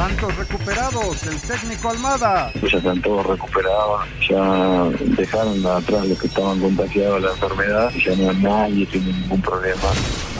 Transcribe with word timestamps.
Santos 0.00 0.34
recuperados, 0.34 1.22
el 1.24 1.38
técnico 1.42 1.90
Almada. 1.90 2.50
Ya 2.54 2.78
están 2.78 3.02
todos 3.02 3.26
recuperados, 3.26 4.08
ya 4.30 4.84
dejaron 5.14 5.66
atrás 5.66 6.08
los 6.08 6.18
que 6.18 6.26
estaban 6.26 6.58
contagiados 6.58 7.16
de 7.16 7.28
la 7.28 7.34
enfermedad, 7.34 7.92
ya 8.02 8.16
no 8.16 8.32
nadie 8.32 8.86
tiene 8.86 9.12
ningún 9.12 9.42
problema. 9.42 9.92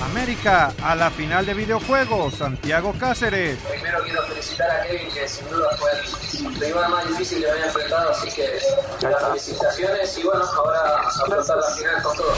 América 0.02 0.72
a 0.82 0.94
la 0.94 1.10
final 1.10 1.44
de 1.46 1.54
videojuegos, 1.54 2.34
Santiago 2.34 2.94
Cáceres. 2.98 3.58
Primero 3.70 4.02
quiero 4.04 4.22
felicitar 4.24 4.70
a 4.70 4.82
Kevin, 4.82 5.08
que 5.12 5.28
sin 5.28 5.48
duda 5.48 5.68
fue 5.78 5.90
el 6.48 6.60
rival 6.60 6.90
más 6.90 7.08
difícil 7.08 7.40
que 7.40 7.50
había 7.50 7.66
enfrentado, 7.66 8.10
así 8.10 8.28
que 8.30 8.48
las 9.02 9.24
felicitaciones 9.28 10.18
y 10.18 10.22
bueno, 10.22 10.44
ahora 10.44 11.00
a 11.00 11.56
la 11.56 11.76
final 11.76 12.02
con 12.02 12.16
todo. 12.16 12.32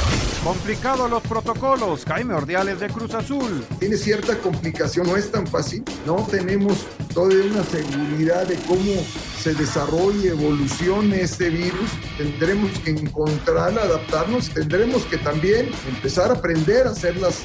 Complicados 0.44 1.08
los 1.08 1.22
protocolos, 1.22 2.04
Jaime 2.04 2.34
Ordiales 2.34 2.80
de 2.80 2.88
Cruz 2.88 3.14
Azul. 3.14 3.64
Tiene 3.78 3.96
cierta 3.96 4.36
complicación, 4.38 5.06
no 5.06 5.16
es 5.16 5.30
tan 5.30 5.46
fácil, 5.46 5.84
no 6.04 6.26
tenemos 6.28 6.86
toda 7.14 7.34
una 7.34 7.62
seguridad 7.62 8.46
de 8.46 8.56
cómo 8.66 9.04
se 9.40 9.54
desarrolle, 9.54 10.30
evolucione 10.30 11.20
este 11.20 11.48
virus, 11.50 11.90
tendremos 12.16 12.70
que 12.80 12.90
encontrar, 12.90 13.78
adaptarnos, 13.78 14.50
tendremos 14.50 15.04
que 15.04 15.18
también 15.18 15.70
empezar 15.88 16.30
a 16.30 16.34
aprender 16.34 16.86
a 16.86 16.90
hacerlas 16.90 17.44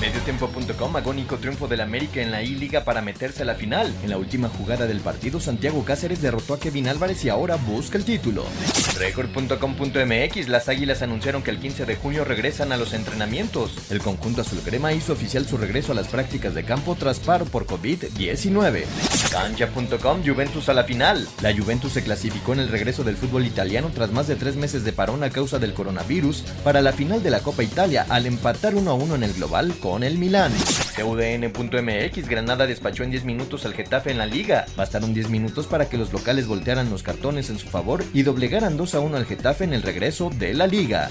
Mediotiempo.com, 0.00 0.96
agónico 0.96 1.38
triunfo 1.38 1.66
del 1.66 1.80
América 1.80 2.20
en 2.20 2.30
la 2.30 2.42
I-Liga 2.42 2.84
para 2.84 3.02
meterse 3.02 3.42
a 3.42 3.46
la 3.46 3.56
final. 3.56 3.92
En 4.04 4.10
la 4.10 4.16
última 4.16 4.48
jugada 4.48 4.86
del 4.86 5.00
partido, 5.00 5.40
Santiago 5.40 5.84
Cáceres 5.84 6.22
derrotó 6.22 6.54
a 6.54 6.60
Kevin 6.60 6.86
Álvarez 6.86 7.24
y 7.24 7.30
ahora 7.30 7.56
busca 7.56 7.98
el 7.98 8.04
título. 8.04 8.44
Record.com.mx, 8.96 10.48
las 10.48 10.68
Águilas 10.68 11.02
anunciaron 11.02 11.42
que 11.42 11.50
el 11.50 11.58
15 11.58 11.84
de 11.84 11.96
junio 11.96 12.24
regresan 12.24 12.70
a 12.70 12.76
los 12.76 12.92
entrenamientos. 12.92 13.90
El 13.90 14.00
conjunto 14.00 14.42
azul 14.42 14.60
crema 14.64 14.92
hizo 14.92 15.14
oficial 15.14 15.46
su 15.46 15.56
regreso 15.56 15.90
a 15.90 15.96
las 15.96 16.06
prácticas 16.06 16.54
de 16.54 16.64
campo 16.64 16.94
tras 16.94 17.18
paro 17.18 17.44
por 17.44 17.66
COVID-19. 17.66 18.84
Cancha.com, 19.32 20.22
Juventus 20.24 20.68
a 20.68 20.74
la 20.74 20.84
final. 20.84 21.26
La 21.42 21.52
Juventus 21.52 21.92
se 21.92 22.04
clasificó 22.04 22.52
en 22.52 22.60
el 22.60 22.68
regreso 22.68 23.02
del 23.02 23.16
fútbol 23.16 23.46
italiano 23.46 23.90
tras 23.92 24.12
más 24.12 24.28
de 24.28 24.36
tres 24.36 24.54
meses 24.54 24.84
de 24.84 24.92
parón 24.92 25.24
a 25.24 25.30
causa 25.30 25.58
del 25.58 25.74
coronavirus 25.74 26.44
para 26.62 26.82
la 26.82 26.92
final 26.92 27.20
de 27.22 27.30
la 27.30 27.40
Copa 27.40 27.64
Italia 27.64 28.06
al 28.08 28.26
empatar 28.26 28.76
1 28.76 28.88
a 28.88 28.94
1 28.94 29.14
en 29.16 29.22
el 29.24 29.32
global 29.32 29.74
con 29.80 29.87
el 29.96 30.18
Milán. 30.18 30.52
TUDN.mx, 30.96 32.28
Granada 32.28 32.66
despachó 32.66 33.02
en 33.02 33.10
10 33.10 33.24
minutos 33.24 33.64
al 33.64 33.74
Getafe 33.74 34.10
en 34.10 34.18
la 34.18 34.26
liga. 34.26 34.66
Bastaron 34.76 35.14
10 35.14 35.30
minutos 35.30 35.66
para 35.66 35.88
que 35.88 35.96
los 35.96 36.12
locales 36.12 36.46
voltearan 36.46 36.90
los 36.90 37.02
cartones 37.02 37.48
en 37.50 37.58
su 37.58 37.68
favor 37.68 38.04
y 38.12 38.22
doblegaran 38.22 38.76
2 38.76 38.94
a 38.94 39.00
1 39.00 39.16
al 39.16 39.26
Getafe 39.26 39.64
en 39.64 39.72
el 39.72 39.82
regreso 39.82 40.30
de 40.30 40.54
la 40.54 40.66
liga. 40.66 41.08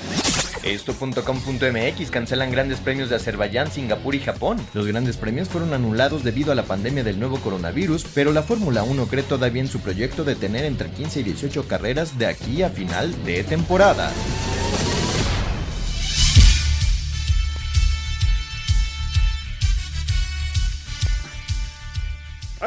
Esto.com.mx 0.63 2.11
cancelan 2.11 2.51
grandes 2.51 2.79
premios 2.79 3.09
de 3.09 3.15
Azerbaiyán, 3.15 3.71
Singapur 3.71 4.15
y 4.15 4.19
Japón. 4.19 4.57
Los 4.73 4.85
grandes 4.85 5.17
premios 5.17 5.49
fueron 5.49 5.73
anulados 5.73 6.23
debido 6.23 6.51
a 6.51 6.55
la 6.55 6.63
pandemia 6.63 7.03
del 7.03 7.19
nuevo 7.19 7.39
coronavirus, 7.39 8.05
pero 8.13 8.31
la 8.31 8.43
Fórmula 8.43 8.83
1 8.83 9.07
cree 9.07 9.23
todavía 9.23 9.61
en 9.61 9.67
su 9.67 9.79
proyecto 9.79 10.23
de 10.23 10.35
tener 10.35 10.65
entre 10.65 10.89
15 10.89 11.21
y 11.21 11.23
18 11.23 11.67
carreras 11.67 12.17
de 12.17 12.27
aquí 12.27 12.63
a 12.63 12.69
final 12.69 13.13
de 13.25 13.43
temporada. 13.43 14.11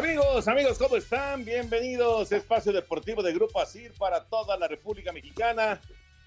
Amigos, 0.03 0.49
amigos, 0.49 0.79
¿cómo 0.79 0.97
están? 0.97 1.45
Bienvenidos 1.45 2.33
a 2.33 2.37
Espacio 2.39 2.73
Deportivo 2.73 3.23
de 3.23 3.35
Grupo 3.35 3.61
ASIR 3.61 3.93
para 3.99 4.25
toda 4.25 4.57
la 4.57 4.67
República 4.67 5.13
Mexicana. 5.13 5.79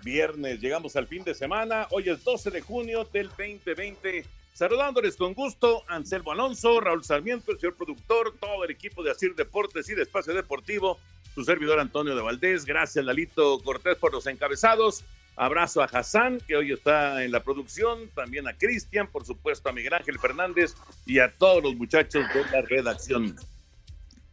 Viernes, 0.04 0.62
llegamos 0.62 0.96
al 0.96 1.08
fin 1.08 1.24
de 1.24 1.34
semana. 1.34 1.88
Hoy 1.90 2.08
es 2.08 2.24
12 2.24 2.52
de 2.52 2.62
junio 2.62 3.04
del 3.12 3.30
2020. 3.30 4.26
Saludándoles 4.54 5.16
con 5.16 5.34
gusto, 5.34 5.84
Anselmo 5.88 6.34
Alonso, 6.34 6.82
Raúl 6.82 7.04
Sarmiento, 7.04 7.52
el 7.52 7.60
señor 7.60 7.76
productor, 7.76 8.36
todo 8.40 8.64
el 8.64 8.70
equipo 8.70 9.02
de 9.02 9.10
ASIR 9.10 9.34
Deportes 9.34 9.90
y 9.90 9.96
de 9.96 10.04
Espacio 10.04 10.36
Deportivo, 10.36 11.00
su 11.34 11.44
servidor 11.44 11.80
Antonio 11.80 12.16
de 12.16 12.22
Valdés. 12.22 12.66
Gracias, 12.66 13.04
Lalito 13.04 13.58
Cortés, 13.64 13.98
por 13.98 14.14
los 14.14 14.28
encabezados. 14.28 15.04
Abrazo 15.36 15.82
a 15.82 15.86
Hassan, 15.86 16.40
que 16.48 16.58
hoy 16.58 16.74
está 16.74 17.24
en 17.24 17.32
la 17.32 17.44
producción, 17.44 18.08
también 18.14 18.48
a 18.48 18.54
Cristian, 18.56 19.08
por 19.08 19.26
supuesto 19.26 19.68
a 19.68 19.72
Miguel 19.72 19.96
Ángel 19.96 20.20
Fernández 20.20 20.76
y 21.08 21.18
a 21.18 21.34
todos 21.34 21.64
los 21.64 21.76
muchachos 21.76 22.24
de 22.36 22.46
la 22.52 22.62
redacción. 22.62 23.36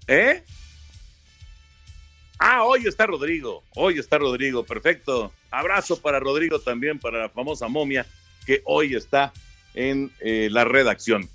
¿Eh? 0.06 0.43
Ah, 2.38 2.65
hoy 2.65 2.87
está 2.87 3.06
Rodrigo, 3.06 3.62
hoy 3.75 3.99
está 3.99 4.19
Rodrigo, 4.19 4.65
perfecto. 4.65 5.33
Abrazo 5.50 6.00
para 6.00 6.19
Rodrigo 6.21 6.59
también, 6.59 6.99
para 6.99 7.19
la 7.19 7.28
famosa 7.28 7.69
momia, 7.69 8.06
que 8.47 8.62
hoy 8.65 8.94
está 8.94 9.33
en 9.75 10.10
eh, 10.21 10.49
la 10.50 10.65
redacción. 10.65 11.28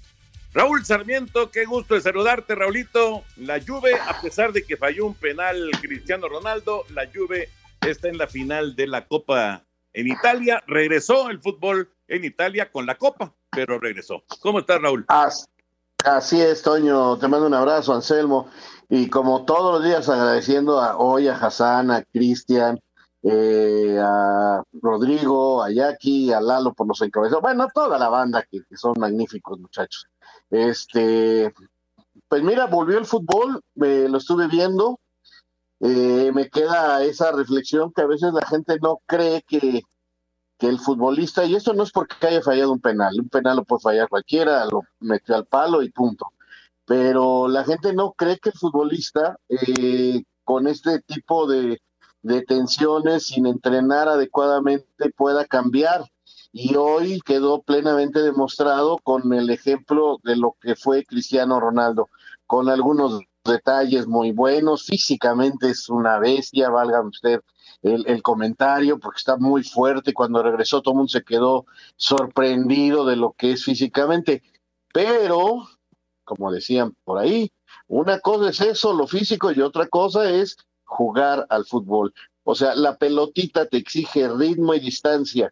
Raúl 0.54 0.86
Sarmiento, 0.86 1.52
qué 1.52 1.66
gusto 1.66 1.96
de 1.96 2.02
saludarte, 2.02 2.56
Raulito. 2.56 3.24
La 3.36 3.59
Juve, 3.62 3.94
a 3.94 4.20
pesar 4.22 4.52
de 4.52 4.64
que 4.64 4.78
falló 4.78 5.06
un 5.06 5.14
penal 5.14 5.70
Cristiano 5.81 6.28
Ronaldo, 6.28 6.86
la 6.90 7.08
Juve 7.14 7.50
está 7.81 8.08
en 8.08 8.18
la 8.18 8.28
final 8.28 8.75
de 8.75 8.88
la 8.88 9.06
Copa 9.06 9.64
en 9.94 10.08
Italia. 10.08 10.64
Regresó 10.66 11.30
el 11.30 11.40
fútbol 11.40 11.92
en 12.08 12.24
Italia 12.24 12.72
con 12.72 12.86
la 12.86 12.96
Copa, 12.96 13.36
pero 13.52 13.80
regresó. 13.80 14.24
¿Cómo 14.40 14.59
estás, 14.59 14.81
Raúl? 14.81 15.06
Así 15.09 15.46
es, 16.32 16.62
Toño. 16.62 17.18
Te 17.18 17.28
mando 17.28 17.48
un 17.48 17.54
abrazo, 17.54 17.94
Anselmo. 17.94 18.48
Y 18.90 19.10
como 19.10 19.46
todos 19.46 19.74
los 19.76 19.84
días, 19.84 20.08
agradeciendo 20.08 20.80
a, 20.80 20.98
hoy 20.98 21.28
a 21.28 21.36
Hassan, 21.36 21.90
a 21.92 22.04
Cristian, 22.04 22.80
eh, 23.24 23.98
a 24.00 24.62
Rodrigo, 24.82 25.64
a 25.64 25.72
Jackie, 25.72 26.32
a 26.32 26.40
Lalo 26.40 26.74
por 26.74 26.88
los 26.88 27.02
encabezados. 27.02 27.42
Bueno, 27.42 27.68
toda 27.74 27.98
la 27.98 28.10
banda 28.10 28.46
que, 28.50 28.62
son 28.76 28.94
magníficos, 29.00 29.60
muchachos. 29.60 30.08
Este, 30.50 31.52
pues 32.28 32.44
mira, 32.44 32.68
volvió 32.68 33.00
el 33.00 33.06
fútbol, 33.06 33.62
eh, 33.82 34.08
lo 34.10 34.20
estuve 34.20 34.48
viendo. 34.48 35.00
Eh, 35.80 36.32
me 36.34 36.50
queda 36.50 37.04
esa 37.04 37.32
reflexión 37.32 37.92
que 37.92 38.02
a 38.02 38.08
veces 38.08 38.32
la 38.34 38.46
gente 38.46 38.78
no 38.82 39.00
cree 39.08 39.44
que, 39.48 39.82
que 40.58 40.68
el 40.68 40.80
futbolista, 40.80 41.46
y 41.46 41.56
esto 41.56 41.74
no 41.74 41.84
es 41.84 41.92
porque 41.92 42.28
haya 42.28 42.42
fallado 42.42 42.72
un 42.72 42.80
penal, 42.80 43.20
un 43.20 43.30
penal 43.30 43.58
lo 43.58 43.64
puede 43.66 43.82
fallar 43.82 44.10
cualquiera, 44.10 44.66
lo 44.66 44.82
metió 45.00 45.36
al 45.36 45.46
palo 45.46 45.84
y 45.84 45.92
punto. 45.92 46.28
Pero 46.86 47.48
la 47.48 47.64
gente 47.64 47.94
no 47.94 48.14
cree 48.14 48.38
que 48.38 48.50
el 48.50 48.58
futbolista, 48.58 49.38
eh, 49.50 50.24
con 50.44 50.68
este 50.68 51.00
tipo 51.02 51.48
de, 51.48 51.82
de 52.22 52.42
tensiones, 52.44 53.28
sin 53.28 53.48
entrenar 53.48 54.08
adecuadamente, 54.08 55.12
pueda 55.16 55.46
cambiar. 55.46 56.06
Y 56.52 56.76
hoy 56.76 57.20
quedó 57.26 57.62
plenamente 57.62 58.22
demostrado 58.22 58.98
con 59.04 59.34
el 59.34 59.50
ejemplo 59.50 60.20
de 60.24 60.38
lo 60.38 60.56
que 60.62 60.76
fue 60.76 61.04
Cristiano 61.04 61.60
Ronaldo, 61.60 62.10
con 62.48 62.70
algunos 62.70 63.20
detalles 63.44 64.08
muy 64.08 64.31
buenos, 64.31 64.86
físicamente 64.86 65.69
es 65.69 65.90
una 65.90 66.18
bestia, 66.18 66.69
valga 66.69 67.01
usted 67.01 67.42
el, 67.81 68.06
el, 68.07 68.22
comentario, 68.22 69.00
porque 69.00 69.18
está 69.18 69.38
muy 69.38 69.63
fuerte. 69.63 70.13
Cuando 70.13 70.42
regresó, 70.44 70.81
todo 70.81 70.94
el 70.94 70.98
mundo 70.98 71.10
se 71.10 71.24
quedó 71.24 71.66
sorprendido 71.95 73.06
de 73.06 73.16
lo 73.16 73.33
que 73.33 73.51
es 73.51 73.63
físicamente. 73.63 74.44
Pero, 74.94 75.68
como 76.24 76.51
decían 76.51 76.95
por 77.04 77.19
ahí, 77.19 77.51
una 77.88 78.19
cosa 78.19 78.50
es 78.50 78.62
eso, 78.62 78.94
lo 78.94 79.07
físico, 79.07 79.51
y 79.51 79.62
otra 79.62 79.88
cosa 79.88 80.30
es 80.30 80.57
jugar 80.83 81.45
al 81.50 81.66
fútbol. 81.66 82.13
O 82.44 82.56
sea, 82.56 82.75
la 82.75 82.98
pelotita 82.98 83.66
te 83.66 83.77
exige 83.77 84.27
ritmo 84.30 84.74
y 84.74 84.80
distancia. 84.80 85.51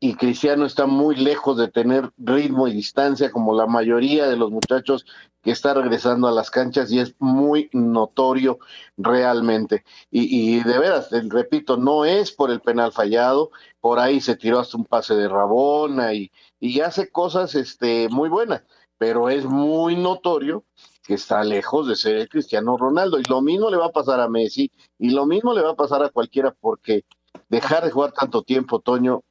Y 0.00 0.14
Cristiano 0.14 0.64
está 0.64 0.86
muy 0.86 1.16
lejos 1.16 1.56
de 1.56 1.68
tener 1.68 2.12
ritmo 2.18 2.68
y 2.68 2.72
distancia 2.72 3.32
como 3.32 3.52
la 3.52 3.66
mayoría 3.66 4.28
de 4.28 4.36
los 4.36 4.50
muchachos 4.50 5.04
que 5.42 5.50
está 5.50 5.74
regresando 5.74 6.28
a 6.28 6.32
las 6.32 6.50
canchas 6.50 6.92
y 6.92 7.00
es 7.00 7.16
muy 7.18 7.68
notorio 7.72 8.58
realmente. 8.96 9.84
Y, 10.10 10.58
y, 10.58 10.62
de 10.62 10.78
veras, 10.78 11.08
repito, 11.10 11.76
no 11.76 12.04
es 12.04 12.30
por 12.30 12.52
el 12.52 12.60
penal 12.60 12.92
fallado, 12.92 13.50
por 13.80 13.98
ahí 13.98 14.20
se 14.20 14.36
tiró 14.36 14.60
hasta 14.60 14.76
un 14.76 14.84
pase 14.84 15.14
de 15.14 15.28
Rabona 15.28 16.14
y, 16.14 16.30
y 16.60 16.80
hace 16.80 17.10
cosas 17.10 17.56
este, 17.56 18.08
muy 18.08 18.28
buenas, 18.28 18.62
pero 18.98 19.28
es 19.30 19.46
muy 19.46 19.96
notorio 19.96 20.64
que 21.02 21.14
está 21.14 21.42
lejos 21.42 21.88
de 21.88 21.96
ser 21.96 22.16
el 22.16 22.28
Cristiano 22.28 22.76
Ronaldo. 22.76 23.18
Y 23.18 23.24
lo 23.28 23.40
mismo 23.40 23.70
le 23.70 23.78
va 23.78 23.86
a 23.86 23.92
pasar 23.92 24.20
a 24.20 24.28
Messi 24.28 24.70
y 24.98 25.10
lo 25.10 25.26
mismo 25.26 25.54
le 25.54 25.62
va 25.62 25.70
a 25.70 25.76
pasar 25.76 26.04
a 26.04 26.10
cualquiera 26.10 26.54
porque 26.60 27.04
dejar 27.48 27.84
de 27.84 27.90
jugar 27.90 28.12
tanto 28.12 28.42
tiempo, 28.42 28.80
Toño, 28.80 29.22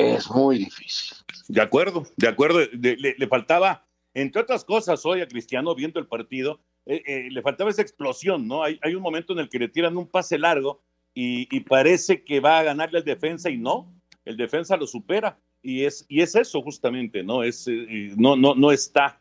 es 0.00 0.30
muy 0.30 0.58
difícil. 0.58 1.16
De 1.48 1.60
acuerdo, 1.60 2.04
de 2.16 2.28
acuerdo. 2.28 2.60
le, 2.72 3.26
faltaba, 3.26 3.86
entre 4.14 4.42
otras 4.42 4.64
cosas, 4.64 5.04
hoy 5.04 5.20
a 5.20 5.28
Cristiano 5.28 5.74
viendo 5.74 6.00
el 6.00 6.06
partido, 6.06 6.60
eh, 6.86 7.02
eh, 7.06 7.28
le 7.30 7.42
faltaba 7.42 7.70
esa 7.70 7.82
explosión, 7.82 8.48
¿no? 8.48 8.62
Hay, 8.62 8.78
hay, 8.82 8.94
un 8.94 9.02
momento 9.02 9.32
en 9.32 9.40
el 9.40 9.48
que 9.48 9.58
le 9.58 9.68
tiran 9.68 9.96
un 9.96 10.08
pase 10.08 10.38
largo 10.38 10.82
y, 11.12 11.60
parece 11.60 12.24
que 12.24 12.40
va 12.40 12.58
a 12.58 12.62
ganarle 12.62 12.98
al 12.98 13.04
defensa 13.04 13.50
y 13.50 13.58
no, 13.58 13.92
el 14.24 14.36
defensa 14.36 14.76
lo 14.76 14.86
supera. 14.86 15.38
Y 15.62 15.84
es, 15.84 16.06
y 16.08 16.22
es 16.22 16.34
eso 16.34 16.62
justamente, 16.62 17.22
¿no? 17.22 17.42
Es, 17.42 17.68
eh, 17.68 18.14
no, 18.16 18.36
no, 18.36 18.54
no 18.54 18.72
está 18.72 19.20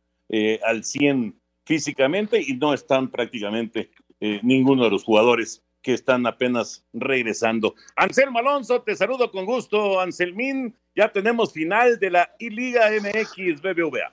al 0.63 0.83
100 0.83 1.35
físicamente 1.65 2.39
y 2.41 2.53
no 2.53 2.73
están 2.73 3.09
prácticamente 3.09 3.89
ninguno 4.43 4.83
de 4.83 4.91
los 4.91 5.03
jugadores 5.03 5.63
que 5.81 5.93
están 5.93 6.25
apenas 6.25 6.83
regresando. 6.93 7.75
Anselmo 7.95 8.39
Alonso, 8.39 8.81
te 8.81 8.95
saludo 8.95 9.31
con 9.31 9.45
gusto, 9.45 9.99
Anselmín. 9.99 10.75
Ya 10.95 11.11
tenemos 11.11 11.53
final 11.53 11.99
de 11.99 12.11
la 12.11 12.35
I-Liga 12.39 12.89
MX 12.89 13.61
BBVA. 13.61 14.11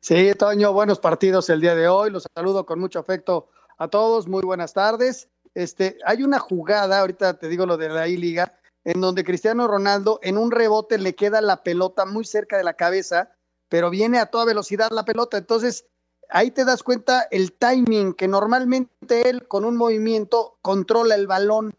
Sí, 0.00 0.32
Toño, 0.38 0.72
buenos 0.72 0.98
partidos 0.98 1.50
el 1.50 1.60
día 1.60 1.74
de 1.74 1.88
hoy. 1.88 2.10
Los 2.10 2.26
saludo 2.34 2.66
con 2.66 2.78
mucho 2.78 2.98
afecto 2.98 3.48
a 3.78 3.88
todos. 3.88 4.28
Muy 4.28 4.42
buenas 4.42 4.72
tardes. 4.72 5.28
Este, 5.54 5.98
hay 6.04 6.22
una 6.22 6.38
jugada, 6.38 7.00
ahorita 7.00 7.38
te 7.38 7.48
digo 7.48 7.66
lo 7.66 7.76
de 7.76 7.88
la 7.88 8.06
I-Liga, 8.06 8.54
en 8.84 9.00
donde 9.00 9.24
Cristiano 9.24 9.66
Ronaldo 9.66 10.20
en 10.22 10.38
un 10.38 10.50
rebote 10.50 10.98
le 10.98 11.14
queda 11.14 11.40
la 11.40 11.62
pelota 11.62 12.06
muy 12.06 12.24
cerca 12.24 12.56
de 12.56 12.64
la 12.64 12.74
cabeza, 12.74 13.32
pero 13.68 13.90
viene 13.90 14.18
a 14.18 14.26
toda 14.26 14.44
velocidad 14.44 14.90
la 14.90 15.04
pelota. 15.04 15.38
Entonces, 15.38 15.86
ahí 16.32 16.50
te 16.50 16.64
das 16.64 16.82
cuenta 16.82 17.26
el 17.30 17.52
timing, 17.52 18.14
que 18.14 18.28
normalmente 18.28 19.28
él 19.28 19.46
con 19.46 19.64
un 19.64 19.76
movimiento 19.76 20.58
controla 20.62 21.14
el 21.14 21.26
balón 21.26 21.74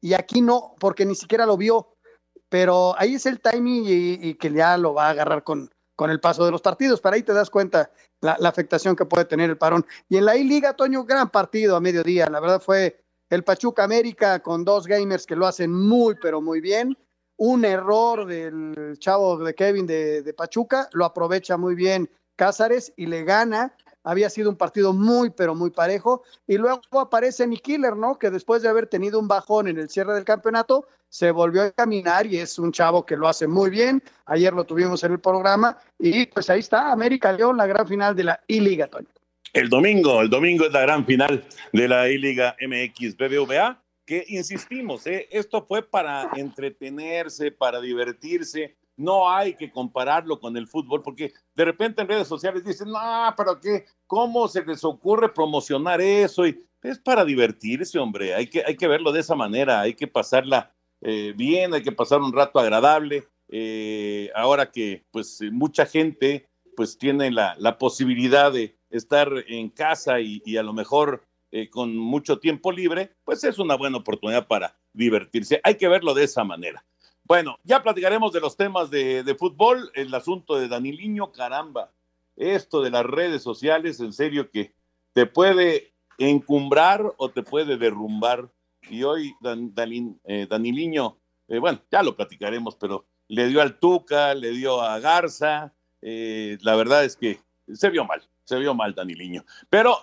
y 0.00 0.14
aquí 0.14 0.40
no, 0.40 0.74
porque 0.78 1.04
ni 1.04 1.14
siquiera 1.14 1.46
lo 1.46 1.56
vio. 1.56 1.88
Pero 2.48 2.94
ahí 2.98 3.14
es 3.14 3.26
el 3.26 3.40
timing 3.40 3.84
y, 3.86 4.34
que 4.34 4.52
ya 4.52 4.76
lo 4.76 4.94
va 4.94 5.06
a 5.06 5.10
agarrar 5.10 5.44
con, 5.44 5.70
con, 5.94 6.10
el 6.10 6.20
paso 6.20 6.44
de 6.44 6.50
los 6.50 6.62
partidos. 6.62 7.00
Pero 7.00 7.14
ahí 7.14 7.22
te 7.22 7.32
das 7.32 7.48
cuenta 7.48 7.90
la, 8.20 8.32
afectación 8.42 8.96
que 8.96 9.04
puede 9.04 9.24
tener 9.24 9.50
el 9.50 9.58
parón. 9.58 9.86
Y 10.08 10.16
en 10.16 10.24
la 10.24 10.36
I-Liga, 10.36 10.74
Toño, 10.74 11.04
gran 11.04 11.30
partido 11.30 11.76
a 11.76 11.80
mediodía. 11.80 12.28
La 12.28 12.40
verdad 12.40 12.60
fue 12.60 13.00
el 13.28 13.44
Pachuca 13.44 13.84
América 13.84 14.40
con 14.40 14.64
dos 14.64 14.86
gamers 14.88 15.26
que 15.26 15.36
lo 15.36 15.46
hacen 15.46 15.72
muy, 15.72 16.16
pero 16.20 16.40
muy 16.40 16.60
bien. 16.60 16.96
Un 17.36 17.64
error 17.64 18.26
del 18.26 18.98
chavo 18.98 19.38
de 19.38 19.54
Kevin 19.54 19.86
de, 19.86 20.22
de 20.22 20.34
Pachuca, 20.34 20.88
lo 20.92 21.04
aprovecha 21.04 21.56
muy 21.56 21.74
bien 21.74 22.10
Cázares 22.40 22.90
y 22.96 23.04
le 23.04 23.22
gana 23.24 23.76
había 24.04 24.30
sido 24.30 24.50
un 24.50 24.56
partido 24.56 24.92
muy, 24.92 25.30
pero 25.30 25.54
muy 25.54 25.70
parejo. 25.70 26.22
Y 26.46 26.56
luego 26.58 26.80
aparece 27.00 27.46
Nick 27.46 27.62
Killer, 27.62 27.96
¿no? 27.96 28.18
Que 28.18 28.30
después 28.30 28.62
de 28.62 28.68
haber 28.68 28.86
tenido 28.86 29.18
un 29.18 29.28
bajón 29.28 29.68
en 29.68 29.78
el 29.78 29.88
cierre 29.88 30.14
del 30.14 30.24
campeonato, 30.24 30.86
se 31.08 31.30
volvió 31.32 31.62
a 31.62 31.72
caminar 31.72 32.26
y 32.26 32.38
es 32.38 32.58
un 32.58 32.72
chavo 32.72 33.04
que 33.04 33.16
lo 33.16 33.28
hace 33.28 33.46
muy 33.46 33.68
bien. 33.68 34.02
Ayer 34.26 34.52
lo 34.52 34.64
tuvimos 34.64 35.02
en 35.04 35.12
el 35.12 35.20
programa 35.20 35.76
y 35.98 36.26
pues 36.26 36.48
ahí 36.50 36.60
está, 36.60 36.92
América 36.92 37.32
León, 37.32 37.56
la 37.56 37.66
gran 37.66 37.86
final 37.86 38.14
de 38.14 38.24
la 38.24 38.40
I-Liga, 38.46 38.86
Tony. 38.86 39.06
El 39.52 39.68
domingo, 39.68 40.20
el 40.20 40.30
domingo 40.30 40.66
es 40.66 40.72
la 40.72 40.82
gran 40.82 41.04
final 41.04 41.44
de 41.72 41.88
la 41.88 42.08
I-Liga 42.08 42.56
MX 42.60 43.16
BBVA, 43.16 43.82
que 44.06 44.24
insistimos, 44.28 45.06
¿eh? 45.08 45.28
esto 45.30 45.64
fue 45.66 45.82
para 45.82 46.30
entretenerse, 46.36 47.50
para 47.50 47.80
divertirse, 47.80 48.76
no 49.00 49.30
hay 49.30 49.54
que 49.54 49.70
compararlo 49.70 50.38
con 50.38 50.56
el 50.56 50.68
fútbol, 50.68 51.02
porque 51.02 51.32
de 51.54 51.64
repente 51.64 52.02
en 52.02 52.08
redes 52.08 52.28
sociales 52.28 52.64
dicen, 52.64 52.90
no, 52.90 53.34
pero 53.36 53.58
¿qué? 53.58 53.86
¿Cómo 54.06 54.46
se 54.46 54.64
les 54.64 54.84
ocurre 54.84 55.32
promocionar 55.32 56.00
eso? 56.00 56.46
Y 56.46 56.62
es 56.82 56.98
para 56.98 57.24
divertirse, 57.24 57.98
hombre, 57.98 58.34
hay 58.34 58.46
que, 58.46 58.62
hay 58.66 58.76
que 58.76 58.88
verlo 58.88 59.10
de 59.10 59.20
esa 59.20 59.34
manera, 59.34 59.80
hay 59.80 59.94
que 59.94 60.06
pasarla 60.06 60.74
eh, 61.00 61.32
bien, 61.34 61.72
hay 61.72 61.82
que 61.82 61.92
pasar 61.92 62.20
un 62.20 62.32
rato 62.32 62.58
agradable. 62.58 63.26
Eh, 63.48 64.30
ahora 64.34 64.70
que 64.70 65.04
pues 65.10 65.40
mucha 65.50 65.84
gente 65.86 66.48
pues 66.76 66.96
tiene 66.98 67.30
la, 67.30 67.78
posibilidad 67.78 68.52
de 68.52 68.76
estar 68.90 69.28
en 69.48 69.70
casa 69.70 70.20
y, 70.20 70.56
a 70.56 70.62
lo 70.62 70.72
mejor 70.72 71.24
eh, 71.50 71.68
con 71.68 71.96
mucho 71.96 72.38
tiempo 72.38 72.70
libre, 72.70 73.12
pues 73.24 73.44
es 73.44 73.58
una 73.58 73.76
buena 73.76 73.98
oportunidad 73.98 74.46
para 74.46 74.78
divertirse. 74.92 75.60
Hay 75.64 75.76
que 75.76 75.88
verlo 75.88 76.14
de 76.14 76.24
esa 76.24 76.44
manera. 76.44 76.84
Bueno, 77.30 77.60
ya 77.62 77.80
platicaremos 77.80 78.32
de 78.32 78.40
los 78.40 78.56
temas 78.56 78.90
de, 78.90 79.36
fútbol, 79.38 79.92
el 79.94 80.12
asunto 80.12 80.56
de 80.56 80.66
Daniliño, 80.66 81.30
caramba, 81.30 81.92
esto 82.34 82.82
de 82.82 82.90
las 82.90 83.06
redes 83.06 83.40
sociales, 83.40 84.00
en 84.00 84.12
serio 84.12 84.50
que 84.50 84.74
te 85.12 85.26
puede 85.26 85.92
encumbrar 86.18 87.14
o 87.18 87.30
te 87.30 87.44
puede 87.44 87.76
derrumbar. 87.76 88.50
Y 88.88 89.04
hoy 89.04 89.32
Dan, 89.40 89.72
eh, 90.24 90.48
Daniliño, 90.50 91.18
eh, 91.46 91.60
bueno, 91.60 91.80
ya 91.88 92.02
lo 92.02 92.16
platicaremos, 92.16 92.74
pero 92.74 93.06
le 93.28 93.46
dio 93.46 93.62
al 93.62 93.78
Tuca, 93.78 94.34
le 94.34 94.50
dio 94.50 94.80
a 94.80 94.98
Garza, 94.98 95.72
eh, 96.02 96.58
la 96.62 96.74
verdad 96.74 97.04
es 97.04 97.14
que 97.14 97.38
se 97.72 97.90
vio 97.90 98.04
mal, 98.04 98.28
se 98.42 98.58
vio 98.58 98.74
mal 98.74 98.92
Daniliño. 98.92 99.44
Pero 99.68 99.96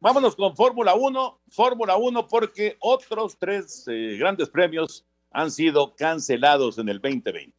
vámonos 0.00 0.34
con 0.34 0.56
Fórmula 0.56 0.94
1, 0.94 1.42
Fórmula 1.48 1.94
1 1.94 2.26
porque 2.26 2.76
otros 2.80 3.38
tres 3.38 3.84
grandes 4.18 4.50
premios 4.50 5.06
han 5.32 5.50
sido 5.50 5.94
cancelados 5.96 6.78
en 6.78 6.88
el 6.88 7.00
2020. 7.00 7.54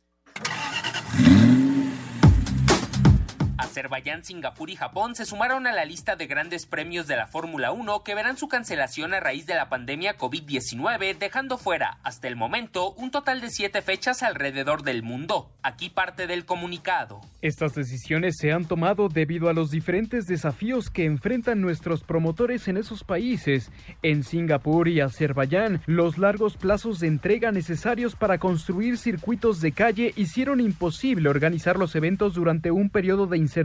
Azerbaiyán, 3.73 4.23
Singapur 4.23 4.69
y 4.69 4.75
Japón 4.75 5.15
se 5.15 5.25
sumaron 5.25 5.65
a 5.65 5.73
la 5.73 5.83
lista 5.83 6.15
de 6.15 6.27
grandes 6.27 6.67
premios 6.67 7.07
de 7.07 7.15
la 7.15 7.25
Fórmula 7.25 7.71
1 7.71 8.03
que 8.03 8.13
verán 8.13 8.37
su 8.37 8.47
cancelación 8.47 9.15
a 9.15 9.19
raíz 9.19 9.47
de 9.47 9.55
la 9.55 9.67
pandemia 9.67 10.15
COVID-19, 10.15 11.17
dejando 11.17 11.57
fuera, 11.57 11.97
hasta 12.03 12.27
el 12.27 12.35
momento, 12.35 12.91
un 12.91 13.09
total 13.09 13.41
de 13.41 13.49
siete 13.49 13.81
fechas 13.81 14.21
alrededor 14.21 14.83
del 14.83 15.01
mundo. 15.01 15.49
Aquí 15.63 15.89
parte 15.89 16.27
del 16.27 16.45
comunicado. 16.45 17.21
Estas 17.41 17.73
decisiones 17.73 18.35
se 18.37 18.51
han 18.51 18.65
tomado 18.65 19.09
debido 19.09 19.49
a 19.49 19.53
los 19.53 19.71
diferentes 19.71 20.27
desafíos 20.27 20.91
que 20.91 21.05
enfrentan 21.05 21.59
nuestros 21.59 22.03
promotores 22.03 22.67
en 22.67 22.77
esos 22.77 23.03
países. 23.03 23.71
En 24.03 24.23
Singapur 24.23 24.87
y 24.87 25.01
Azerbaiyán, 25.01 25.81
los 25.87 26.19
largos 26.19 26.57
plazos 26.57 26.99
de 26.99 27.07
entrega 27.07 27.51
necesarios 27.51 28.15
para 28.15 28.37
construir 28.37 28.99
circuitos 28.99 29.61
de 29.61 29.71
calle 29.71 30.13
hicieron 30.15 30.59
imposible 30.59 31.27
organizar 31.27 31.79
los 31.79 31.95
eventos 31.95 32.35
durante 32.35 32.69
un 32.69 32.91
periodo 32.91 33.25
de 33.25 33.39
incertidumbre 33.39 33.62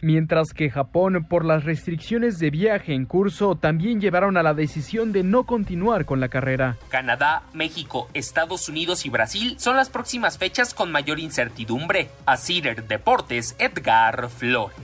mientras 0.00 0.52
que 0.52 0.70
Japón, 0.70 1.26
por 1.28 1.44
las 1.44 1.64
restricciones 1.64 2.38
de 2.38 2.50
viaje 2.50 2.94
en 2.94 3.04
curso, 3.06 3.56
también 3.56 4.00
llevaron 4.00 4.36
a 4.36 4.42
la 4.42 4.54
decisión 4.54 5.12
de 5.12 5.22
no 5.22 5.44
continuar 5.44 6.04
con 6.04 6.20
la 6.20 6.28
carrera. 6.28 6.76
Canadá, 6.88 7.42
México, 7.52 8.08
Estados 8.14 8.68
Unidos 8.68 9.06
y 9.06 9.10
Brasil 9.10 9.54
son 9.58 9.76
las 9.76 9.90
próximas 9.90 10.38
fechas 10.38 10.74
con 10.74 10.90
mayor 10.90 11.18
incertidumbre. 11.18 12.08
A 12.26 12.36
Cider 12.36 12.86
Deportes, 12.86 13.56
Edgar 13.58 14.28
Flores. 14.28 14.76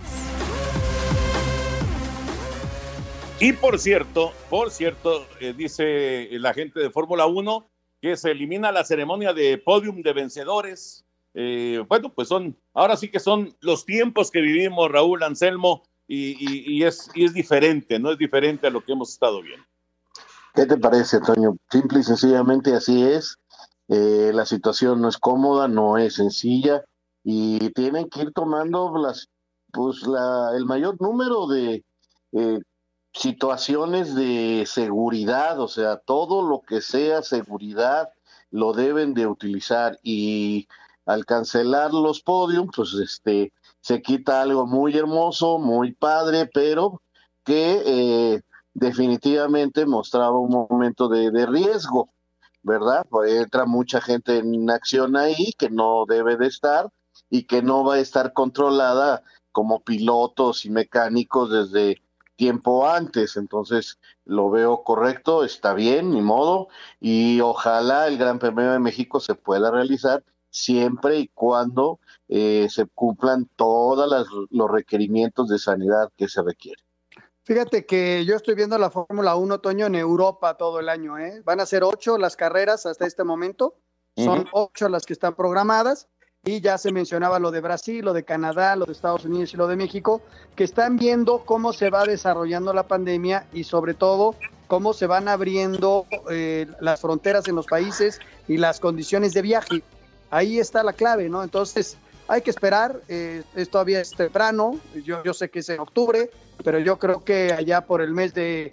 Y 3.38 3.52
por 3.52 3.78
cierto, 3.78 4.32
por 4.48 4.70
cierto, 4.70 5.26
eh, 5.40 5.52
dice 5.54 6.28
la 6.32 6.54
gente 6.54 6.80
de 6.80 6.90
Fórmula 6.90 7.26
1 7.26 7.68
que 8.00 8.16
se 8.16 8.30
elimina 8.30 8.72
la 8.72 8.84
ceremonia 8.84 9.32
de 9.32 9.58
podium 9.58 10.02
de 10.02 10.12
vencedores 10.12 11.05
eh, 11.38 11.84
bueno, 11.86 12.10
pues 12.14 12.28
son, 12.28 12.56
ahora 12.72 12.96
sí 12.96 13.10
que 13.10 13.20
son 13.20 13.54
los 13.60 13.84
tiempos 13.84 14.30
que 14.30 14.40
vivimos, 14.40 14.90
Raúl 14.90 15.22
Anselmo, 15.22 15.82
y, 16.08 16.82
es, 16.82 17.10
es 17.14 17.34
diferente, 17.34 17.98
no 17.98 18.10
es 18.10 18.16
diferente 18.16 18.66
a 18.66 18.70
lo 18.70 18.82
que 18.82 18.92
hemos 18.92 19.10
estado 19.10 19.42
viendo. 19.42 19.66
¿Qué 20.54 20.64
te 20.64 20.78
parece, 20.78 21.20
Toño? 21.20 21.56
Simple 21.70 22.00
y 22.00 22.02
sencillamente 22.04 22.74
así 22.74 23.02
es. 23.02 23.38
Eh, 23.88 24.30
la 24.32 24.46
situación 24.46 25.02
no 25.02 25.08
es 25.10 25.18
cómoda, 25.18 25.68
no 25.68 25.98
es 25.98 26.14
sencilla 26.14 26.82
y 27.22 27.70
tienen 27.70 28.08
que 28.08 28.22
ir 28.22 28.32
tomando 28.32 28.96
las, 28.96 29.28
pues 29.72 30.06
la, 30.06 30.52
el 30.56 30.64
mayor 30.64 30.98
número 31.02 31.46
de 31.48 31.84
eh, 32.32 32.60
situaciones 33.12 34.14
de 34.14 34.64
seguridad, 34.66 35.60
o 35.60 35.68
sea, 35.68 35.98
todo 35.98 36.48
lo 36.48 36.62
que 36.62 36.80
sea 36.80 37.22
seguridad 37.22 38.08
lo 38.50 38.72
deben 38.72 39.12
de 39.12 39.26
utilizar 39.26 39.98
y 40.02 40.66
al 41.06 41.24
cancelar 41.24 41.94
los 41.94 42.20
podiums, 42.20 42.70
pues 42.74 42.94
este 42.94 43.52
se 43.80 44.02
quita 44.02 44.42
algo 44.42 44.66
muy 44.66 44.96
hermoso, 44.96 45.58
muy 45.58 45.92
padre, 45.92 46.50
pero 46.52 47.00
que 47.44 47.82
eh, 47.86 48.42
definitivamente 48.74 49.86
mostraba 49.86 50.38
un 50.38 50.50
momento 50.50 51.08
de, 51.08 51.46
riesgo, 51.46 52.10
¿verdad? 52.62 53.06
Entra 53.26 53.64
mucha 53.64 54.00
gente 54.00 54.38
en 54.38 54.68
acción 54.68 55.16
ahí 55.16 55.52
que 55.56 55.70
no 55.70 56.04
debe 56.06 56.36
de 56.36 56.48
estar 56.48 56.90
y 57.30 57.44
que 57.44 57.62
no 57.62 57.84
va 57.84 57.94
a 57.94 58.00
estar 58.00 58.32
controlada 58.32 59.22
como 59.52 59.80
pilotos 59.80 60.64
y 60.64 60.70
mecánicos 60.70 61.50
desde 61.50 62.02
tiempo 62.34 62.88
antes. 62.88 63.36
Entonces, 63.36 63.98
lo 64.24 64.50
veo 64.50 64.82
correcto, 64.82 65.44
está 65.44 65.72
bien, 65.72 66.10
ni 66.10 66.20
modo, 66.20 66.66
y 67.00 67.40
ojalá 67.40 68.08
el 68.08 68.18
Gran 68.18 68.40
Premio 68.40 68.72
de 68.72 68.80
México 68.80 69.20
se 69.20 69.36
pueda 69.36 69.70
realizar 69.70 70.24
siempre 70.56 71.18
y 71.18 71.28
cuando 71.28 72.00
eh, 72.28 72.66
se 72.70 72.86
cumplan 72.86 73.48
todos 73.56 74.26
los 74.50 74.70
requerimientos 74.70 75.48
de 75.48 75.58
sanidad 75.58 76.10
que 76.16 76.28
se 76.28 76.42
requieren. 76.42 76.82
Fíjate 77.44 77.84
que 77.84 78.24
yo 78.24 78.34
estoy 78.34 78.54
viendo 78.54 78.76
la 78.78 78.90
Fórmula 78.90 79.36
1 79.36 79.54
otoño 79.54 79.86
en 79.86 79.94
Europa 79.94 80.56
todo 80.56 80.80
el 80.80 80.88
año. 80.88 81.18
¿eh? 81.18 81.42
Van 81.44 81.60
a 81.60 81.66
ser 81.66 81.84
ocho 81.84 82.18
las 82.18 82.36
carreras 82.36 82.86
hasta 82.86 83.06
este 83.06 83.22
momento. 83.22 83.76
Son 84.16 84.46
ocho 84.52 84.88
las 84.88 85.04
que 85.04 85.12
están 85.12 85.34
programadas. 85.34 86.08
Y 86.42 86.60
ya 86.60 86.78
se 86.78 86.90
mencionaba 86.90 87.38
lo 87.38 87.50
de 87.50 87.60
Brasil, 87.60 88.04
lo 88.04 88.12
de 88.14 88.24
Canadá, 88.24 88.76
lo 88.76 88.86
de 88.86 88.92
Estados 88.92 89.24
Unidos 89.24 89.52
y 89.52 89.56
lo 89.56 89.66
de 89.66 89.76
México, 89.76 90.22
que 90.54 90.64
están 90.64 90.96
viendo 90.96 91.44
cómo 91.44 91.72
se 91.72 91.90
va 91.90 92.04
desarrollando 92.04 92.72
la 92.72 92.86
pandemia 92.86 93.46
y 93.52 93.64
sobre 93.64 93.94
todo 93.94 94.36
cómo 94.68 94.92
se 94.92 95.06
van 95.06 95.28
abriendo 95.28 96.06
eh, 96.30 96.66
las 96.80 97.00
fronteras 97.00 97.46
en 97.48 97.56
los 97.56 97.66
países 97.66 98.20
y 98.48 98.56
las 98.56 98.80
condiciones 98.80 99.34
de 99.34 99.42
viaje. 99.42 99.82
Ahí 100.30 100.58
está 100.58 100.82
la 100.82 100.92
clave, 100.92 101.28
¿no? 101.28 101.42
Entonces, 101.42 101.96
hay 102.28 102.42
que 102.42 102.50
esperar, 102.50 103.00
eh, 103.08 103.42
todavía 103.70 104.00
es 104.00 104.10
temprano, 104.10 104.78
yo, 105.04 105.22
yo 105.22 105.32
sé 105.32 105.48
que 105.48 105.60
es 105.60 105.68
en 105.68 105.80
octubre, 105.80 106.30
pero 106.64 106.78
yo 106.78 106.98
creo 106.98 107.22
que 107.22 107.52
allá 107.52 107.82
por 107.82 108.00
el 108.00 108.12
mes 108.12 108.34
de 108.34 108.72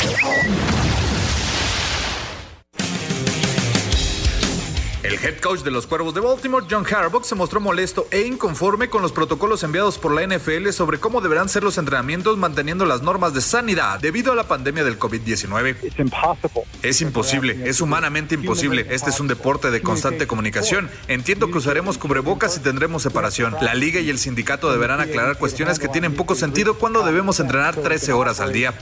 El 5.14 5.24
head 5.24 5.38
coach 5.38 5.60
de 5.60 5.70
los 5.70 5.86
Cuervos 5.86 6.12
de 6.12 6.20
Baltimore, 6.20 6.66
John 6.68 6.84
Harbaugh, 6.84 7.22
se 7.22 7.36
mostró 7.36 7.60
molesto 7.60 8.08
e 8.10 8.22
inconforme 8.22 8.90
con 8.90 9.00
los 9.00 9.12
protocolos 9.12 9.62
enviados 9.62 9.96
por 9.96 10.12
la 10.12 10.26
NFL 10.26 10.70
sobre 10.70 10.98
cómo 10.98 11.20
deberán 11.20 11.48
ser 11.48 11.62
los 11.62 11.78
entrenamientos 11.78 12.36
manteniendo 12.36 12.84
las 12.84 13.00
normas 13.00 13.32
de 13.32 13.40
sanidad 13.40 14.00
debido 14.00 14.32
a 14.32 14.34
la 14.34 14.48
pandemia 14.48 14.82
del 14.82 14.98
COVID-19. 14.98 15.76
Es 16.82 17.00
imposible, 17.00 17.60
es 17.64 17.80
humanamente 17.80 18.34
imposible. 18.34 18.88
Este 18.90 19.10
es 19.10 19.20
un 19.20 19.28
deporte 19.28 19.70
de 19.70 19.82
constante 19.82 20.26
comunicación. 20.26 20.90
Entiendo 21.06 21.48
que 21.48 21.58
usaremos 21.58 21.96
cubrebocas 21.96 22.56
y 22.56 22.60
tendremos 22.60 23.04
separación. 23.04 23.54
La 23.60 23.74
liga 23.74 24.00
y 24.00 24.10
el 24.10 24.18
sindicato 24.18 24.72
deberán 24.72 25.00
aclarar 25.00 25.38
cuestiones 25.38 25.78
que 25.78 25.86
tienen 25.86 26.14
poco 26.14 26.34
sentido 26.34 26.74
cuando 26.76 27.04
debemos 27.04 27.38
entrenar 27.38 27.76
13 27.76 28.12
horas 28.14 28.40
al 28.40 28.52
día. 28.52 28.74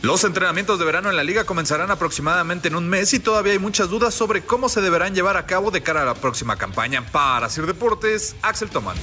Los 0.00 0.24
entrenamientos 0.24 0.78
de 0.78 0.84
verano 0.86 1.10
en 1.10 1.16
la 1.16 1.24
liga 1.24 1.44
comenzarán 1.44 1.90
aproximadamente 1.90 2.68
en 2.68 2.76
un 2.76 2.88
mes 2.88 3.12
y 3.12 3.20
todavía 3.20 3.52
hay 3.52 3.58
muchas 3.58 3.81
dudas 3.90 4.14
sobre 4.14 4.42
cómo 4.42 4.68
se 4.68 4.80
deberán 4.80 5.14
llevar 5.14 5.36
a 5.36 5.46
cabo 5.46 5.70
de 5.70 5.82
cara 5.82 6.02
a 6.02 6.04
la 6.04 6.14
próxima 6.14 6.56
campaña. 6.56 7.04
Para 7.12 7.48
Sir 7.48 7.66
Deportes, 7.66 8.36
Axel 8.42 8.70
Tomán. 8.70 8.96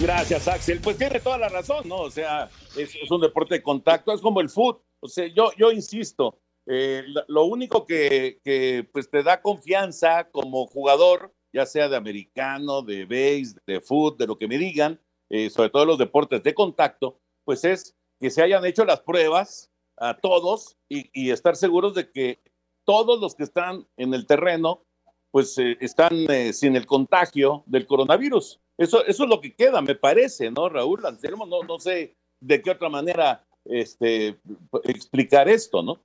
Gracias, 0.00 0.48
Axel. 0.48 0.80
Pues 0.80 0.98
tiene 0.98 1.20
toda 1.20 1.38
la 1.38 1.48
razón, 1.48 1.88
¿no? 1.88 1.96
O 1.96 2.10
sea, 2.10 2.50
es, 2.76 3.10
un 3.10 3.20
deporte 3.20 3.54
de 3.54 3.62
contacto, 3.62 4.12
es 4.12 4.20
como 4.20 4.40
el 4.40 4.50
fútbol. 4.50 4.82
O 5.00 5.08
sea, 5.08 5.26
yo, 5.26 5.50
yo 5.56 5.70
insisto, 5.70 6.38
eh, 6.66 7.04
lo 7.28 7.44
único 7.44 7.86
que, 7.86 8.40
que, 8.44 8.88
pues 8.92 9.08
te 9.08 9.22
da 9.22 9.40
confianza 9.40 10.28
como 10.30 10.66
jugador, 10.66 11.32
ya 11.52 11.66
sea 11.66 11.88
de 11.88 11.96
americano, 11.96 12.82
de 12.82 13.04
base, 13.04 13.56
de 13.66 13.80
fútbol, 13.80 14.18
de 14.18 14.26
lo 14.26 14.38
que 14.38 14.48
me 14.48 14.58
digan, 14.58 15.00
eh, 15.30 15.50
sobre 15.50 15.70
todo 15.70 15.86
los 15.86 15.98
deportes 15.98 16.42
de 16.42 16.54
contacto, 16.54 17.20
pues 17.44 17.64
es 17.64 17.94
que 18.20 18.30
se 18.30 18.42
hayan 18.42 18.64
hecho 18.64 18.84
las 18.84 19.00
pruebas 19.00 19.70
a 19.96 20.16
todos 20.16 20.76
y, 20.88 21.30
estar 21.30 21.56
seguros 21.56 21.94
de 21.94 22.10
que 22.10 22.38
todos 22.84 23.20
los 23.20 23.34
que 23.34 23.44
están 23.44 23.86
en 23.96 24.14
el 24.14 24.26
terreno 24.26 24.82
pues 25.30 25.58
eh, 25.58 25.76
están 25.80 26.12
eh, 26.30 26.52
sin 26.52 26.76
el 26.76 26.86
contagio 26.86 27.64
del 27.66 27.86
coronavirus. 27.86 28.60
Eso, 28.78 29.04
eso 29.04 29.24
es 29.24 29.28
lo 29.28 29.40
que 29.40 29.54
queda, 29.54 29.80
me 29.82 29.96
parece, 29.96 30.50
¿no, 30.50 30.68
Raúl? 30.68 31.04
Anselmo, 31.04 31.46
no, 31.46 31.62
no 31.62 31.78
sé 31.80 32.16
de 32.40 32.62
qué 32.62 32.70
otra 32.70 32.88
manera 32.88 33.44
este, 33.64 34.38
explicar 34.84 35.48
esto, 35.48 35.82
¿no? 35.82 36.00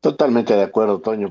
Totalmente 0.00 0.54
de 0.54 0.62
acuerdo, 0.62 1.00
Toño. 1.00 1.28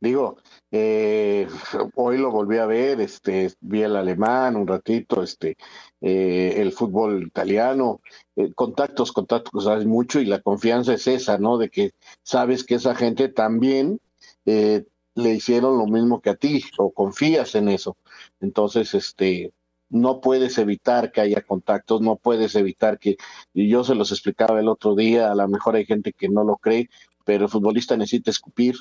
Digo, 0.00 0.36
eh, 0.72 1.48
hoy 1.94 2.18
lo 2.18 2.30
volví 2.30 2.58
a 2.58 2.66
ver, 2.66 3.00
este, 3.00 3.52
vi 3.60 3.82
el 3.82 3.96
alemán 3.96 4.56
un 4.56 4.66
ratito, 4.66 5.22
este, 5.22 5.56
eh, 6.00 6.54
el 6.58 6.72
fútbol 6.72 7.24
italiano, 7.24 8.00
eh, 8.36 8.52
contactos, 8.54 9.12
contactos, 9.12 9.64
sabes 9.64 9.86
mucho 9.86 10.20
y 10.20 10.26
la 10.26 10.40
confianza 10.40 10.94
es 10.94 11.06
esa, 11.08 11.38
¿no? 11.38 11.58
De 11.58 11.70
que 11.70 11.92
sabes 12.22 12.64
que 12.64 12.76
esa 12.76 12.94
gente 12.94 13.28
también 13.28 14.00
le 14.44 15.34
hicieron 15.34 15.78
lo 15.78 15.86
mismo 15.86 16.20
que 16.20 16.30
a 16.30 16.36
ti 16.36 16.64
o 16.78 16.90
confías 16.92 17.54
en 17.54 17.68
eso. 17.68 17.96
Entonces, 18.40 18.94
este, 18.94 19.52
no 19.90 20.20
puedes 20.20 20.56
evitar 20.58 21.12
que 21.12 21.20
haya 21.20 21.42
contactos, 21.42 22.00
no 22.00 22.16
puedes 22.16 22.54
evitar 22.54 22.98
que, 22.98 23.16
y 23.52 23.68
yo 23.68 23.84
se 23.84 23.94
los 23.94 24.12
explicaba 24.12 24.60
el 24.60 24.68
otro 24.68 24.94
día, 24.94 25.30
a 25.30 25.34
lo 25.34 25.48
mejor 25.48 25.76
hay 25.76 25.84
gente 25.84 26.12
que 26.12 26.28
no 26.28 26.44
lo 26.44 26.56
cree, 26.56 26.88
pero 27.24 27.44
el 27.44 27.50
futbolista 27.50 27.96
necesita 27.96 28.30
escupir 28.30 28.76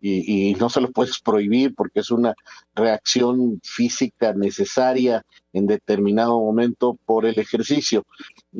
y, 0.00 0.54
no 0.54 0.68
se 0.68 0.80
lo 0.80 0.90
puedes 0.90 1.20
prohibir 1.20 1.74
porque 1.74 2.00
es 2.00 2.10
una 2.10 2.34
reacción 2.74 3.60
física 3.62 4.32
necesaria 4.34 5.24
en 5.52 5.66
determinado 5.66 6.38
momento 6.38 6.98
por 7.04 7.26
el 7.26 7.38
ejercicio. 7.38 8.04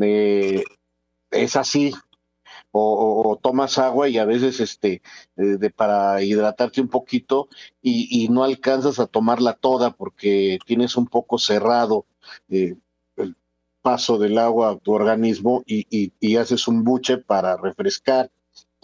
Eh, 0.00 0.62
es 1.30 1.56
así. 1.56 1.92
O, 2.78 3.38
tomas 3.42 3.78
agua 3.78 4.08
y 4.08 4.18
a 4.18 4.26
veces 4.26 4.60
este 4.60 5.00
eh, 5.36 5.70
para 5.74 6.22
hidratarte 6.22 6.82
un 6.82 6.88
poquito 6.88 7.48
y, 7.80 8.28
no 8.28 8.44
alcanzas 8.44 8.98
a 8.98 9.06
tomarla 9.06 9.54
toda 9.54 9.92
porque 9.92 10.58
tienes 10.66 10.96
un 10.96 11.06
poco 11.06 11.38
cerrado 11.38 12.04
eh, 12.50 12.76
el 13.16 13.34
paso 13.80 14.18
del 14.18 14.36
agua 14.36 14.70
a 14.70 14.76
tu 14.76 14.92
organismo 14.92 15.62
y 15.66 16.36
haces 16.36 16.68
un 16.68 16.84
buche 16.84 17.16
para 17.18 17.56
refrescar 17.56 18.30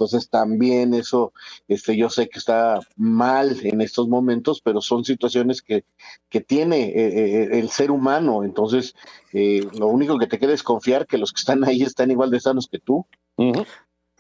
entonces 0.03 0.29
también 0.31 0.95
eso, 0.95 1.33
este, 1.69 1.97
yo 1.97 2.11
sé 2.11 2.29
que 2.29 2.41
está 2.41 2.81
mal 2.97 3.57
en 3.63 3.81
estos 3.81 4.09
momentos, 4.09 4.61
pero 4.61 4.81
son 4.81 5.05
situaciones 5.05 5.63
que, 5.63 5.85
que 6.29 6.41
tiene 6.41 6.89
eh, 6.89 6.93
eh, 6.97 7.59
el 7.61 7.71
ser 7.71 7.93
humano. 7.93 8.43
Entonces, 8.43 8.97
eh, 9.33 9.65
lo 9.79 9.87
único 9.87 10.19
que 10.19 10.27
te 10.27 10.41
queda 10.41 10.53
es 10.55 10.65
confiar 10.65 11.07
que 11.07 11.19
los 11.19 11.33
que 11.33 11.39
están 11.39 11.63
ahí 11.63 11.83
están 11.83 12.11
igual 12.11 12.33
de 12.33 12.41
sanos 12.41 12.69
que 12.69 12.81
tú. 12.81 13.07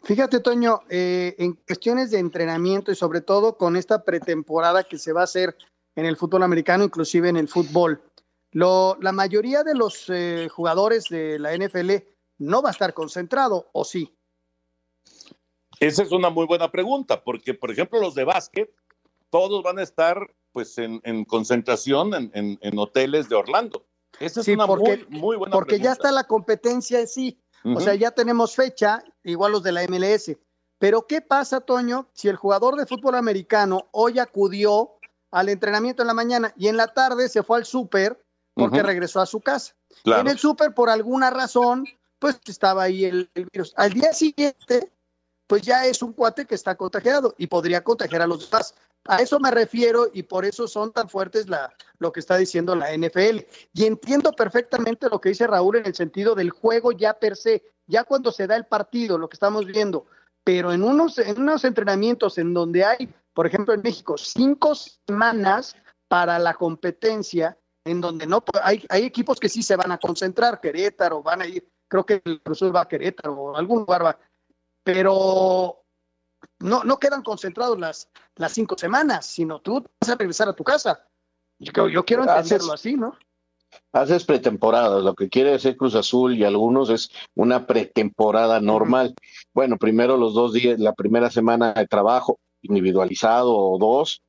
Fíjate, 0.04 0.38
Toño, 0.38 0.82
en 0.88 1.54
cuestiones 1.54 2.12
de 2.12 2.20
entrenamiento 2.20 2.92
y 2.92 2.94
sobre 2.94 3.20
todo 3.20 3.56
con 3.56 3.76
esta 3.76 4.04
pretemporada 4.04 4.84
que 4.84 4.98
se 4.98 5.12
va 5.12 5.22
a 5.22 5.24
hacer 5.24 5.56
en 5.96 6.06
el 6.06 6.16
fútbol 6.16 6.44
americano, 6.44 6.84
inclusive 6.84 7.28
en 7.28 7.36
el 7.36 7.48
fútbol, 7.48 8.02
lo, 8.52 8.96
la 9.00 9.10
mayoría 9.10 9.64
de 9.64 9.74
los 9.74 10.06
jugadores 10.50 11.08
de 11.08 11.40
la 11.40 11.56
NFL 11.56 11.90
no 12.38 12.62
va 12.62 12.68
a 12.68 12.72
estar 12.72 12.94
concentrado, 12.94 13.68
¿o 13.72 13.84
sí? 13.84 14.12
Esa 15.82 16.04
es 16.04 16.12
una 16.12 16.30
muy 16.30 16.46
buena 16.46 16.70
pregunta, 16.70 17.24
porque, 17.24 17.54
por 17.54 17.72
ejemplo, 17.72 18.00
los 18.00 18.14
de 18.14 18.22
básquet, 18.22 18.72
todos 19.30 19.64
van 19.64 19.80
a 19.80 19.82
estar 19.82 20.32
pues 20.52 20.78
en, 20.78 21.24
concentración 21.24 22.30
en, 22.32 22.78
hoteles 22.78 23.28
de 23.28 23.34
Orlando. 23.34 23.84
Esa 24.20 24.42
es 24.42 24.48
una 24.48 24.66
muy, 24.66 25.06
muy, 25.08 25.36
buena 25.36 25.52
Porque 25.52 25.80
ya 25.80 25.92
está 25.92 26.12
la 26.12 26.24
competencia 26.24 27.00
en 27.00 27.08
sí. 27.08 27.42
O 27.64 27.80
sea, 27.80 27.94
ya 27.94 28.12
tenemos 28.12 28.54
fecha, 28.54 29.02
igual 29.24 29.52
los 29.52 29.62
de 29.62 29.72
la 29.72 29.86
MLS. 29.88 30.36
Pero, 30.78 31.06
¿qué 31.06 31.20
pasa, 31.20 31.60
Toño, 31.60 32.08
si 32.12 32.28
el 32.28 32.36
jugador 32.36 32.76
de 32.76 32.86
fútbol 32.86 33.16
americano 33.16 33.88
hoy 33.90 34.20
acudió 34.20 34.92
al 35.32 35.48
entrenamiento 35.48 36.02
en 36.02 36.08
la 36.08 36.14
mañana 36.14 36.52
y 36.56 36.68
en 36.68 36.76
la 36.76 36.88
tarde 36.88 37.28
se 37.28 37.42
fue 37.42 37.58
al 37.58 37.64
súper 37.64 38.24
porque 38.54 38.82
regresó 38.82 39.20
a 39.20 39.26
su 39.26 39.40
casa. 39.40 39.74
En 40.04 40.28
el 40.28 40.38
súper, 40.38 40.74
por 40.74 40.90
alguna 40.90 41.30
razón, 41.30 41.86
pues 42.18 42.38
estaba 42.46 42.84
ahí 42.84 43.04
el, 43.04 43.30
virus. 43.52 43.72
Al 43.76 43.92
día 43.92 44.12
siguiente, 44.12 44.92
pues 45.52 45.60
ya 45.60 45.84
es 45.84 46.00
un 46.00 46.14
cuate 46.14 46.46
que 46.46 46.54
está 46.54 46.76
contagiado 46.76 47.34
y 47.36 47.46
podría 47.46 47.84
contagiar 47.84 48.22
a 48.22 48.26
los 48.26 48.48
demás. 48.48 48.74
A 49.04 49.20
eso 49.20 49.38
me 49.38 49.50
refiero 49.50 50.08
y 50.10 50.22
por 50.22 50.46
eso 50.46 50.66
son 50.66 50.92
tan 50.92 51.10
fuertes 51.10 51.46
la, 51.46 51.70
lo 51.98 52.10
que 52.10 52.20
está 52.20 52.38
diciendo 52.38 52.74
la 52.74 52.96
NFL. 52.96 53.40
Y 53.74 53.84
entiendo 53.84 54.32
perfectamente 54.32 55.10
lo 55.10 55.20
que 55.20 55.28
dice 55.28 55.46
Raúl 55.46 55.76
en 55.76 55.84
el 55.84 55.94
sentido 55.94 56.34
del 56.34 56.48
juego 56.48 56.92
ya 56.92 57.12
per 57.12 57.36
se, 57.36 57.64
ya 57.86 58.04
cuando 58.04 58.32
se 58.32 58.46
da 58.46 58.56
el 58.56 58.64
partido, 58.64 59.18
lo 59.18 59.28
que 59.28 59.34
estamos 59.34 59.66
viendo, 59.66 60.06
pero 60.42 60.72
en 60.72 60.82
unos, 60.82 61.18
en 61.18 61.38
unos 61.38 61.64
entrenamientos 61.64 62.38
en 62.38 62.54
donde 62.54 62.86
hay, 62.86 63.14
por 63.34 63.46
ejemplo 63.46 63.74
en 63.74 63.82
México, 63.82 64.16
cinco 64.16 64.72
semanas 64.74 65.76
para 66.08 66.38
la 66.38 66.54
competencia, 66.54 67.58
en 67.84 68.00
donde 68.00 68.26
no 68.26 68.42
hay, 68.62 68.86
hay 68.88 69.04
equipos 69.04 69.38
que 69.38 69.50
sí 69.50 69.62
se 69.62 69.76
van 69.76 69.92
a 69.92 69.98
concentrar, 69.98 70.62
Querétaro, 70.62 71.22
van 71.22 71.42
a 71.42 71.46
ir, 71.46 71.68
creo 71.88 72.06
que 72.06 72.22
el 72.24 72.40
Cruz 72.40 72.62
va 72.74 72.80
a 72.80 72.88
Querétaro 72.88 73.34
o 73.34 73.54
algún 73.54 73.80
lugar 73.80 74.02
va, 74.02 74.18
pero 74.82 75.84
no, 76.58 76.84
no 76.84 76.98
quedan 76.98 77.22
concentrados 77.22 77.78
las, 77.78 78.08
las 78.36 78.52
cinco 78.52 78.76
semanas, 78.76 79.26
sino 79.26 79.60
tú 79.60 79.84
vas 80.00 80.10
a 80.10 80.16
regresar 80.16 80.48
a 80.48 80.54
tu 80.54 80.64
casa. 80.64 81.06
Yo, 81.58 81.88
yo 81.88 82.04
quiero 82.04 82.22
entenderlo 82.22 82.72
así, 82.72 82.94
¿no? 82.94 83.16
Haces 83.92 84.24
pretemporada, 84.24 85.00
lo 85.00 85.14
que 85.14 85.28
quiere 85.28 85.54
hacer 85.54 85.76
Cruz 85.76 85.94
Azul 85.94 86.36
y 86.36 86.44
algunos 86.44 86.90
es 86.90 87.10
una 87.34 87.66
pretemporada 87.66 88.60
normal. 88.60 89.14
Bueno, 89.54 89.78
primero 89.78 90.16
los 90.16 90.34
dos 90.34 90.52
días, 90.52 90.78
la 90.78 90.92
primera 90.92 91.30
semana 91.30 91.72
de 91.72 91.86
trabajo 91.86 92.38
individualizado 92.60 93.56
o 93.56 93.78
dos, 93.78 94.22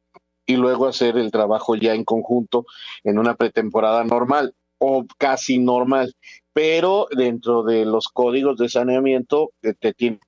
y 0.45 0.55
luego 0.55 0.87
hacer 0.87 1.17
el 1.17 1.31
trabajo 1.31 1.75
ya 1.75 1.93
en 1.93 2.03
conjunto 2.03 2.65
en 3.03 3.19
una 3.19 3.35
pretemporada 3.35 4.03
normal 4.03 4.53
o 4.77 5.05
casi 5.17 5.59
normal. 5.59 6.15
Pero 6.53 7.07
dentro 7.15 7.63
de 7.63 7.85
los 7.85 8.07
códigos 8.07 8.57
de 8.57 8.69
saneamiento 8.69 9.51
eh, 9.61 9.73
te 9.73 9.93
tienen 9.93 10.19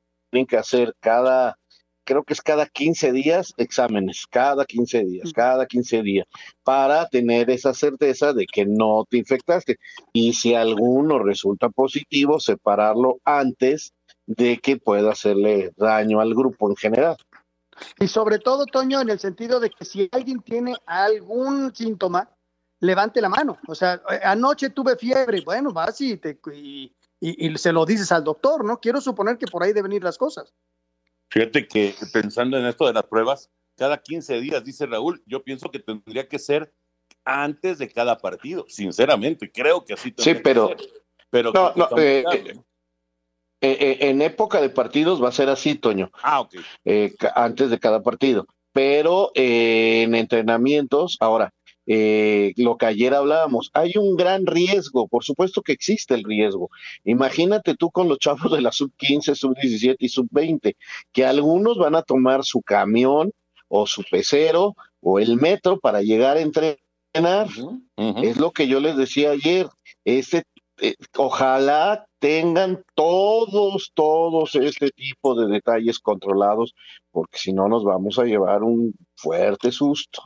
que 0.43 0.57
hacer 0.57 0.93
cada 0.99 1.57
creo 2.05 2.23
que 2.23 2.33
es 2.33 2.41
cada 2.41 2.67
15 2.67 3.11
días 3.11 3.53
exámenes, 3.57 4.25
cada 4.29 4.63
15 4.65 5.03
días, 5.05 5.33
cada 5.33 5.65
15 5.65 6.03
días, 6.03 6.27
para 6.63 7.07
tener 7.07 7.49
esa 7.49 7.73
certeza 7.73 8.31
de 8.31 8.45
que 8.45 8.65
no 8.65 9.05
te 9.09 9.17
infectaste. 9.17 9.77
Y 10.13 10.33
si 10.33 10.53
alguno 10.53 11.19
resulta 11.19 11.69
positivo, 11.69 12.39
separarlo 12.39 13.17
antes 13.25 13.91
de 14.27 14.57
que 14.59 14.77
pueda 14.77 15.11
hacerle 15.11 15.71
daño 15.75 16.21
al 16.21 16.33
grupo 16.33 16.69
en 16.69 16.75
general. 16.75 17.17
Y 17.99 18.07
sobre 18.07 18.39
todo, 18.39 18.65
Toño, 18.65 19.01
en 19.01 19.09
el 19.09 19.19
sentido 19.19 19.59
de 19.59 19.69
que 19.69 19.83
si 19.83 20.07
alguien 20.11 20.41
tiene 20.41 20.75
algún 20.85 21.75
síntoma, 21.75 22.29
levante 22.79 23.19
la 23.19 23.29
mano. 23.29 23.57
O 23.67 23.75
sea, 23.75 24.01
anoche 24.23 24.69
tuve 24.69 24.95
fiebre, 24.95 25.41
bueno, 25.41 25.73
vas 25.73 25.99
y, 25.99 26.17
te, 26.17 26.39
y, 26.53 26.93
y 27.19 27.57
se 27.57 27.71
lo 27.71 27.85
dices 27.85 28.11
al 28.11 28.23
doctor, 28.23 28.63
¿no? 28.63 28.79
Quiero 28.79 29.01
suponer 29.01 29.37
que 29.37 29.47
por 29.47 29.63
ahí 29.63 29.73
deben 29.73 29.93
ir 29.93 30.03
las 30.03 30.17
cosas. 30.17 30.53
Fíjate 31.29 31.67
que 31.67 31.93
pensando 32.13 32.57
en 32.57 32.65
esto 32.65 32.87
de 32.87 32.93
las 32.93 33.03
pruebas, 33.03 33.49
cada 33.75 34.01
15 34.01 34.39
días, 34.39 34.63
dice 34.63 34.85
Raúl, 34.85 35.21
yo 35.25 35.43
pienso 35.43 35.69
que 35.69 35.79
tendría 35.79 36.27
que 36.27 36.39
ser 36.39 36.73
antes 37.23 37.77
de 37.77 37.89
cada 37.89 38.17
partido, 38.17 38.65
sinceramente, 38.69 39.51
creo 39.51 39.83
que 39.83 39.93
así 39.93 40.13
Sí, 40.17 40.35
pero, 40.35 40.75
pero 41.29 41.51
no, 41.51 41.73
no, 41.75 41.89
eh, 41.97 42.23
eh, 42.29 42.57
eh, 43.61 43.97
en 44.01 44.21
época 44.21 44.61
de 44.61 44.69
partidos 44.69 45.21
va 45.21 45.29
a 45.29 45.33
ser 45.33 45.49
así, 45.49 45.75
Toño. 45.75 46.11
Ah, 46.21 46.41
ok. 46.41 46.55
antes 47.35 47.69
de 47.69 47.79
cada 47.79 48.01
partido. 48.03 48.47
Pero 48.71 49.31
en 49.33 50.13
entrenamientos, 50.15 51.17
ahora, 51.19 51.53
eh, 51.87 52.53
lo 52.57 52.77
que 52.77 52.87
ayer 52.87 53.13
hablábamos, 53.13 53.69
hay 53.73 53.93
un 53.97 54.15
gran 54.15 54.45
riesgo, 54.45 55.07
por 55.07 55.23
supuesto 55.23 55.61
que 55.61 55.73
existe 55.73 56.13
el 56.15 56.23
riesgo. 56.23 56.69
Imagínate 57.03 57.75
tú 57.75 57.91
con 57.91 58.07
los 58.09 58.19
chavos 58.19 58.51
de 58.51 58.61
la 58.61 58.71
sub 58.71 58.91
15, 58.97 59.35
sub 59.35 59.55
17 59.55 59.97
y 59.99 60.09
sub 60.09 60.27
20, 60.31 60.75
que 61.11 61.25
algunos 61.25 61.77
van 61.77 61.95
a 61.95 62.01
tomar 62.01 62.43
su 62.43 62.61
camión 62.61 63.31
o 63.67 63.87
su 63.87 64.03
pecero 64.09 64.75
o 65.01 65.19
el 65.19 65.37
metro 65.37 65.79
para 65.79 66.01
llegar 66.01 66.37
a 66.37 66.41
entrenar. 66.41 67.47
Es 68.23 68.37
lo 68.37 68.51
que 68.51 68.67
yo 68.67 68.79
les 68.79 68.97
decía 68.97 69.31
ayer. 69.31 69.67
Ese, 70.03 70.43
eh, 70.81 70.95
ojalá 71.15 72.05
tengan 72.19 72.83
todos, 72.95 73.91
todos 73.93 74.55
este 74.55 74.89
tipo 74.89 75.35
de 75.35 75.47
detalles 75.47 75.99
controlados, 75.99 76.73
porque 77.11 77.37
si 77.37 77.53
no 77.53 77.67
nos 77.69 77.83
vamos 77.83 78.19
a 78.19 78.25
llevar 78.25 78.63
un 78.63 78.93
fuerte 79.15 79.71
susto. 79.71 80.23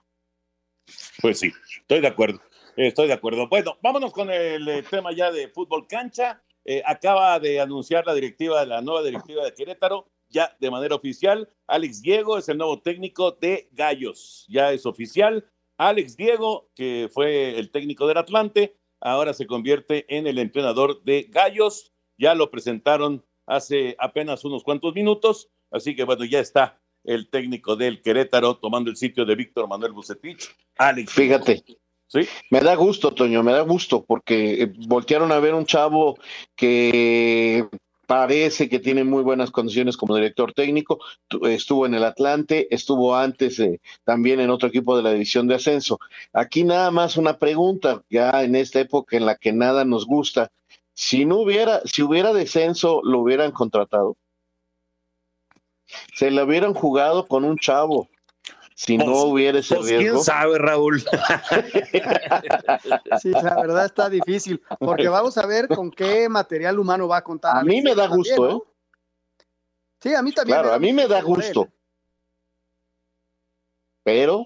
Pues 1.21 1.39
sí, 1.39 1.51
estoy 1.81 2.01
de 2.01 2.07
acuerdo. 2.07 2.41
Estoy 2.75 3.07
de 3.07 3.13
acuerdo. 3.13 3.47
Bueno, 3.47 3.77
vámonos 3.81 4.13
con 4.13 4.29
el 4.31 4.67
eh, 4.67 4.83
tema 4.89 5.11
ya 5.11 5.31
de 5.31 5.49
fútbol 5.49 5.87
cancha. 5.87 6.41
Eh, 6.63 6.81
acaba 6.85 7.39
de 7.39 7.59
anunciar 7.59 8.05
la 8.05 8.13
directiva, 8.13 8.65
la 8.65 8.81
nueva 8.81 9.03
directiva 9.03 9.43
de 9.43 9.53
Querétaro, 9.53 10.07
ya 10.29 10.55
de 10.59 10.71
manera 10.71 10.95
oficial. 10.95 11.49
Alex 11.67 12.01
Diego 12.01 12.37
es 12.37 12.47
el 12.47 12.57
nuevo 12.57 12.79
técnico 12.81 13.31
de 13.31 13.67
Gallos. 13.71 14.45
Ya 14.47 14.71
es 14.71 14.85
oficial. 14.85 15.49
Alex 15.77 16.15
Diego, 16.15 16.69
que 16.75 17.09
fue 17.11 17.57
el 17.57 17.71
técnico 17.71 18.07
del 18.07 18.17
Atlante, 18.17 18.77
ahora 19.01 19.33
se 19.33 19.47
convierte 19.47 20.05
en 20.15 20.27
el 20.27 20.37
entrenador 20.37 21.03
de 21.03 21.27
Gallos. 21.29 21.91
Ya 22.17 22.35
lo 22.35 22.51
presentaron 22.51 23.25
hace 23.45 23.95
apenas 23.99 24.45
unos 24.45 24.63
cuantos 24.63 24.93
minutos, 24.93 25.49
así 25.71 25.95
que 25.95 26.03
bueno, 26.03 26.23
ya 26.25 26.39
está 26.39 26.79
el 27.03 27.29
técnico 27.29 27.75
del 27.75 28.01
Querétaro, 28.01 28.57
tomando 28.57 28.89
el 28.89 28.97
sitio 28.97 29.25
de 29.25 29.35
Víctor 29.35 29.67
Manuel 29.67 29.93
Bucetich. 29.93 30.49
Alex. 30.77 31.13
Fíjate. 31.13 31.63
¿Sí? 32.07 32.21
Me 32.49 32.59
da 32.61 32.73
gusto, 32.75 33.11
Toño, 33.11 33.43
me 33.43 33.51
da 33.51 33.61
gusto, 33.61 34.03
porque 34.03 34.63
eh, 34.63 34.73
voltearon 34.87 35.31
a 35.31 35.39
ver 35.39 35.53
un 35.53 35.67
chavo 35.67 36.17
que 36.55 37.67
parece 38.09 38.67
que 38.67 38.79
tiene 38.79 39.03
muy 39.03 39.21
buenas 39.21 39.51
condiciones 39.51 39.95
como 39.95 40.15
director 40.15 40.51
técnico, 40.53 40.99
estuvo 41.43 41.85
en 41.85 41.93
el 41.93 42.03
Atlante, 42.03 42.67
estuvo 42.73 43.15
antes 43.15 43.59
eh, 43.59 43.79
también 44.03 44.39
en 44.39 44.49
otro 44.49 44.69
equipo 44.69 44.97
de 44.97 45.03
la 45.03 45.11
división 45.11 45.47
de 45.47 45.53
ascenso. 45.53 45.99
Aquí 46.33 46.63
nada 46.63 46.89
más 46.89 47.17
una 47.17 47.37
pregunta, 47.37 48.01
ya 48.09 48.43
en 48.43 48.55
esta 48.55 48.79
época 48.79 49.15
en 49.15 49.27
la 49.27 49.35
que 49.35 49.53
nada 49.53 49.85
nos 49.85 50.07
gusta, 50.07 50.51
si 50.91 51.25
no 51.25 51.37
hubiera, 51.37 51.81
si 51.85 52.01
hubiera 52.01 52.33
descenso, 52.33 53.01
¿lo 53.03 53.19
hubieran 53.19 53.51
contratado? 53.51 54.17
Se 56.13 56.31
la 56.31 56.43
hubieran 56.43 56.73
jugado 56.73 57.27
con 57.27 57.43
un 57.43 57.57
chavo. 57.57 58.09
Si 58.75 58.97
no 58.97 59.05
pues, 59.05 59.23
hubiera 59.25 59.59
ese 59.59 59.75
pues, 59.75 59.89
riesgo. 59.89 60.13
¿Quién 60.13 60.23
sabe, 60.23 60.57
Raúl? 60.57 61.01
sí, 63.21 63.31
la 63.31 63.61
verdad 63.61 63.85
está 63.85 64.09
difícil, 64.09 64.61
porque 64.79 65.09
vamos 65.09 65.37
a 65.37 65.45
ver 65.45 65.67
con 65.67 65.91
qué 65.91 66.29
material 66.29 66.79
humano 66.79 67.05
va 67.05 67.17
a 67.17 67.23
contar. 67.23 67.57
A 67.57 67.63
mí 67.63 67.81
me 67.81 67.93
da 67.93 68.07
gusto, 68.07 68.49
¿eh? 68.49 68.57
Sí, 70.01 70.15
a 70.15 70.21
mí 70.21 70.31
también. 70.31 70.59
Claro, 70.59 70.73
a 70.73 70.79
mí 70.79 70.93
me 70.93 71.07
da 71.07 71.21
gusto. 71.21 71.67
Pero. 74.03 74.45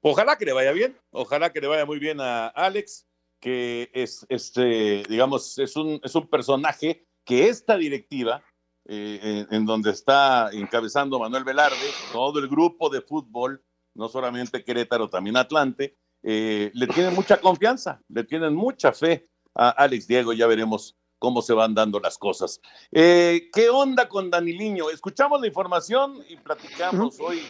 ojalá 0.00 0.38
que 0.38 0.46
le 0.46 0.54
vaya 0.54 0.72
bien, 0.72 0.98
ojalá 1.10 1.52
que 1.52 1.60
le 1.60 1.66
vaya 1.66 1.84
muy 1.84 1.98
bien 1.98 2.22
a 2.22 2.48
Alex, 2.48 3.06
que 3.38 3.90
es, 3.92 4.24
este, 4.30 5.02
digamos, 5.10 5.58
es 5.58 5.76
un, 5.76 6.00
es 6.02 6.14
un 6.14 6.26
personaje 6.26 7.06
que 7.24 7.48
esta 7.48 7.76
directiva 7.76 8.42
eh, 8.86 9.46
en, 9.50 9.64
donde 9.64 9.90
está 9.90 10.50
encabezando 10.52 11.18
Manuel 11.18 11.44
Velarde, 11.44 11.76
todo 12.12 12.38
el 12.38 12.48
grupo 12.48 12.90
de 12.90 13.00
fútbol, 13.00 13.62
no 13.94 14.08
solamente 14.08 14.62
Querétaro, 14.62 15.08
también 15.08 15.36
Atlante, 15.36 15.96
eh, 16.22 16.70
le 16.74 16.86
tienen 16.88 17.14
mucha 17.14 17.40
confianza, 17.40 18.02
le 18.08 18.24
tienen 18.24 18.54
mucha 18.54 18.92
fe 18.92 19.28
a 19.54 19.70
Alex 19.70 20.06
Diego, 20.06 20.32
ya 20.32 20.46
veremos 20.46 20.96
cómo 21.18 21.40
se 21.40 21.54
van 21.54 21.74
dando 21.74 22.00
las 22.00 22.18
cosas. 22.18 22.60
Eh, 22.92 23.48
¿Qué 23.52 23.70
onda 23.70 24.08
con 24.08 24.30
Daniliño? 24.30 24.90
Escuchamos 24.90 25.40
la 25.40 25.46
información 25.46 26.22
y 26.28 26.36
platicamos. 26.36 27.18
Hoy, 27.20 27.40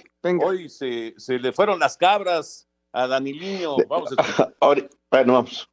hoy 0.40 0.68
se, 0.68 1.14
se, 1.16 1.38
le 1.40 1.52
fueron 1.52 1.80
las 1.80 1.96
cabras 1.96 2.68
a 2.92 3.08
Daniliño. 3.08 3.76
Vamos 3.88 4.12
a 4.12 4.76
bueno, 5.10 5.32
vamos. 5.32 5.68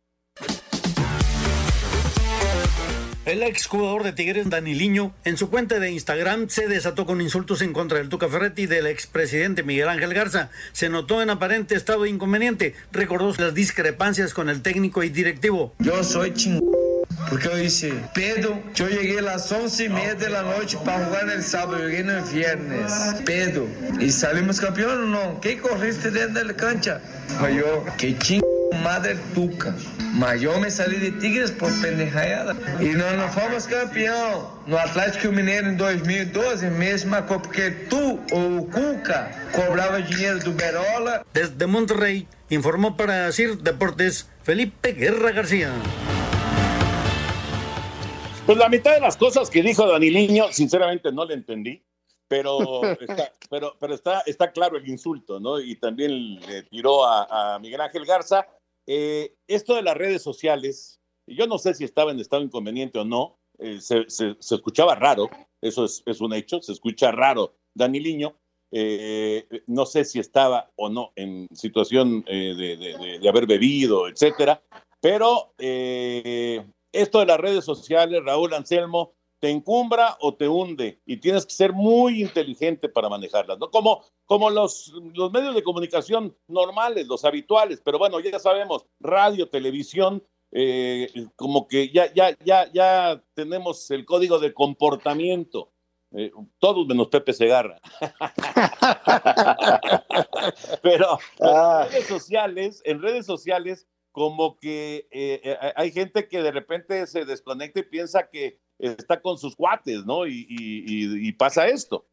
El 3.24 3.44
exjugador 3.44 4.04
de 4.04 4.14
Tigres, 4.14 4.50
Daniliño, 4.50 5.14
en 5.26 5.38
su 5.38 5.52
cuenta 5.52 5.80
de 5.80 5.92
Instagram 5.92 6.50
se 6.50 6.68
desató 6.68 7.06
con 7.06 7.22
insultos 7.22 7.62
en 7.62 7.72
contra 7.72 8.00
del 8.00 8.10
Tuca 8.10 8.28
Ferretti 8.28 8.64
y 8.64 8.66
del 8.66 8.88
expresidente 8.88 9.62
Miguel 9.62 9.90
Ángel 9.90 10.16
Garza. 10.16 10.50
Se 10.72 10.90
notó 10.90 11.22
en 11.22 11.30
aparente 11.30 11.76
estado 11.76 12.02
de 12.04 12.10
inconveniente. 12.10 12.74
Recordó 12.92 13.32
las 13.38 13.54
discrepancias 13.54 14.34
con 14.34 14.50
el 14.50 14.64
técnico 14.64 15.04
y 15.04 15.10
directivo. 15.10 15.76
Yo 15.78 16.04
soy 16.04 16.34
ching... 16.34 16.60
Porque 17.30 17.46
yo 17.46 17.60
hice 17.60 17.94
Pedro, 18.16 18.60
yo 18.74 18.90
llegué 18.90 19.20
a 19.20 19.22
las 19.22 19.52
once 19.52 19.86
y 19.86 19.90
media 19.90 20.16
de 20.16 20.30
la 20.30 20.42
noche 20.42 20.78
para 20.84 21.06
jugar 21.06 21.30
el 21.30 21.44
sábado, 21.44 21.78
llegué 21.78 22.00
el 22.00 22.22
viernes. 22.34 22.92
Pedro, 23.24 23.68
¿y 24.00 24.10
salimos 24.10 24.60
campeón 24.60 25.04
o 25.04 25.06
no? 25.06 25.42
¿Qué 25.42 25.60
corriste 25.60 26.10
dentro 26.10 26.40
de 26.40 26.46
la 26.46 26.56
cancha? 26.56 27.02
Yo, 27.56 27.86
que 27.98 28.18
ching 28.18 28.42
madre 28.76 29.18
tuca. 29.34 29.76
Mas 30.14 30.42
yo 30.42 30.60
me 30.60 30.70
salí 30.70 30.98
de 30.98 31.12
Tigres 31.20 31.52
por 31.52 31.72
pendejada. 31.82 32.56
E 32.80 32.94
nós 32.94 33.18
não 33.18 33.30
fomos 33.30 33.66
campeão 33.66 34.60
no 34.68 34.78
Atlético 34.78 35.32
Mineiro 35.32 35.70
em 35.70 35.76
2012, 35.76 36.70
mesma 36.72 37.22
porque 37.22 37.72
tu 37.90 38.20
ou 38.32 38.60
o 38.60 38.66
Cuca 38.66 39.32
cobrava 39.54 40.02
dinheiro 40.02 40.40
do 40.40 40.52
Berola. 40.52 41.26
Desde 41.34 41.66
Monterrey 41.66 42.28
Informó 42.52 42.98
para 42.98 43.32
CIR 43.32 43.60
Deportes 43.60 44.30
Felipe 44.44 44.92
Guerra 44.92 45.32
García. 45.32 45.72
Pues 48.46 48.58
la 48.58 48.68
mitad 48.68 48.94
de 48.94 49.00
las 49.00 49.16
cosas 49.16 49.50
que 49.50 49.62
dijo 49.62 49.88
Daniliño, 49.88 50.52
sinceramente 50.52 51.14
no 51.14 51.24
le 51.24 51.36
entendí, 51.36 51.82
pero 52.28 52.84
está, 53.00 53.32
pero, 53.50 53.78
pero 53.80 53.96
está, 53.96 54.20
está 54.26 54.52
claro 54.52 54.76
el 54.76 54.90
insulto, 54.90 55.40
¿no? 55.40 55.62
Y 55.62 55.78
también 55.78 56.42
le 56.42 56.64
tiró 56.64 57.06
a, 57.06 57.58
Miguel 57.62 57.80
Ángel 57.80 58.06
Garza. 58.06 58.46
Eh, 58.88 59.36
esto 59.48 59.76
de 59.76 59.84
las 59.84 59.96
redes 59.96 60.22
sociales, 60.22 61.00
yo 61.28 61.48
no 61.48 61.58
sé 61.58 61.74
si 61.74 61.84
estaba 61.84 62.12
en 62.12 62.20
estado 62.20 62.44
inconveniente 62.44 63.00
o 63.00 63.06
no, 63.06 63.40
eh, 63.60 63.80
se, 63.80 64.06
escuchaba 64.40 64.96
raro, 64.96 65.30
eso 65.62 65.86
es, 65.86 66.22
un 66.22 66.34
hecho, 66.34 66.62
se 66.62 66.72
escucha 66.72 67.12
raro 67.12 67.56
Daniliño, 67.74 68.36
eh, 68.72 69.46
no 69.68 69.86
sé 69.86 70.06
si 70.06 70.20
estaba 70.20 70.72
o 70.76 70.90
no 70.90 71.12
en 71.16 71.48
situación 71.54 72.24
de, 72.24 73.20
de, 73.22 73.30
haber 73.30 73.46
bebido, 73.46 74.08
etcétera, 74.08 74.64
pero 75.00 75.54
esto 75.58 77.20
de 77.20 77.26
las 77.26 77.40
redes 77.40 77.66
sociales, 77.66 78.24
Raúl 78.24 78.54
Anselmo, 78.54 79.14
te 79.42 79.50
encumbra 79.50 80.16
o 80.22 80.36
te 80.36 80.48
hunde 80.48 81.02
y 81.04 81.18
tienes 81.18 81.48
que 81.48 81.54
ser 81.54 81.74
muy 81.74 82.22
inteligente 82.22 82.88
para 82.88 83.10
manejarlas, 83.10 83.58
¿no? 83.58 83.72
Como, 83.72 84.04
como 84.28 84.52
los, 84.52 84.94
los 85.16 85.32
medios 85.32 85.56
de 85.56 85.64
comunicación 85.64 86.38
normales, 86.48 87.08
los 87.08 87.26
habituales, 87.26 87.82
pero 87.84 87.98
bueno, 87.98 88.20
ya 88.20 88.38
sabemos, 88.38 88.86
radio, 89.00 89.50
televisión, 89.50 90.24
eh, 90.52 91.10
como 91.36 91.68
que 91.68 91.90
ya, 91.90 92.14
ya, 92.14 92.38
ya, 92.46 92.72
ya 92.72 93.24
tenemos 93.34 93.90
el 93.90 94.06
código 94.06 94.38
de 94.38 94.54
comportamiento. 94.54 95.72
Eh, 96.12 96.32
todos 96.60 96.86
menos 96.86 97.08
Pepe 97.08 97.34
Segarra. 97.34 97.82
pero 100.84 101.18
en 101.40 101.90
redes 101.90 102.08
sociales, 102.08 102.84
en 102.86 103.02
redes 103.02 103.26
sociales 103.26 103.88
como 104.12 104.60
que 104.60 105.08
eh, 105.10 105.58
hay 105.76 105.92
gente 105.92 106.28
que 106.28 106.44
de 106.44 106.52
repente 106.52 107.08
se 107.08 107.26
desconecta 107.26 107.80
y 107.80 107.84
piensa 107.84 108.30
que 108.30 108.60
está 108.82 109.22
con 109.22 109.38
sus 109.38 109.56
cuates, 109.56 110.06
¿no? 110.06 110.26
Y, 110.28 111.32
pasa 111.38 111.68
esto. 111.68 112.06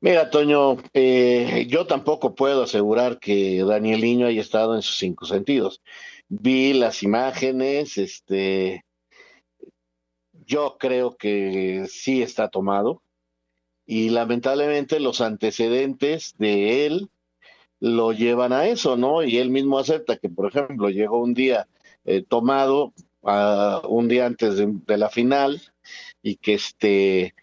Mira, 0.00 0.30
Toño, 0.30 0.76
eh, 0.94 1.66
yo 1.68 1.86
tampoco 1.86 2.34
puedo 2.34 2.62
asegurar 2.62 3.18
que 3.18 3.64
Daniel 3.64 4.00
Niño 4.00 4.26
haya 4.26 4.40
estado 4.40 4.76
en 4.76 4.82
sus 4.82 4.96
cinco 4.96 5.26
sentidos. 5.26 5.82
Vi 6.28 6.72
las 6.72 7.02
imágenes, 7.02 7.98
este, 7.98 8.84
yo 10.46 10.76
creo 10.78 11.16
que 11.16 11.86
sí 11.88 12.22
está 12.22 12.48
tomado 12.48 13.02
y 13.86 14.10
lamentablemente 14.10 15.00
los 15.00 15.20
antecedentes 15.20 16.36
de 16.38 16.86
él 16.86 17.10
lo 17.80 18.12
llevan 18.12 18.52
a 18.52 18.66
eso, 18.66 18.96
¿no? 18.96 19.22
Y 19.22 19.38
él 19.38 19.50
mismo 19.50 19.78
acepta 19.78 20.16
que, 20.16 20.28
por 20.28 20.46
ejemplo, 20.48 20.90
llegó 20.90 21.22
un 21.22 21.34
día 21.34 21.68
eh, 22.04 22.22
tomado, 22.22 22.92
un 23.22 24.08
día 24.08 24.26
antes 24.26 24.56
de, 24.56 24.96
la 24.96 25.08
final, 25.08 25.60
y 26.22 26.36
que 26.36 26.54
este, 26.54 27.34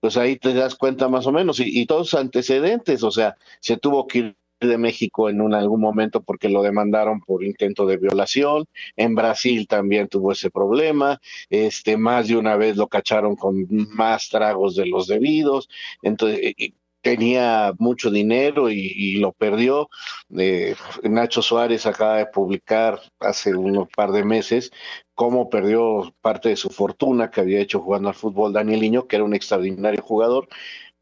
pues 0.00 0.16
ahí 0.16 0.36
te 0.36 0.54
das 0.54 0.74
cuenta 0.74 1.08
más 1.08 1.26
o 1.26 1.32
menos, 1.32 1.60
y, 1.60 1.86
todos 1.86 2.14
antecedentes, 2.14 3.02
o 3.02 3.10
sea, 3.10 3.36
se 3.60 3.76
tuvo 3.76 4.06
que 4.06 4.18
ir 4.18 4.36
de 4.60 4.78
México 4.78 5.28
en 5.28 5.40
un, 5.40 5.54
algún 5.54 5.80
momento 5.80 6.22
porque 6.22 6.48
lo 6.48 6.62
demandaron 6.62 7.20
por 7.20 7.44
intento 7.44 7.84
de 7.86 7.96
violación. 7.96 8.64
En 8.96 9.16
Brasil 9.16 9.66
también 9.66 10.08
tuvo 10.08 10.32
ese 10.32 10.50
problema. 10.50 11.20
Este, 11.50 11.96
más 11.96 12.28
de 12.28 12.36
una 12.36 12.56
vez 12.56 12.76
lo 12.76 12.86
cacharon 12.86 13.34
con 13.34 13.66
más 13.68 14.28
tragos 14.28 14.76
de 14.76 14.86
los 14.86 15.08
debidos. 15.08 15.68
Entonces, 16.02 16.54
tenía 17.02 17.74
mucho 17.78 18.10
dinero 18.10 18.70
y, 18.70 19.16
lo 19.16 19.32
perdió. 19.32 19.90
Eh, 20.38 20.74
Nacho 21.02 21.42
Suárez 21.42 21.84
acaba 21.84 22.18
de 22.18 22.26
publicar 22.26 23.00
hace 23.20 23.54
un 23.54 23.86
par 23.94 24.12
de 24.12 24.24
meses 24.24 24.72
cómo 25.14 25.50
perdió 25.50 26.14
parte 26.20 26.48
de 26.48 26.56
su 26.56 26.70
fortuna 26.70 27.30
que 27.30 27.40
había 27.40 27.60
hecho 27.60 27.80
jugando 27.80 28.08
al 28.08 28.14
fútbol 28.14 28.52
Daniel 28.52 28.80
Niño, 28.80 29.06
que 29.06 29.16
era 29.16 29.24
un 29.24 29.34
extraordinario 29.34 30.02
jugador, 30.02 30.48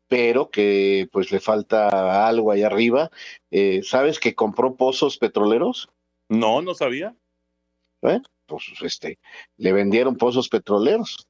pero 0.09 0.51
que 0.51 1.09
pues 1.13 1.31
le 1.31 1.39
falta 1.41 2.27
algo 2.27 2.51
ahí 2.51 2.63
arriba. 2.63 3.11
Eh, 3.51 3.83
¿Sabes 3.85 4.19
que 4.19 4.35
compró 4.35 4.75
pozos 4.75 5.19
petroleros? 5.19 5.89
No, 6.29 6.63
no 6.63 6.75
sabía. 6.75 7.15
¿Eh? 8.03 8.21
Pues 8.47 8.65
este, 8.83 9.19
le 9.57 9.73
vendieron 9.73 10.17
pozos 10.17 10.49
petroleros. 10.49 11.29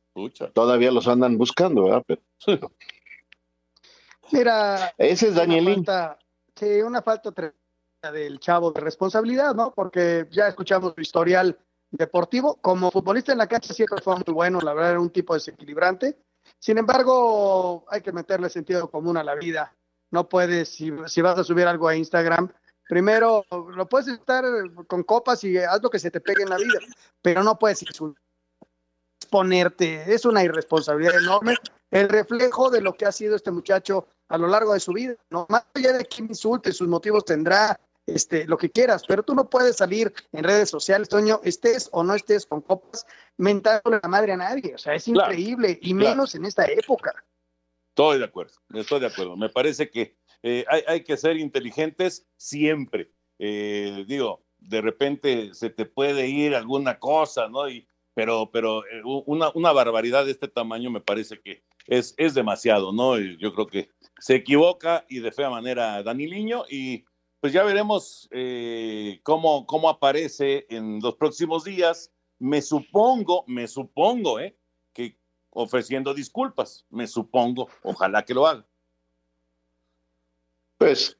Todavía 0.54 0.90
los 0.90 1.08
andan 1.08 1.38
buscando, 1.38 1.84
¿verdad? 1.84 2.04
Pero, 2.06 2.22
Mira, 4.32 4.92
ese 4.98 5.28
es 5.28 5.34
Danielín. 5.34 5.84
sí, 6.54 6.82
una 6.82 7.02
falta 7.02 7.32
del 8.12 8.40
chavo 8.40 8.72
de 8.72 8.80
responsabilidad, 8.80 9.54
¿no? 9.54 9.72
Porque 9.74 10.26
ya 10.30 10.48
escuchamos 10.48 10.94
su 10.94 11.00
historial 11.00 11.58
deportivo. 11.90 12.56
Como 12.60 12.90
futbolista 12.90 13.32
en 13.32 13.38
la 13.38 13.46
cancha 13.46 13.74
siempre 13.74 14.00
fue 14.02 14.16
muy 14.16 14.32
bueno, 14.32 14.60
la 14.60 14.74
verdad 14.74 14.92
era 14.92 15.00
un 15.00 15.10
tipo 15.10 15.34
desequilibrante. 15.34 16.16
Sin 16.58 16.78
embargo, 16.78 17.84
hay 17.88 18.00
que 18.00 18.12
meterle 18.12 18.48
sentido 18.48 18.90
común 18.90 19.16
a 19.16 19.24
la 19.24 19.34
vida. 19.34 19.74
No 20.10 20.28
puedes, 20.28 20.68
si, 20.68 20.92
si 21.06 21.20
vas 21.20 21.38
a 21.38 21.44
subir 21.44 21.66
algo 21.66 21.88
a 21.88 21.96
Instagram, 21.96 22.50
primero 22.88 23.44
lo 23.50 23.88
puedes 23.88 24.08
estar 24.08 24.44
con 24.88 25.04
copas 25.04 25.44
y 25.44 25.58
haz 25.58 25.82
lo 25.82 25.90
que 25.90 25.98
se 25.98 26.10
te 26.10 26.20
pegue 26.20 26.42
en 26.42 26.50
la 26.50 26.56
vida, 26.56 26.80
pero 27.22 27.44
no 27.44 27.58
puedes 27.58 27.84
exponerte. 29.20 30.12
Es 30.12 30.24
una 30.24 30.42
irresponsabilidad 30.42 31.18
enorme 31.22 31.54
el 31.90 32.08
reflejo 32.08 32.70
de 32.70 32.80
lo 32.80 32.94
que 32.94 33.06
ha 33.06 33.12
sido 33.12 33.36
este 33.36 33.50
muchacho 33.50 34.06
a 34.28 34.38
lo 34.38 34.46
largo 34.46 34.74
de 34.74 34.80
su 34.80 34.92
vida. 34.92 35.16
No 35.30 35.46
más 35.48 35.64
allá 35.74 35.92
de 35.92 36.04
que 36.04 36.22
insulte, 36.22 36.72
sus 36.72 36.88
motivos 36.88 37.24
tendrá, 37.24 37.78
este, 38.06 38.46
lo 38.46 38.56
que 38.56 38.70
quieras, 38.70 39.04
pero 39.06 39.22
tú 39.22 39.34
no 39.34 39.48
puedes 39.48 39.76
salir 39.76 40.12
en 40.32 40.44
redes 40.44 40.70
sociales, 40.70 41.08
Toño, 41.08 41.40
estés 41.44 41.88
o 41.92 42.02
no 42.02 42.14
estés 42.14 42.46
con 42.46 42.60
copas, 42.60 43.06
mentándole 43.36 44.00
la 44.02 44.08
madre 44.08 44.32
a 44.32 44.36
nadie. 44.36 44.74
O 44.74 44.78
sea, 44.78 44.94
es 44.94 45.06
increíble, 45.06 45.78
y 45.82 45.94
menos 45.94 46.34
en 46.34 46.44
esta 46.44 46.64
época. 46.64 47.14
Estoy 47.90 48.18
de 48.18 48.24
acuerdo, 48.24 48.54
estoy 48.74 49.00
de 49.00 49.06
acuerdo. 49.06 49.36
Me 49.36 49.48
parece 49.48 49.90
que 49.90 50.16
eh, 50.42 50.64
hay, 50.68 51.04
que 51.04 51.16
ser 51.16 51.36
inteligentes 51.36 52.26
siempre. 52.36 53.12
Eh, 53.38 54.04
digo, 54.08 54.42
de 54.58 54.80
repente 54.80 55.54
se 55.54 55.70
te 55.70 55.84
puede 55.84 56.28
ir 56.28 56.54
alguna 56.54 56.98
cosa, 56.98 57.48
¿no? 57.48 57.68
Y, 57.68 57.86
pero, 58.14 58.50
pero 58.50 58.84
eh, 58.86 59.02
una, 59.04 59.50
una 59.54 59.72
barbaridad 59.72 60.24
de 60.24 60.32
este 60.32 60.48
tamaño 60.48 60.90
me 60.90 61.00
parece 61.00 61.40
que 61.40 61.62
es, 61.86 62.14
es 62.16 62.34
demasiado, 62.34 62.92
¿no? 62.92 63.18
Yo 63.18 63.52
creo 63.52 63.66
que 63.66 63.90
se 64.18 64.34
equivoca 64.34 65.04
y 65.08 65.20
de 65.20 65.32
fea 65.32 65.50
manera 65.50 66.02
Daniliño 66.02 66.64
y 66.68 67.04
pues 67.40 67.52
ya 67.52 67.64
veremos 67.64 68.28
eh, 68.32 69.20
cómo, 69.22 69.66
cómo 69.66 69.88
aparece 69.88 70.66
en 70.68 71.00
los 71.00 71.16
próximos 71.16 71.64
días. 71.64 72.12
Me 72.38 72.60
supongo, 72.60 73.44
me 73.46 73.66
supongo, 73.66 74.38
¿eh? 74.40 74.56
Que 74.92 75.16
ofreciendo 75.50 76.12
disculpas, 76.12 76.86
me 76.90 77.06
supongo, 77.06 77.68
ojalá 77.82 78.24
que 78.24 78.34
lo 78.34 78.46
haga. 78.46 78.66
Pues 80.76 81.18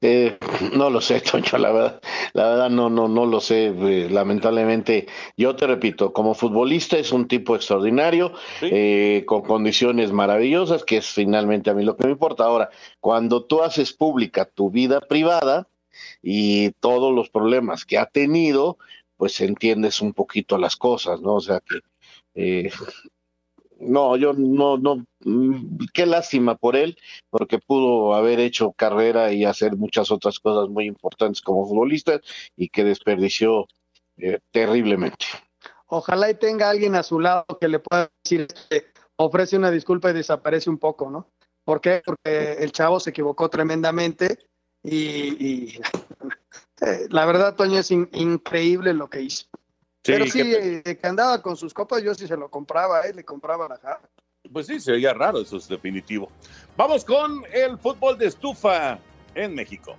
eh, 0.00 0.38
no 0.74 0.90
lo 0.90 1.00
sé, 1.00 1.20
Toño, 1.30 1.58
la 1.58 1.72
verdad, 1.72 2.00
la 2.32 2.48
verdad 2.48 2.70
no, 2.70 2.90
no, 2.90 3.08
no 3.08 3.26
lo 3.26 3.40
sé. 3.40 3.66
Eh, 3.66 4.08
lamentablemente, 4.10 5.06
yo 5.36 5.56
te 5.56 5.66
repito, 5.66 6.12
como 6.12 6.34
futbolista 6.34 6.98
es 6.98 7.12
un 7.12 7.28
tipo 7.28 7.56
extraordinario, 7.56 8.32
eh, 8.62 9.24
con 9.26 9.42
condiciones 9.42 10.12
maravillosas, 10.12 10.84
que 10.84 10.98
es 10.98 11.06
finalmente 11.06 11.70
a 11.70 11.74
mí 11.74 11.84
lo 11.84 11.96
que 11.96 12.04
me 12.06 12.12
importa. 12.12 12.44
Ahora, 12.44 12.70
cuando 13.00 13.44
tú 13.44 13.62
haces 13.62 13.92
pública 13.92 14.44
tu 14.44 14.70
vida 14.70 15.00
privada 15.00 15.68
y 16.22 16.70
todos 16.72 17.14
los 17.14 17.30
problemas 17.30 17.84
que 17.84 17.98
ha 17.98 18.06
tenido, 18.06 18.78
pues 19.16 19.40
entiendes 19.40 20.00
un 20.00 20.12
poquito 20.12 20.58
las 20.58 20.76
cosas, 20.76 21.20
¿no? 21.22 21.34
O 21.34 21.40
sea 21.40 21.60
que 21.60 22.70
no, 23.78 24.16
yo 24.16 24.32
no, 24.32 24.78
no, 24.78 25.06
mm, 25.20 25.86
qué 25.92 26.06
lástima 26.06 26.56
por 26.56 26.76
él, 26.76 26.96
porque 27.30 27.58
pudo 27.58 28.14
haber 28.14 28.40
hecho 28.40 28.72
carrera 28.72 29.32
y 29.32 29.44
hacer 29.44 29.76
muchas 29.76 30.10
otras 30.10 30.38
cosas 30.40 30.68
muy 30.68 30.86
importantes 30.86 31.42
como 31.42 31.66
futbolista 31.66 32.20
y 32.56 32.68
que 32.68 32.84
desperdició 32.84 33.66
eh, 34.16 34.38
terriblemente. 34.50 35.26
Ojalá 35.88 36.30
y 36.30 36.34
tenga 36.34 36.70
alguien 36.70 36.96
a 36.96 37.02
su 37.02 37.20
lado 37.20 37.44
que 37.60 37.68
le 37.68 37.78
pueda 37.78 38.10
decir, 38.24 38.48
que 38.70 38.86
ofrece 39.16 39.56
una 39.56 39.70
disculpa 39.70 40.10
y 40.10 40.14
desaparece 40.14 40.70
un 40.70 40.78
poco, 40.78 41.10
¿no? 41.10 41.28
¿Por 41.64 41.80
qué? 41.80 42.02
Porque 42.04 42.52
el 42.58 42.72
chavo 42.72 43.00
se 43.00 43.10
equivocó 43.10 43.48
tremendamente 43.50 44.38
y, 44.82 45.78
eh, 46.80 47.06
la 47.10 47.26
verdad, 47.26 47.56
Toño, 47.56 47.78
es 47.78 47.90
increíble 47.90 48.94
lo 48.94 49.10
que 49.10 49.22
hizo. 49.22 49.46
Pero 50.06 50.26
sí, 50.26 50.40
eh, 50.40 50.82
que... 50.82 51.06
andaba 51.06 51.42
con 51.42 51.56
sus 51.56 51.74
copas, 51.74 52.02
yo 52.02 52.14
sí 52.14 52.26
se 52.26 52.36
lo 52.36 52.48
compraba, 52.48 53.02
¿eh? 53.02 53.12
le 53.14 53.24
compraba 53.24 53.68
la 53.68 53.76
jarra. 53.78 54.08
Pues 54.52 54.66
sí, 54.66 54.78
se 54.78 54.92
veía 54.92 55.12
raro, 55.12 55.40
eso 55.40 55.56
es 55.56 55.68
definitivo. 55.68 56.30
Vamos 56.76 57.04
con 57.04 57.42
el 57.52 57.78
fútbol 57.78 58.16
de 58.16 58.26
estufa 58.26 58.98
en 59.34 59.54
México. 59.54 59.96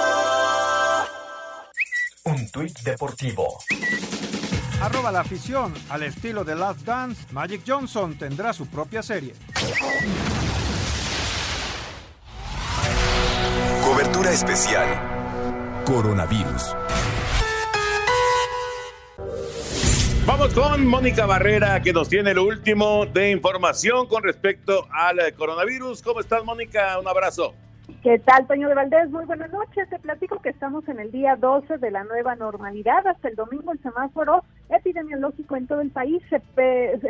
Un 2.28 2.46
tuit 2.50 2.78
deportivo. 2.80 3.58
Arroba 4.82 5.10
la 5.10 5.20
afición. 5.20 5.72
Al 5.88 6.02
estilo 6.02 6.44
de 6.44 6.54
Last 6.54 6.80
Dance, 6.80 7.24
Magic 7.32 7.62
Johnson 7.66 8.18
tendrá 8.18 8.52
su 8.52 8.66
propia 8.66 9.02
serie. 9.02 9.32
Cobertura 13.82 14.30
especial. 14.30 14.86
Coronavirus. 15.86 16.76
Vamos 20.26 20.52
con 20.52 20.86
Mónica 20.86 21.24
Barrera, 21.24 21.80
que 21.80 21.94
nos 21.94 22.10
tiene 22.10 22.34
lo 22.34 22.44
último 22.44 23.06
de 23.06 23.30
información 23.30 24.06
con 24.06 24.22
respecto 24.22 24.86
al 24.92 25.32
coronavirus. 25.34 26.02
¿Cómo 26.02 26.20
estás, 26.20 26.44
Mónica? 26.44 26.98
Un 26.98 27.08
abrazo. 27.08 27.54
¿Qué 28.02 28.18
tal, 28.20 28.46
Toño 28.46 28.68
de 28.68 28.76
Valdés? 28.76 29.10
Muy 29.10 29.24
buenas 29.24 29.50
noches. 29.50 29.90
Te 29.90 29.98
platico 29.98 30.40
que 30.40 30.50
estamos 30.50 30.88
en 30.88 31.00
el 31.00 31.10
día 31.10 31.34
12 31.34 31.78
de 31.78 31.90
la 31.90 32.04
nueva 32.04 32.36
normalidad. 32.36 33.04
Hasta 33.04 33.28
el 33.28 33.34
domingo 33.34 33.72
el 33.72 33.82
semáforo 33.82 34.44
epidemiológico 34.68 35.56
en 35.56 35.66
todo 35.66 35.80
el 35.80 35.90
país 35.90 36.22
se 36.30 36.40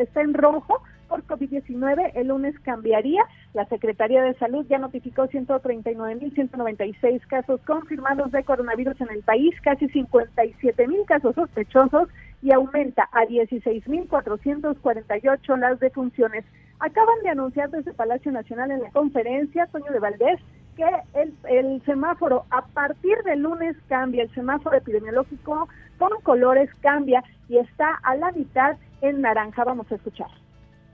está 0.01 0.23
en 0.23 0.33
rojo 0.33 0.81
por 1.07 1.27
COVID-19. 1.27 2.13
El 2.15 2.29
lunes 2.29 2.59
cambiaría. 2.61 3.23
La 3.53 3.67
Secretaría 3.67 4.23
de 4.23 4.33
Salud 4.39 4.65
ya 4.67 4.79
notificó 4.79 5.29
139.196 5.29 7.21
casos 7.27 7.61
confirmados 7.67 8.33
de 8.33 8.45
coronavirus 8.45 8.99
en 9.03 9.11
el 9.11 9.23
país, 9.23 9.55
casi 9.61 9.89
57.000 9.89 11.05
casos 11.05 11.35
sospechosos 11.35 12.09
y 12.41 12.53
aumenta 12.53 13.11
a 13.13 13.27
16.448 13.27 15.59
las 15.59 15.79
defunciones. 15.81 16.47
Acaban 16.81 17.21
de 17.23 17.29
anunciar 17.29 17.69
desde 17.69 17.93
Palacio 17.93 18.33
Nacional 18.33 18.71
en 18.71 18.81
la 18.81 18.91
conferencia, 18.91 19.67
Toño 19.67 19.93
de 19.93 19.99
Valdés, 19.99 20.41
que 20.79 21.21
el, 21.21 21.35
el 21.51 21.83
semáforo 21.85 22.47
a 22.51 22.65
partir 22.67 23.19
del 23.25 23.41
lunes 23.41 23.77
cambia, 23.89 24.23
el 24.23 24.33
semáforo 24.33 24.77
epidemiológico 24.77 25.69
con 25.99 26.11
colores 26.23 26.71
cambia 26.81 27.23
y 27.49 27.59
está 27.59 27.99
a 28.05 28.15
la 28.15 28.31
mitad 28.31 28.77
en 29.03 29.21
naranja. 29.21 29.65
Vamos 29.65 29.91
a 29.91 29.97
escuchar. 29.97 30.29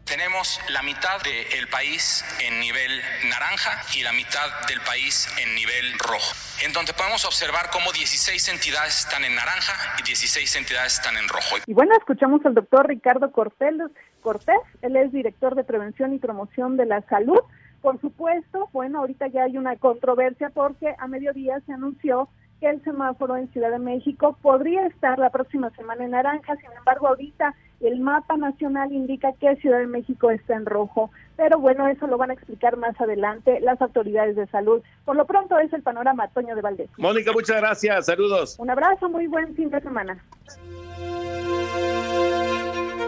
Tenemos 0.04 0.60
la 0.70 0.82
mitad 0.82 1.20
del 1.22 1.66
país 1.68 2.24
en 2.46 2.60
nivel 2.60 2.90
naranja 3.30 3.70
y 3.96 4.02
la 4.02 4.12
mitad 4.12 4.66
del 4.68 4.80
país 4.82 5.28
en 5.42 5.54
nivel 5.54 5.98
rojo, 5.98 6.34
en 6.62 6.74
donde 6.74 6.92
podemos 6.92 7.24
observar 7.24 7.70
cómo 7.72 7.90
16 7.90 8.48
entidades 8.48 9.00
están 9.00 9.24
en 9.24 9.34
naranja 9.34 9.72
y 9.98 10.02
16 10.02 10.56
entidades 10.56 10.94
están 10.94 11.16
en 11.16 11.26
rojo. 11.28 11.56
Y 11.66 11.72
bueno, 11.72 11.96
escuchamos 11.96 12.44
al 12.44 12.54
doctor 12.54 12.86
Ricardo 12.86 13.32
Cortés, 13.32 13.74
Cortés, 14.20 14.60
él 14.82 14.96
es 14.96 15.10
director 15.10 15.54
de 15.54 15.64
prevención 15.64 16.12
y 16.12 16.18
promoción 16.18 16.76
de 16.76 16.84
la 16.84 17.00
salud. 17.08 17.40
Por 17.84 18.00
supuesto, 18.00 18.70
bueno, 18.72 19.00
ahorita 19.00 19.26
ya 19.26 19.42
hay 19.42 19.58
una 19.58 19.76
controversia 19.76 20.48
porque 20.48 20.94
a 20.98 21.06
mediodía 21.06 21.60
se 21.66 21.74
anunció 21.74 22.30
que 22.58 22.70
el 22.70 22.82
semáforo 22.82 23.36
en 23.36 23.52
Ciudad 23.52 23.70
de 23.70 23.78
México 23.78 24.38
podría 24.40 24.86
estar 24.86 25.18
la 25.18 25.28
próxima 25.28 25.68
semana 25.76 26.02
en 26.02 26.12
naranja, 26.12 26.56
sin 26.56 26.72
embargo, 26.72 27.08
ahorita 27.08 27.54
el 27.82 28.00
mapa 28.00 28.38
nacional 28.38 28.90
indica 28.90 29.34
que 29.38 29.56
Ciudad 29.56 29.80
de 29.80 29.86
México 29.86 30.30
está 30.30 30.54
en 30.54 30.64
rojo, 30.64 31.10
pero 31.36 31.58
bueno, 31.58 31.86
eso 31.86 32.06
lo 32.06 32.16
van 32.16 32.30
a 32.30 32.32
explicar 32.32 32.78
más 32.78 32.98
adelante 32.98 33.60
las 33.60 33.78
autoridades 33.82 34.34
de 34.34 34.46
salud. 34.46 34.82
Por 35.04 35.16
lo 35.16 35.26
pronto 35.26 35.58
es 35.58 35.70
el 35.74 35.82
panorama, 35.82 36.28
Toño 36.28 36.56
de 36.56 36.62
Valdés. 36.62 36.88
Mónica, 36.96 37.32
muchas 37.32 37.58
gracias. 37.58 38.06
Saludos. 38.06 38.56
Un 38.58 38.70
abrazo, 38.70 39.10
muy 39.10 39.26
buen 39.26 39.54
fin 39.54 39.68
de 39.68 39.82
semana. 39.82 40.24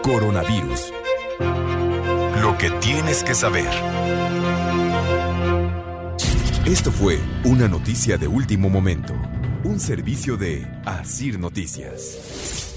Coronavirus. 0.03 0.93
Lo 2.43 2.55
que 2.59 2.69
tienes 2.79 3.23
que 3.23 3.33
saber. 3.33 3.65
Esto 6.67 6.91
fue 6.91 7.17
una 7.45 7.69
noticia 7.69 8.17
de 8.17 8.27
último 8.27 8.69
momento. 8.69 9.13
Un 9.63 9.79
servicio 9.79 10.35
de 10.35 10.67
Asir 10.85 11.39
Noticias. 11.39 12.75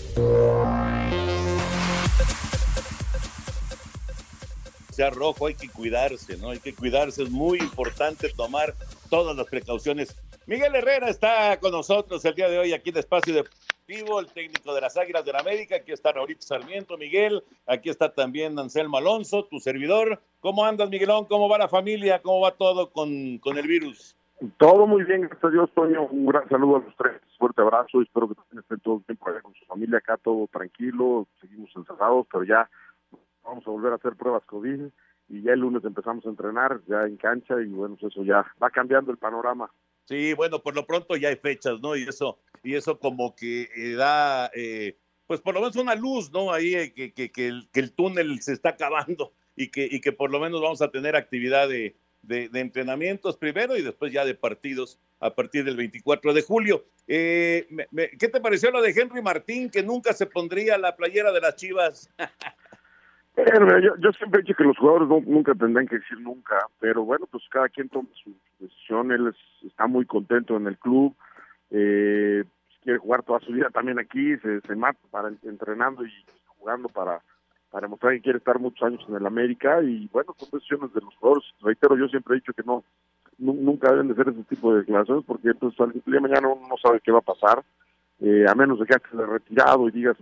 sea 4.93 5.11
rojo, 5.11 5.49
hay 5.49 5.55
que 5.55 5.69
cuidarse, 5.69 6.37
¿no? 6.37 6.51
Hay 6.51 6.61
que 6.61 6.73
cuidarse, 6.73 7.25
es 7.25 7.31
muy 7.31 7.59
importante 7.59 8.29
tomar 8.29 8.77
todas 9.09 9.37
las 9.37 9.49
precauciones. 9.49 10.15
Miguel 10.47 10.73
Herrera 10.77 11.09
está 11.09 11.59
con 11.59 11.73
nosotros 11.73 12.25
el 12.25 12.37
día 12.37 12.49
de 12.49 12.61
hoy 12.61 12.73
aquí 12.73 12.91
en 12.91 12.99
Espacio 12.99 13.35
Deportivo, 13.91 14.21
el 14.21 14.27
técnico 14.27 14.73
de 14.73 14.81
las 14.81 14.97
Águilas 14.97 15.25
de 15.25 15.33
la 15.33 15.41
América. 15.41 15.75
Aquí 15.77 15.91
está 15.91 16.13
Raulito 16.13 16.43
Sarmiento, 16.43 16.97
Miguel. 16.97 17.43
Aquí 17.67 17.91
está 17.91 18.13
también 18.13 18.57
Anselmo 18.57 18.99
Alonso, 18.99 19.47
tu 19.47 19.59
servidor. 19.59 20.21
¿Cómo 20.39 20.65
andas, 20.65 20.89
Miguelón? 20.89 21.25
¿Cómo 21.25 21.49
va 21.49 21.59
la 21.59 21.69
familia? 21.69 22.23
¿Cómo 22.23 22.41
va 22.41 22.53
todo 22.53 22.91
con, 22.91 23.39
con 23.39 23.59
el 23.59 23.67
virus? 23.67 24.17
Todo 24.59 24.87
muy 24.87 25.03
bien, 25.03 25.23
gracias 25.23 25.45
a 25.45 25.51
Dios, 25.51 25.71
Toño. 25.75 26.07
Un 26.07 26.27
gran 26.27 26.49
saludo 26.49 26.77
a 26.77 26.81
los 26.81 26.97
tres. 26.97 27.21
Fuerte 27.37 27.63
abrazo. 27.63 28.01
Espero 28.01 28.29
que 28.29 28.59
estén 28.59 28.79
todos 28.79 29.05
bien 29.09 29.17
por 29.17 29.33
allá 29.33 29.43
con 29.43 29.55
su 29.55 29.65
familia. 29.65 29.99
Acá 29.99 30.17
todo 30.19 30.47
tranquilo. 30.53 31.27
Seguimos 31.41 31.71
encerrados, 31.75 32.29
pero 32.31 32.45
ya 32.45 32.71
vamos 33.43 33.67
a 33.67 33.71
volver 33.71 33.93
a 33.93 33.97
hacer 33.97 34.15
pruebas 34.15 34.45
COVID. 34.45 34.83
Y 35.31 35.43
ya 35.43 35.53
el 35.53 35.61
lunes 35.61 35.85
empezamos 35.85 36.25
a 36.27 36.29
entrenar, 36.29 36.81
ya 36.87 37.07
en 37.07 37.17
cancha. 37.17 37.61
Y 37.61 37.67
bueno, 37.67 37.97
pues 38.01 38.13
eso 38.13 38.23
ya 38.23 38.47
va 38.63 38.71
cambiando 38.71 39.11
el 39.11 39.19
panorama. 39.19 39.69
Sí, 40.05 40.35
bueno, 40.35 40.59
por 40.61 40.75
lo 40.75 40.85
pronto 40.87 41.17
ya 41.17 41.29
hay 41.29 41.37
fechas, 41.37 41.81
¿no? 41.81 41.95
Y 41.95 42.03
eso, 42.03 42.39
y 42.63 42.75
eso 42.75 42.99
como 42.99 43.35
que 43.35 43.69
eh, 43.75 43.95
da, 43.95 44.51
eh, 44.55 44.97
pues 45.27 45.41
por 45.41 45.55
lo 45.55 45.61
menos 45.61 45.77
una 45.77 45.95
luz, 45.95 46.31
¿no? 46.33 46.53
Ahí 46.53 46.75
eh, 46.75 46.93
que, 46.93 47.13
que, 47.13 47.31
que, 47.31 47.49
el, 47.49 47.69
que, 47.73 47.81
el, 47.81 47.93
túnel 47.93 48.41
se 48.43 48.53
está 48.53 48.71
acabando 48.71 49.33
y 49.57 49.69
que, 49.69 49.89
y 49.91 50.01
que 50.01 50.13
por 50.13 50.31
lo 50.31 50.41
menos 50.41 50.61
vamos 50.61 50.83
a 50.83 50.91
tener 50.91 51.17
actividad 51.17 51.69
de, 51.69 51.97
de, 52.23 52.49
de, 52.49 52.61
entrenamientos 52.61 53.37
primero 53.37 53.77
y 53.77 53.83
después 53.83 54.13
ya 54.13 54.25
de 54.25 54.35
partidos 54.35 55.01
a 55.21 55.35
partir 55.35 55.65
del 55.65 55.77
24 55.77 56.33
de 56.33 56.43
julio. 56.43 56.85
Eh, 57.07 57.67
me, 57.91 58.09
¿Qué 58.11 58.29
te 58.29 58.41
pareció 58.41 58.71
lo 58.71 58.83
de 58.83 58.91
Henry 58.91 59.23
Martín, 59.23 59.71
que 59.71 59.83
nunca 59.83 60.13
se 60.13 60.27
pondría 60.27 60.79
la 60.79 60.97
playera 60.97 61.33
de 61.33 61.41
las 61.41 61.57
Chivas? 61.57 62.11
Yo, 64.01 64.13
siempre 64.13 64.41
he 64.41 64.43
dicho 64.43 64.57
que 64.57 64.65
los 64.65 64.77
jugadores 64.77 65.09
no, 65.09 65.21
nunca 65.21 65.55
tendrán 65.55 65.87
que 65.87 65.97
decir 65.97 66.21
nunca, 66.21 66.57
pero 66.79 67.05
bueno, 67.05 67.27
pues 67.31 67.43
cada 67.51 67.69
quien 67.69 67.89
toma 67.89 68.09
su, 68.23 68.35
decisión, 68.59 69.13
él 69.13 69.29
es, 69.29 69.67
está 69.67 69.87
muy 69.87 70.05
contento 70.05 70.57
en 70.57 70.67
el 70.67 70.77
club, 70.77 71.17
eh, 71.71 72.45
quiere 72.83 72.99
jugar 72.99 73.23
toda 73.23 73.41
su 73.41 73.53
vida 73.53 73.71
también 73.71 73.99
aquí, 73.99 74.37
se, 74.39 74.61
se 74.61 74.77
mata 74.77 74.99
para 75.11 75.29
entrenando 75.43 76.05
y 76.05 76.13
jugando 76.47 76.89
para 76.89 77.21
para 77.71 77.87
demostrar 77.87 78.13
que 78.15 78.21
quiere 78.21 78.39
estar 78.39 78.59
muchos 78.59 78.83
años 78.83 79.05
en 79.09 79.15
el 79.15 79.27
América 79.27 79.81
y 79.83 80.09
bueno, 80.13 80.35
son 80.37 80.49
decisiones 80.53 80.93
de 80.93 81.01
los 81.01 81.15
jugadores. 81.17 81.45
Reitero, 81.61 81.97
yo 81.97 82.09
siempre 82.09 82.35
he 82.35 82.41
dicho 82.41 82.53
que 82.53 82.65
no, 82.65 82.83
nunca 83.39 83.91
deben 83.91 84.09
de 84.09 84.15
hacer 84.15 84.29
ese 84.29 84.43
tipo 84.45 84.73
de 84.73 84.81
declaraciones 84.81 85.25
porque 85.25 85.51
entonces 85.51 85.81
al 85.81 85.93
día 85.93 86.03
de 86.05 86.21
mañana 86.21 86.49
uno 86.49 86.67
no 86.69 86.77
sabe 86.77 87.01
qué 87.01 87.13
va 87.13 87.19
a 87.19 87.23
pasar, 87.23 87.63
eh, 88.21 88.45
a 88.49 88.55
menos 88.55 88.79
de 88.79 88.87
que 88.87 88.95
estés 88.95 89.13
retirado 89.13 89.89
y 89.89 89.93
digas, 89.93 90.17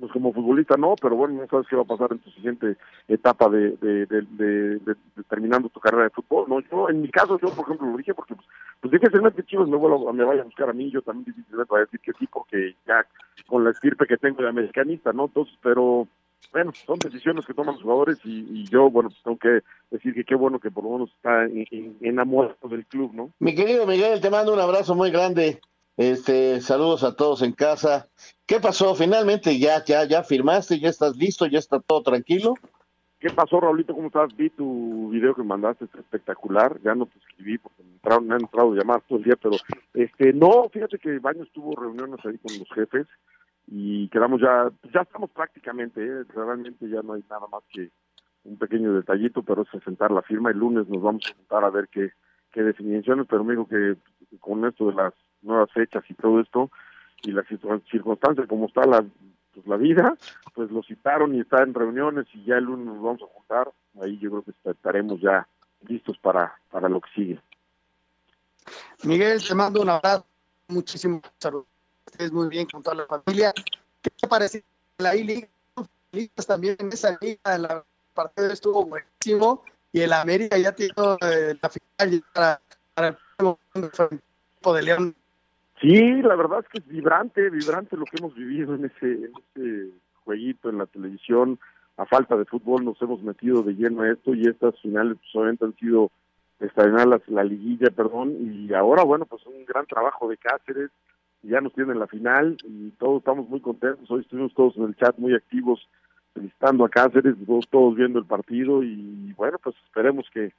pues 0.00 0.12
como 0.12 0.32
futbolista 0.32 0.76
no, 0.76 0.94
pero 1.00 1.14
bueno, 1.14 1.40
no 1.40 1.46
sabes 1.46 1.66
qué 1.68 1.76
va 1.76 1.82
a 1.82 1.86
pasar 1.86 2.12
en 2.12 2.18
tu 2.18 2.30
siguiente 2.30 2.76
etapa 3.06 3.48
de, 3.48 3.76
de, 3.76 4.06
de, 4.06 4.78
de, 4.78 4.96
terminando 5.28 5.68
tu 5.68 5.78
carrera 5.78 6.04
de 6.04 6.10
fútbol. 6.10 6.46
No, 6.48 6.60
yo 6.60 6.88
en 6.88 7.02
mi 7.02 7.10
caso, 7.10 7.38
yo 7.38 7.50
por 7.50 7.66
ejemplo 7.66 7.88
lo 7.88 7.96
dije 7.98 8.14
porque 8.14 8.34
pues, 8.34 8.48
pues 8.80 8.92
difícilmente 8.92 9.44
Chivas 9.44 9.68
me, 9.68 9.78
me 9.78 10.24
vaya 10.24 10.40
a 10.40 10.44
buscar 10.44 10.70
a 10.70 10.72
mí, 10.72 10.90
yo 10.90 11.02
también 11.02 11.26
difícilmente 11.26 11.68
voy 11.68 11.78
a 11.78 11.84
decir 11.84 12.00
que 12.00 12.12
sí, 12.18 12.26
porque 12.26 12.74
ya 12.86 13.06
con 13.46 13.62
la 13.62 13.70
estirpe 13.70 14.06
que 14.06 14.16
tengo 14.16 14.42
de 14.42 14.48
americanista, 14.48 15.12
¿no? 15.12 15.26
Entonces, 15.26 15.54
pero 15.62 16.08
bueno, 16.52 16.72
son 16.86 16.98
decisiones 16.98 17.46
que 17.46 17.54
toman 17.54 17.74
los 17.74 17.82
jugadores 17.82 18.18
y, 18.24 18.64
yo, 18.68 18.90
bueno, 18.90 19.10
pues 19.10 19.22
tengo 19.22 19.38
que 19.38 19.60
decir 19.90 20.14
que 20.14 20.24
qué 20.24 20.34
bueno 20.34 20.58
que 20.58 20.70
por 20.70 20.84
lo 20.84 20.90
menos 20.90 21.10
está 21.12 21.44
en, 21.44 21.66
en, 21.70 21.96
enamorado 22.00 22.68
del 22.68 22.86
club, 22.86 23.12
¿no? 23.14 23.30
Mi 23.38 23.54
querido 23.54 23.86
Miguel, 23.86 24.20
te 24.20 24.30
mando 24.30 24.52
un 24.52 24.60
abrazo 24.60 24.94
muy 24.94 25.10
grande. 25.10 25.60
Este, 25.96 26.60
saludos 26.60 27.04
a 27.04 27.14
todos 27.14 27.42
en 27.42 27.52
casa. 27.52 28.08
¿Qué 28.50 28.58
pasó? 28.58 28.96
Finalmente 28.96 29.56
ya, 29.60 29.84
ya, 29.84 30.04
ya 30.06 30.24
firmaste, 30.24 30.80
ya 30.80 30.88
estás 30.88 31.16
listo, 31.16 31.46
ya 31.46 31.60
está 31.60 31.78
todo 31.78 32.02
tranquilo. 32.02 32.54
¿Qué 33.20 33.30
pasó, 33.30 33.60
Raulito? 33.60 33.94
¿Cómo 33.94 34.08
estás? 34.08 34.34
Vi 34.36 34.50
tu 34.50 35.08
video 35.10 35.36
que 35.36 35.44
mandaste, 35.44 35.84
es 35.84 35.94
espectacular. 35.94 36.76
Ya 36.82 36.96
no 36.96 37.06
te 37.06 37.16
escribí 37.20 37.58
porque 37.58 37.84
me, 37.84 37.92
entraron, 37.92 38.26
me 38.26 38.34
han 38.34 38.40
entrado 38.40 38.74
llamadas 38.74 39.04
todo 39.06 39.18
el 39.18 39.24
día, 39.24 39.36
pero 39.40 39.54
este, 39.94 40.32
no, 40.32 40.68
fíjate 40.68 40.98
que 40.98 41.20
Baños 41.20 41.48
tuvo 41.52 41.76
reuniones 41.76 42.18
ahí 42.26 42.38
con 42.38 42.58
los 42.58 42.68
jefes 42.74 43.06
y 43.68 44.08
quedamos 44.08 44.40
ya, 44.40 44.68
ya 44.92 45.02
estamos 45.02 45.30
prácticamente, 45.30 46.04
¿eh? 46.04 46.24
realmente 46.34 46.88
ya 46.88 47.02
no 47.02 47.12
hay 47.12 47.22
nada 47.30 47.46
más 47.52 47.62
que 47.72 47.92
un 48.42 48.58
pequeño 48.58 48.94
detallito, 48.94 49.44
pero 49.44 49.62
es 49.62 49.84
sentar 49.84 50.10
la 50.10 50.22
firma. 50.22 50.50
El 50.50 50.58
lunes 50.58 50.88
nos 50.88 51.00
vamos 51.00 51.22
a 51.30 51.36
juntar 51.36 51.62
a 51.62 51.70
ver 51.70 51.86
qué, 51.86 52.10
qué 52.50 52.64
definiciones, 52.64 53.28
pero 53.30 53.44
me 53.44 53.52
dijo 53.52 53.68
que 53.68 53.94
con 54.40 54.64
esto 54.64 54.88
de 54.88 54.94
las 54.94 55.14
nuevas 55.40 55.70
fechas 55.72 56.02
y 56.08 56.14
todo 56.14 56.40
esto, 56.40 56.68
y 57.22 57.32
las 57.32 57.46
circunstancias 57.46 58.46
como 58.48 58.66
está 58.66 58.86
la, 58.86 59.04
pues, 59.54 59.66
la 59.66 59.76
vida, 59.76 60.16
pues 60.54 60.70
lo 60.70 60.82
citaron 60.82 61.34
y 61.34 61.40
está 61.40 61.62
en 61.62 61.74
reuniones 61.74 62.26
y 62.34 62.44
ya 62.44 62.56
el 62.56 62.64
lunes 62.64 62.86
nos 62.86 63.02
vamos 63.02 63.22
a 63.22 63.34
juntar. 63.34 63.70
Ahí 64.00 64.18
yo 64.18 64.30
creo 64.30 64.42
que 64.42 64.70
estaremos 64.70 65.20
ya 65.20 65.46
listos 65.86 66.18
para, 66.18 66.54
para 66.70 66.88
lo 66.88 67.00
que 67.00 67.10
sigue. 67.14 67.40
Miguel, 69.04 69.42
te 69.46 69.54
mando 69.54 69.82
un 69.82 69.88
abrazo, 69.88 70.26
muchísimo 70.68 71.20
saludos. 71.38 71.66
Estés 72.06 72.32
muy 72.32 72.48
bien 72.48 72.66
con 72.66 72.82
toda 72.82 72.96
la 72.96 73.06
familia. 73.06 73.52
¿Qué 74.02 74.10
te 74.10 74.28
parece 74.28 74.64
la 74.98 75.14
I-Liga? 75.14 75.48
También 76.46 76.76
en 76.78 76.92
esa 76.92 77.16
liga, 77.20 77.54
el 77.54 77.66
partido 78.14 78.52
estuvo 78.52 78.84
buenísimo 78.84 79.62
y 79.92 80.00
el 80.00 80.12
América 80.12 80.58
ya 80.58 80.72
tiene 80.72 80.92
eh, 81.22 81.56
la 81.60 81.68
final 81.68 82.24
para, 82.32 82.60
para 82.94 83.08
el 83.74 83.84
equipo 83.84 84.74
de 84.74 84.82
León 84.82 85.16
Sí, 85.80 86.20
la 86.22 86.36
verdad 86.36 86.60
es 86.60 86.68
que 86.68 86.78
es 86.78 86.86
vibrante, 86.86 87.48
vibrante 87.48 87.96
lo 87.96 88.04
que 88.04 88.18
hemos 88.18 88.34
vivido 88.34 88.74
en 88.74 88.84
ese, 88.84 89.12
en 89.12 89.32
ese 89.54 89.90
jueguito 90.24 90.68
en 90.68 90.76
la 90.78 90.86
televisión. 90.86 91.58
A 91.96 92.04
falta 92.04 92.36
de 92.36 92.44
fútbol 92.44 92.84
nos 92.84 93.00
hemos 93.00 93.22
metido 93.22 93.62
de 93.62 93.72
lleno 93.72 94.02
a 94.02 94.10
esto 94.10 94.34
y 94.34 94.46
estas 94.46 94.78
finales 94.80 95.16
pues, 95.18 95.34
obviamente 95.34 95.64
han 95.64 95.76
sido 95.76 96.10
extraordinarias, 96.60 97.22
la, 97.28 97.42
la 97.42 97.44
liguilla, 97.44 97.90
perdón, 97.90 98.36
y 98.38 98.74
ahora, 98.74 99.02
bueno, 99.04 99.24
pues 99.24 99.44
un 99.46 99.64
gran 99.64 99.86
trabajo 99.86 100.28
de 100.28 100.36
Cáceres, 100.36 100.90
ya 101.42 101.62
nos 101.62 101.72
tienen 101.72 101.98
la 101.98 102.06
final 102.06 102.58
y 102.64 102.90
todos 102.92 103.18
estamos 103.18 103.48
muy 103.48 103.60
contentos. 103.60 104.10
Hoy 104.10 104.20
estuvimos 104.20 104.52
todos 104.52 104.76
en 104.76 104.84
el 104.84 104.96
chat 104.96 105.16
muy 105.16 105.34
activos 105.34 105.88
felicitando 106.34 106.84
a 106.84 106.90
Cáceres, 106.90 107.36
todos 107.70 107.94
viendo 107.94 108.18
el 108.18 108.26
partido 108.26 108.82
y 108.82 109.32
bueno, 109.32 109.58
pues 109.62 109.74
esperemos 109.86 110.26
que 110.34 110.52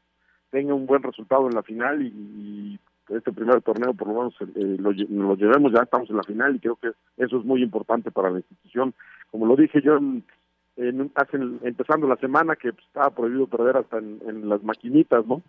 tenga 0.50 0.74
un 0.74 0.88
buen 0.88 1.04
resultado 1.04 1.48
en 1.48 1.54
la 1.54 1.62
final 1.62 2.02
y 2.02 2.80
este 3.16 3.32
primer 3.32 3.62
torneo 3.62 3.94
por 3.94 4.08
lo 4.08 4.14
menos 4.14 4.36
eh, 4.42 4.78
lo, 4.80 4.92
lo, 4.92 5.36
llevemos, 5.36 5.72
ya 5.72 5.84
estamos 5.84 6.10
en 6.10 6.18
la 6.18 6.24
final 6.24 6.56
y 6.56 6.60
creo 6.60 6.76
que 6.76 6.92
eso 7.18 7.40
es 7.40 7.46
muy 7.46 7.64
importante 7.64 8.12
para 8.12 8.30
la 8.30 8.38
institución. 8.38 8.94
Como 9.30 9.46
lo 9.46 9.56
dije 9.56 9.82
yo 9.82 9.98
en, 9.98 10.24
en, 10.78 11.12
empezando 11.64 12.08
la 12.08 12.18
semana 12.18 12.56
que 12.56 12.70
estaba 12.70 13.10
prohibido 13.12 13.48
perder 13.48 13.78
hasta 13.78 13.98
en, 13.98 14.48
las 14.48 14.64
maquinitas, 14.64 15.26
¿no? 15.26 15.42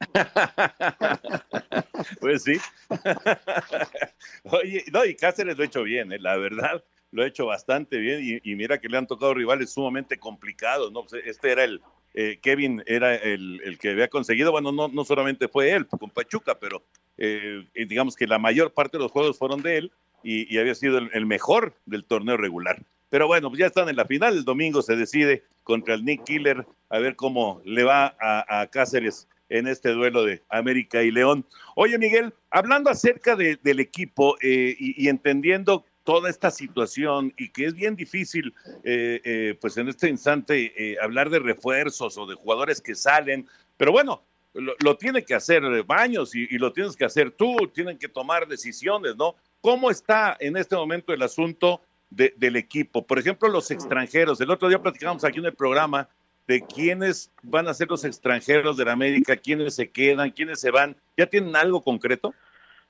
pues 2.20 2.42
sí. 2.42 2.54
Oye, 4.44 4.84
no, 4.92 5.04
y 5.04 5.14
Cáceres 5.14 5.56
lo 5.56 5.62
ha 5.62 5.66
hecho 5.66 5.82
bien, 5.82 6.12
¿eh? 6.12 6.18
la 6.18 6.36
verdad, 6.36 6.82
lo 7.12 7.22
ha 7.22 7.26
hecho 7.26 7.46
bastante 7.46 7.98
bien 7.98 8.20
y, 8.22 8.50
y, 8.50 8.56
mira 8.56 8.78
que 8.78 8.88
le 8.88 8.98
han 8.98 9.06
tocado 9.06 9.34
rivales 9.34 9.72
sumamente 9.72 10.18
complicados, 10.18 10.92
¿no? 10.92 11.04
Pues, 11.04 11.24
este 11.24 11.52
era 11.52 11.64
el, 11.64 11.80
eh, 12.16 12.38
Kevin 12.40 12.82
era 12.86 13.14
el, 13.14 13.60
el, 13.62 13.78
que 13.78 13.90
había 13.90 14.08
conseguido, 14.08 14.50
bueno, 14.50 14.72
no, 14.72 14.88
no 14.88 15.04
solamente 15.04 15.48
fue 15.48 15.70
él 15.72 15.86
con 15.86 16.08
Pachuca, 16.08 16.58
pero 16.58 16.82
eh, 17.18 17.64
digamos 17.74 18.16
que 18.16 18.26
la 18.26 18.38
mayor 18.38 18.72
parte 18.72 18.96
de 18.96 19.02
los 19.02 19.12
juegos 19.12 19.38
fueron 19.38 19.62
de 19.62 19.76
él 19.76 19.92
y, 20.22 20.56
había 20.58 20.74
sido 20.74 20.98
el, 20.98 21.10
el, 21.12 21.26
mejor 21.26 21.74
del 21.84 22.04
torneo 22.04 22.36
regular. 22.36 22.82
Pero 23.10 23.26
bueno, 23.26 23.50
pues 23.50 23.60
ya 23.60 23.66
están 23.66 23.88
en 23.88 23.96
la 23.96 24.06
final, 24.06 24.36
el 24.36 24.44
domingo 24.44 24.82
se 24.82 24.96
decide 24.96 25.44
contra 25.62 25.94
el 25.94 26.04
Nick 26.04 26.24
Killer, 26.24 26.66
a 26.88 26.98
ver 26.98 27.16
cómo 27.16 27.60
le 27.64 27.84
va 27.84 28.16
a, 28.20 28.60
a 28.60 28.66
Cáceres 28.68 29.28
en 29.48 29.66
este 29.68 29.90
duelo 29.90 30.24
de 30.24 30.42
América 30.48 31.02
y 31.02 31.10
León. 31.10 31.44
Oye, 31.76 31.98
Miguel, 31.98 32.32
hablando 32.50 32.90
acerca 32.90 33.36
de, 33.36 33.58
del 33.62 33.80
equipo 33.80 34.36
eh, 34.40 34.74
y, 34.78 35.04
y 35.04 35.08
entendiendo 35.08 35.84
toda 36.06 36.30
esta 36.30 36.52
situación 36.52 37.34
y 37.36 37.48
que 37.48 37.66
es 37.66 37.74
bien 37.74 37.96
difícil, 37.96 38.54
eh, 38.84 39.20
eh, 39.24 39.58
pues 39.60 39.76
en 39.76 39.88
este 39.88 40.08
instante, 40.08 40.72
eh, 40.76 40.96
hablar 41.02 41.28
de 41.30 41.40
refuerzos 41.40 42.16
o 42.16 42.26
de 42.26 42.36
jugadores 42.36 42.80
que 42.80 42.94
salen, 42.94 43.46
pero 43.76 43.90
bueno, 43.90 44.22
lo, 44.54 44.74
lo 44.78 44.96
tiene 44.96 45.24
que 45.24 45.34
hacer 45.34 45.62
Baños 45.82 46.34
y, 46.34 46.46
lo 46.58 46.72
tienes 46.72 46.96
que 46.96 47.04
hacer 47.04 47.32
tú, 47.32 47.56
tienen 47.74 47.98
que 47.98 48.08
tomar 48.08 48.46
decisiones, 48.46 49.16
¿no? 49.16 49.34
¿Cómo 49.60 49.90
está 49.90 50.36
en 50.38 50.56
este 50.56 50.76
momento 50.76 51.12
el 51.12 51.22
asunto 51.22 51.82
de, 52.08 52.32
del 52.36 52.54
equipo? 52.54 53.04
Por 53.04 53.18
ejemplo, 53.18 53.48
los 53.48 53.72
extranjeros. 53.72 54.40
El 54.40 54.52
otro 54.52 54.68
día 54.68 54.80
platicamos 54.80 55.24
aquí 55.24 55.40
en 55.40 55.46
el 55.46 55.54
programa 55.54 56.08
de 56.46 56.62
quiénes 56.62 57.32
van 57.42 57.66
a 57.66 57.74
ser 57.74 57.88
los 57.88 58.04
extranjeros 58.04 58.76
de 58.76 58.84
la 58.84 58.92
América, 58.92 59.36
quiénes 59.36 59.74
se 59.74 59.90
quedan, 59.90 60.30
quiénes 60.30 60.60
se 60.60 60.70
van. 60.70 60.96
¿Ya 61.16 61.26
tienen 61.26 61.56
algo 61.56 61.82
concreto? 61.82 62.32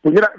Pues 0.06 0.14
mira, 0.14 0.30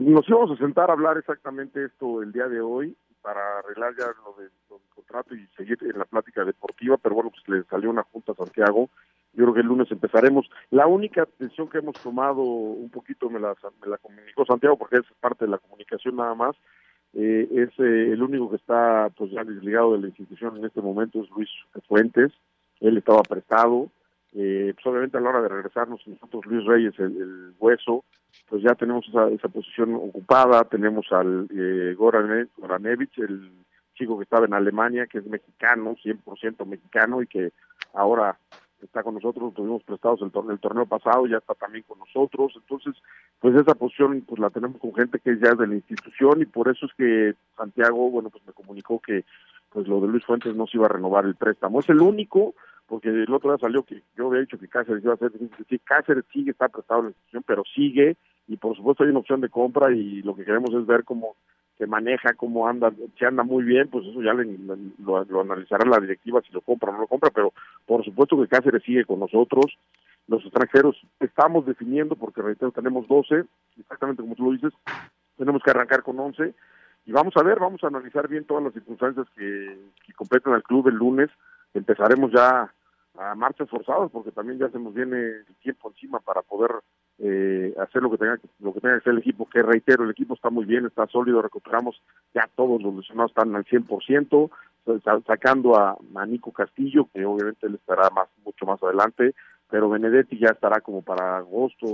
nos 0.00 0.28
íbamos 0.28 0.50
a 0.50 0.56
sentar 0.56 0.90
a 0.90 0.94
hablar 0.94 1.16
exactamente 1.16 1.84
esto 1.84 2.24
el 2.24 2.32
día 2.32 2.48
de 2.48 2.60
hoy 2.60 2.96
para 3.20 3.60
arreglar 3.60 3.94
ya 3.96 4.06
lo, 4.06 4.32
de, 4.32 4.50
lo 4.68 4.78
del 4.78 4.88
contrato 4.92 5.36
y 5.36 5.46
seguir 5.56 5.78
en 5.82 5.96
la 5.96 6.06
plática 6.06 6.44
deportiva, 6.44 6.96
pero 6.96 7.14
bueno, 7.14 7.30
pues 7.30 7.46
le 7.46 7.62
salió 7.70 7.90
una 7.90 8.02
junta 8.02 8.32
a 8.32 8.34
Santiago. 8.34 8.90
Yo 9.34 9.44
creo 9.44 9.54
que 9.54 9.60
el 9.60 9.68
lunes 9.68 9.88
empezaremos. 9.92 10.50
La 10.72 10.88
única 10.88 11.28
decisión 11.38 11.68
que 11.68 11.78
hemos 11.78 11.94
tomado, 12.02 12.42
un 12.42 12.90
poquito 12.90 13.30
me 13.30 13.38
la, 13.38 13.54
me 13.80 13.86
la 13.86 13.98
comunicó 13.98 14.44
Santiago, 14.44 14.76
porque 14.76 14.96
es 14.96 15.04
parte 15.20 15.44
de 15.44 15.52
la 15.52 15.58
comunicación 15.58 16.16
nada 16.16 16.34
más, 16.34 16.56
eh, 17.14 17.46
es 17.48 17.68
eh, 17.78 18.12
el 18.12 18.24
único 18.24 18.50
que 18.50 18.56
está 18.56 19.08
pues 19.16 19.30
ya 19.30 19.44
desligado 19.44 19.92
de 19.92 20.00
la 20.00 20.08
institución 20.08 20.56
en 20.56 20.64
este 20.64 20.80
momento 20.80 21.22
es 21.22 21.30
Luis 21.30 21.48
Fuentes. 21.86 22.32
Él 22.80 22.96
estaba 22.96 23.22
prestado, 23.22 23.88
eh, 24.34 24.72
pues 24.74 24.86
obviamente 24.86 25.18
a 25.18 25.20
la 25.20 25.30
hora 25.30 25.42
de 25.42 25.48
regresarnos 25.48 26.06
nosotros 26.06 26.46
Luis 26.46 26.64
Reyes 26.66 26.98
el, 26.98 27.16
el 27.16 27.54
hueso 27.58 28.04
pues 28.48 28.62
ya 28.62 28.74
tenemos 28.74 29.06
esa, 29.08 29.28
esa 29.28 29.48
posición 29.48 29.94
ocupada. 29.94 30.64
Tenemos 30.64 31.06
al 31.10 31.48
eh, 31.50 31.94
Goran, 31.96 32.48
Goranevich 32.56 33.18
el 33.18 33.50
chico 33.94 34.16
que 34.16 34.24
estaba 34.24 34.46
en 34.46 34.54
Alemania 34.54 35.06
que 35.06 35.18
es 35.18 35.26
mexicano 35.26 35.96
100% 36.02 36.64
mexicano 36.66 37.22
y 37.22 37.26
que 37.26 37.52
ahora 37.94 38.38
está 38.82 39.02
con 39.02 39.14
nosotros, 39.14 39.54
tuvimos 39.54 39.82
prestados 39.84 40.22
el 40.22 40.30
torneo, 40.30 40.52
el 40.52 40.60
torneo 40.60 40.86
pasado, 40.86 41.26
ya 41.26 41.38
está 41.38 41.54
también 41.54 41.84
con 41.86 41.98
nosotros, 41.98 42.52
entonces, 42.56 42.94
pues 43.40 43.54
esa 43.54 43.74
posición 43.74 44.22
pues 44.26 44.40
la 44.40 44.50
tenemos 44.50 44.80
con 44.80 44.94
gente 44.94 45.18
que 45.18 45.38
ya 45.38 45.50
es 45.50 45.58
de 45.58 45.66
la 45.66 45.74
institución 45.74 46.42
y 46.42 46.46
por 46.46 46.68
eso 46.68 46.86
es 46.86 46.92
que 46.94 47.34
Santiago, 47.56 48.10
bueno, 48.10 48.30
pues 48.30 48.44
me 48.46 48.52
comunicó 48.52 48.98
que 49.00 49.24
pues 49.70 49.86
lo 49.88 50.00
de 50.00 50.08
Luis 50.08 50.24
Fuentes 50.24 50.54
no 50.54 50.66
se 50.66 50.76
iba 50.76 50.86
a 50.86 50.90
renovar 50.90 51.24
el 51.24 51.34
préstamo, 51.34 51.80
es 51.80 51.88
el 51.88 52.00
único 52.00 52.54
porque 52.86 53.08
el 53.08 53.32
otro 53.32 53.50
día 53.50 53.58
salió 53.58 53.84
que 53.84 54.02
yo 54.16 54.26
había 54.26 54.40
dicho 54.40 54.58
que 54.58 54.68
Cáceres 54.68 55.02
iba 55.02 55.14
a 55.14 55.16
ser, 55.16 55.32
sí, 55.68 55.78
Cáceres 55.78 56.24
sigue, 56.30 56.50
está 56.50 56.68
prestado 56.68 57.00
en 57.00 57.06
la 57.06 57.10
institución, 57.10 57.44
pero 57.46 57.62
sigue, 57.74 58.16
y 58.46 58.56
por 58.56 58.76
supuesto 58.76 59.04
hay 59.04 59.10
una 59.10 59.20
opción 59.20 59.40
de 59.40 59.48
compra 59.48 59.90
y 59.92 60.20
lo 60.22 60.34
que 60.34 60.44
queremos 60.44 60.74
es 60.74 60.84
ver 60.84 61.04
cómo 61.04 61.36
se 61.82 61.88
maneja, 61.88 62.34
cómo 62.34 62.68
anda, 62.68 62.92
si 63.18 63.24
anda 63.24 63.42
muy 63.42 63.64
bien, 63.64 63.88
pues 63.88 64.06
eso 64.06 64.22
ya 64.22 64.32
le, 64.32 64.44
lo, 65.04 65.24
lo, 65.24 65.40
analizará 65.40 65.84
la 65.84 65.98
directiva 65.98 66.40
si 66.46 66.52
lo 66.52 66.60
compra 66.60 66.90
o 66.90 66.92
no 66.92 67.00
lo 67.00 67.06
compra, 67.08 67.30
pero 67.34 67.52
por 67.86 68.04
supuesto 68.04 68.40
que 68.40 68.46
Cáceres 68.46 68.84
sigue 68.84 69.04
con 69.04 69.18
nosotros, 69.18 69.76
los 70.28 70.44
extranjeros 70.44 70.96
estamos 71.18 71.66
definiendo, 71.66 72.14
porque 72.14 72.40
reitero, 72.40 72.70
tenemos 72.70 73.08
12, 73.08 73.46
exactamente 73.80 74.22
como 74.22 74.36
tú 74.36 74.44
lo 74.44 74.52
dices, 74.52 74.72
tenemos 75.36 75.60
que 75.60 75.72
arrancar 75.72 76.04
con 76.04 76.20
11, 76.20 76.54
y 77.04 77.10
vamos 77.10 77.36
a 77.36 77.42
ver, 77.42 77.58
vamos 77.58 77.82
a 77.82 77.88
analizar 77.88 78.28
bien 78.28 78.44
todas 78.44 78.62
las 78.62 78.74
circunstancias 78.74 79.26
que, 79.34 79.76
que 80.06 80.12
completan 80.12 80.52
al 80.52 80.62
club 80.62 80.86
el 80.86 80.94
lunes, 80.94 81.30
empezaremos 81.74 82.30
ya 82.30 82.72
a 83.18 83.34
marchas 83.34 83.68
forzadas 83.68 84.10
porque 84.10 84.30
también 84.30 84.58
ya 84.58 84.68
se 84.70 84.78
nos 84.78 84.94
viene 84.94 85.16
el 85.16 85.54
tiempo 85.62 85.90
encima 85.90 86.18
para 86.20 86.42
poder 86.42 86.70
eh, 87.18 87.74
hacer 87.78 88.02
lo 88.02 88.10
que 88.10 88.18
tenga 88.18 88.38
lo 88.60 88.72
que 88.72 88.80
tenga 88.80 88.94
que 88.94 89.00
hacer 89.00 89.12
el 89.12 89.18
equipo 89.18 89.48
que 89.48 89.62
reitero 89.62 90.04
el 90.04 90.10
equipo 90.10 90.34
está 90.34 90.50
muy 90.50 90.64
bien 90.64 90.86
está 90.86 91.06
sólido 91.06 91.42
recuperamos 91.42 92.00
ya 92.34 92.48
todos 92.56 92.80
los 92.80 92.94
lesionados 92.94 93.32
están 93.32 93.54
al 93.54 93.64
100% 93.64 94.50
sacando 95.26 95.76
a, 95.78 95.96
Nico 96.26 96.52
Castillo 96.52 97.08
que 97.12 97.24
obviamente 97.24 97.66
él 97.66 97.74
estará 97.74 98.08
más 98.10 98.28
mucho 98.44 98.64
más 98.64 98.82
adelante 98.82 99.34
pero 99.70 99.90
Benedetti 99.90 100.38
ya 100.38 100.48
estará 100.48 100.80
como 100.80 101.02
para 101.02 101.36
agosto 101.36 101.86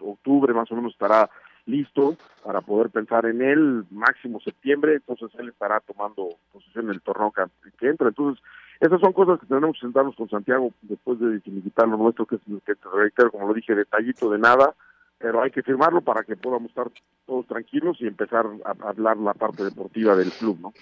octubre 0.00 0.54
más 0.54 0.70
o 0.72 0.76
menos 0.76 0.92
estará 0.92 1.28
listo 1.66 2.16
para 2.42 2.62
poder 2.62 2.88
pensar 2.88 3.26
en 3.26 3.42
él 3.42 3.84
máximo 3.90 4.40
septiembre 4.40 4.94
entonces 4.94 5.30
él 5.38 5.50
estará 5.50 5.80
tomando 5.80 6.30
posición 6.50 6.86
en 6.86 6.92
el 6.92 7.02
torneo 7.02 7.30
que, 7.30 7.42
que 7.78 7.88
entra 7.88 8.08
entonces 8.08 8.42
esas 8.80 9.00
son 9.00 9.12
cosas 9.12 9.38
que 9.38 9.46
tenemos 9.46 9.74
que 9.74 9.80
sentarnos 9.80 10.16
con 10.16 10.28
Santiago 10.28 10.72
después 10.82 11.20
de 11.20 11.40
finiquitar 11.40 11.86
lo 11.86 11.98
nuestro, 11.98 12.26
que 12.26 12.36
es 12.36 12.40
que 12.64 12.74
te 12.74 12.88
reitero, 12.92 13.30
como 13.30 13.46
lo 13.46 13.54
dije, 13.54 13.74
detallito 13.74 14.30
de 14.30 14.38
nada, 14.38 14.74
pero 15.18 15.42
hay 15.42 15.50
que 15.50 15.62
firmarlo 15.62 16.00
para 16.00 16.24
que 16.24 16.34
podamos 16.34 16.70
estar 16.70 16.90
todos 17.26 17.46
tranquilos 17.46 17.98
y 18.00 18.06
empezar 18.06 18.46
a 18.64 18.88
hablar 18.88 19.18
la 19.18 19.34
parte 19.34 19.62
deportiva 19.62 20.16
del 20.16 20.32
club, 20.32 20.58
¿no? 20.60 20.72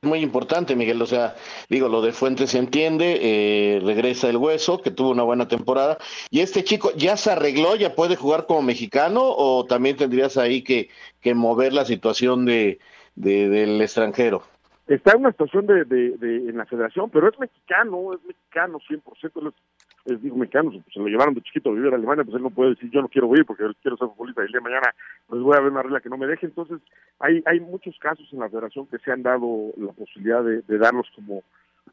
Muy 0.00 0.20
importante, 0.20 0.76
Miguel. 0.76 1.02
O 1.02 1.06
sea, 1.06 1.34
digo, 1.68 1.88
lo 1.88 2.00
de 2.00 2.12
Fuentes 2.12 2.50
se 2.50 2.58
entiende, 2.58 3.18
eh, 3.20 3.80
regresa 3.80 4.30
el 4.30 4.36
hueso, 4.36 4.80
que 4.80 4.92
tuvo 4.92 5.10
una 5.10 5.24
buena 5.24 5.48
temporada. 5.48 5.98
¿Y 6.30 6.40
este 6.40 6.62
chico 6.62 6.92
ya 6.96 7.16
se 7.16 7.32
arregló, 7.32 7.74
ya 7.74 7.94
puede 7.94 8.16
jugar 8.16 8.46
como 8.46 8.62
mexicano 8.62 9.22
o 9.24 9.66
también 9.66 9.96
tendrías 9.96 10.36
ahí 10.36 10.62
que, 10.62 10.88
mover 11.34 11.72
la 11.72 11.84
situación 11.84 12.44
de- 12.46 12.78
del 13.16 13.82
extranjero? 13.82 14.44
Está 14.86 15.12
en 15.12 15.20
una 15.20 15.32
situación 15.32 15.66
de, 15.66 15.84
de, 15.84 16.36
en 16.48 16.56
la 16.56 16.64
federación, 16.66 17.10
pero 17.10 17.28
es 17.28 17.38
mexicano, 17.40 18.14
es 18.14 18.24
mexicano 18.24 18.78
100%. 18.78 19.32
Él 19.40 19.48
es, 19.48 20.12
es, 20.12 20.22
digo, 20.22 20.36
mexicano, 20.36 20.70
se- 20.70 20.92
se 20.92 21.00
lo 21.00 21.06
llevaron 21.08 21.34
de 21.34 21.42
chiquito 21.42 21.70
a 21.70 21.72
vivir 21.74 21.92
a 21.92 21.96
Alemania, 21.96 22.22
pues 22.22 22.36
él 22.36 22.42
no 22.44 22.50
puede 22.50 22.70
decir 22.70 22.88
yo 22.90 23.02
no 23.02 23.08
quiero 23.08 23.28
ir 23.34 23.44
porque 23.44 23.64
quiero 23.82 23.96
ser 23.96 24.06
futbolista 24.08 24.42
y 24.42 24.44
el 24.46 24.52
día 24.52 24.60
de 24.60 24.64
mañana 24.64 24.94
pues 25.26 25.42
voy 25.42 25.56
a 25.56 25.60
ver 25.60 25.72
una 25.72 25.82
regla 25.82 26.00
que 26.00 26.08
no 26.08 26.16
me 26.16 26.28
deje. 26.28 26.46
Entonces, 26.46 26.78
hay, 27.18 27.42
hay 27.46 27.58
muchos 27.58 27.98
casos 27.98 28.28
en 28.32 28.38
la 28.38 28.48
federación 28.48 28.86
que 28.86 28.98
se 28.98 29.10
han 29.10 29.24
dado 29.24 29.72
la 29.76 29.90
posibilidad 29.92 30.44
de, 30.44 30.62
de 30.62 30.78
darlos 30.78 31.08
como, 31.16 31.42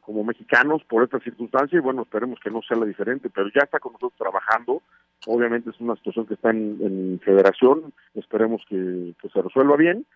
como 0.02 0.22
mexicanos 0.22 0.84
por 0.84 1.02
esta 1.02 1.18
circunstancia 1.18 1.76
y 1.76 1.82
bueno, 1.82 2.02
esperemos 2.02 2.38
que 2.38 2.50
no 2.50 2.62
sea 2.62 2.76
la 2.76 2.86
diferente, 2.86 3.28
pero 3.28 3.48
ya 3.52 3.62
está 3.64 3.80
con 3.80 3.94
nosotros 3.94 4.16
trabajando. 4.18 4.82
Obviamente 5.26 5.70
es 5.70 5.80
una 5.80 5.96
situación 5.96 6.26
que 6.26 6.34
está 6.34 6.50
en, 6.50 6.78
en 6.80 7.20
federación, 7.24 7.92
esperemos 8.14 8.62
que, 8.68 9.14
que 9.20 9.28
se 9.30 9.42
resuelva 9.42 9.76
bien 9.76 10.06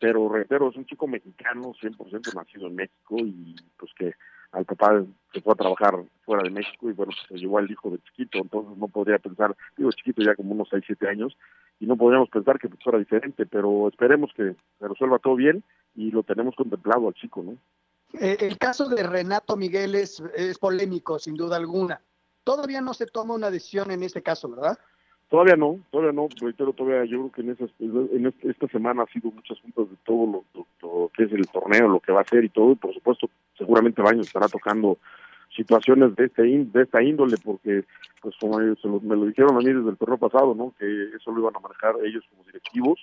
pero 0.00 0.28
reitero, 0.28 0.70
es 0.70 0.76
un 0.76 0.86
chico 0.86 1.06
mexicano, 1.06 1.74
100% 1.80 2.34
nacido 2.34 2.66
en 2.68 2.76
México 2.76 3.16
y 3.18 3.56
pues 3.76 3.92
que 3.94 4.14
al 4.52 4.64
papá 4.64 5.04
se 5.32 5.40
fue 5.40 5.52
a 5.52 5.56
trabajar 5.56 6.04
fuera 6.24 6.42
de 6.42 6.50
México 6.50 6.88
y 6.88 6.92
bueno, 6.92 7.12
pues 7.12 7.26
se 7.28 7.36
llevó 7.36 7.58
al 7.58 7.70
hijo 7.70 7.90
de 7.90 7.98
chiquito, 7.98 8.38
entonces 8.38 8.76
no 8.78 8.88
podría 8.88 9.18
pensar, 9.18 9.54
digo 9.76 9.90
chiquito 9.92 10.22
ya 10.22 10.34
como 10.36 10.52
unos 10.52 10.68
6, 10.70 10.84
7 10.86 11.08
años, 11.08 11.36
y 11.80 11.86
no 11.86 11.96
podríamos 11.96 12.28
pensar 12.30 12.58
que 12.58 12.68
pues, 12.68 12.82
fuera 12.82 12.98
diferente, 12.98 13.46
pero 13.46 13.88
esperemos 13.88 14.30
que 14.34 14.54
se 14.78 14.88
resuelva 14.88 15.18
todo 15.18 15.34
bien 15.34 15.64
y 15.94 16.10
lo 16.10 16.22
tenemos 16.22 16.54
contemplado 16.54 17.08
al 17.08 17.14
chico, 17.14 17.42
¿no? 17.42 17.58
Eh, 18.20 18.36
el 18.40 18.58
caso 18.58 18.88
de 18.88 19.02
Renato 19.02 19.56
Miguel 19.56 19.96
es, 19.96 20.22
es 20.36 20.58
polémico, 20.58 21.18
sin 21.18 21.34
duda 21.34 21.56
alguna. 21.56 22.00
Todavía 22.44 22.80
no 22.80 22.94
se 22.94 23.06
toma 23.06 23.34
una 23.34 23.50
decisión 23.50 23.90
en 23.90 24.04
este 24.04 24.22
caso, 24.22 24.48
¿verdad? 24.48 24.78
Todavía 25.30 25.56
no, 25.56 25.80
todavía 25.90 26.12
no, 26.12 26.28
reitero, 26.40 26.72
todavía 26.72 27.04
yo 27.06 27.28
creo 27.28 27.32
que 27.32 27.40
en, 27.40 27.50
esas, 27.50 27.70
esta 28.42 28.68
semana 28.68 29.02
ha 29.02 29.12
sido 29.12 29.30
muchas 29.32 29.58
juntas 29.60 29.90
de 29.90 29.96
todo 30.04 30.44
lo, 30.54 31.10
que 31.10 31.24
es 31.24 31.32
el 31.32 31.46
torneo, 31.48 31.88
lo 31.88 32.00
que 32.00 32.12
va 32.12 32.20
a 32.20 32.24
ser 32.28 32.44
y 32.44 32.48
todo, 32.50 32.72
y 32.72 32.76
por 32.76 32.92
supuesto, 32.94 33.28
seguramente 33.58 34.02
Baños 34.02 34.26
estará 34.26 34.48
tocando 34.48 34.98
situaciones 35.56 36.14
de 36.16 36.26
este 36.26 36.42
de 36.42 36.82
esta 36.82 37.02
índole, 37.02 37.36
porque 37.42 37.84
pues 38.20 38.34
como 38.40 38.58
se 38.58 38.88
lo- 38.88 39.00
me 39.00 39.16
lo 39.16 39.26
dijeron 39.26 39.54
a 39.56 39.58
mí 39.58 39.72
desde 39.72 39.90
el 39.90 39.96
torneo 39.96 40.18
pasado, 40.18 40.54
¿no? 40.54 40.74
Que 40.78 40.84
eso 41.16 41.30
lo 41.32 41.40
iban 41.40 41.56
a 41.56 41.60
manejar 41.60 41.94
ellos 42.04 42.24
como 42.30 42.44
directivos, 42.44 43.00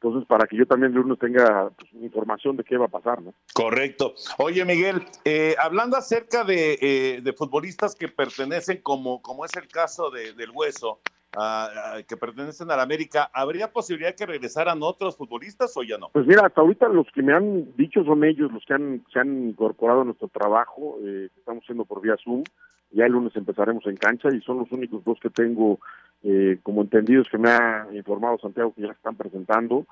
entonces 0.00 0.26
para 0.28 0.46
que 0.46 0.56
yo 0.56 0.66
también 0.66 0.92
de 0.92 1.00
uno 1.00 1.16
tenga 1.16 1.70
pues, 1.70 1.92
información 1.94 2.56
de 2.56 2.64
qué 2.64 2.76
va 2.76 2.84
a 2.86 2.88
pasar, 2.88 3.22
¿no? 3.22 3.32
Correcto. 3.54 4.14
Oye, 4.38 4.64
Miguel, 4.64 5.02
eh, 5.24 5.56
hablando 5.58 5.96
acerca 5.96 6.44
de, 6.44 6.78
eh, 6.80 7.20
de 7.22 7.32
futbolistas 7.32 7.94
que 7.94 8.08
pertenecen, 8.08 8.80
como, 8.82 9.20
como 9.22 9.44
es 9.44 9.56
el 9.56 9.68
caso 9.68 10.10
de- 10.10 10.32
del 10.34 10.50
Hueso, 10.54 11.00
ah, 11.36 11.98
que 12.06 12.16
pertenecen 12.16 12.70
a 12.70 12.76
la 12.76 12.82
América, 12.82 13.30
¿habría 13.32 13.72
posibilidad 13.72 14.14
que 14.14 14.26
regresaran 14.26 14.82
otros 14.82 15.16
futbolistas 15.16 15.76
o 15.76 15.82
ya 15.82 15.98
no? 15.98 16.10
Pues 16.12 16.26
mira, 16.26 16.46
hasta 16.46 16.60
ahorita 16.60 16.88
los 16.88 17.06
que 17.12 17.22
me 17.22 17.32
han 17.32 17.76
dicho 17.76 18.04
son 18.04 18.24
ellos 18.24 18.52
los 18.52 18.64
que 18.64 18.74
han, 18.74 19.04
se 19.12 19.20
han 19.20 19.48
incorporado 19.48 20.02
a 20.02 20.04
nuestro 20.04 20.28
trabajo, 20.28 20.98
eh, 21.04 21.28
estamos 21.36 21.64
haciendo 21.64 21.84
por 21.84 22.00
vía 22.00 22.16
Zoom. 22.22 22.44
Ya 22.92 23.04
el 23.06 23.12
lunes 23.12 23.34
empezaremos 23.34 23.84
en 23.86 23.96
cancha 23.96 24.28
y 24.32 24.40
son 24.40 24.58
los 24.58 24.70
únicos 24.70 25.04
dos 25.04 25.18
que 25.20 25.28
tengo 25.28 25.80
eh, 26.22 26.58
como 26.62 26.82
entendidos 26.82 27.28
que 27.28 27.36
me 27.36 27.50
ha 27.50 27.86
informado 27.92 28.38
Santiago 28.38 28.72
que 28.74 28.82
ya 28.82 28.92
están 28.92 29.16
presentando. 29.16 29.86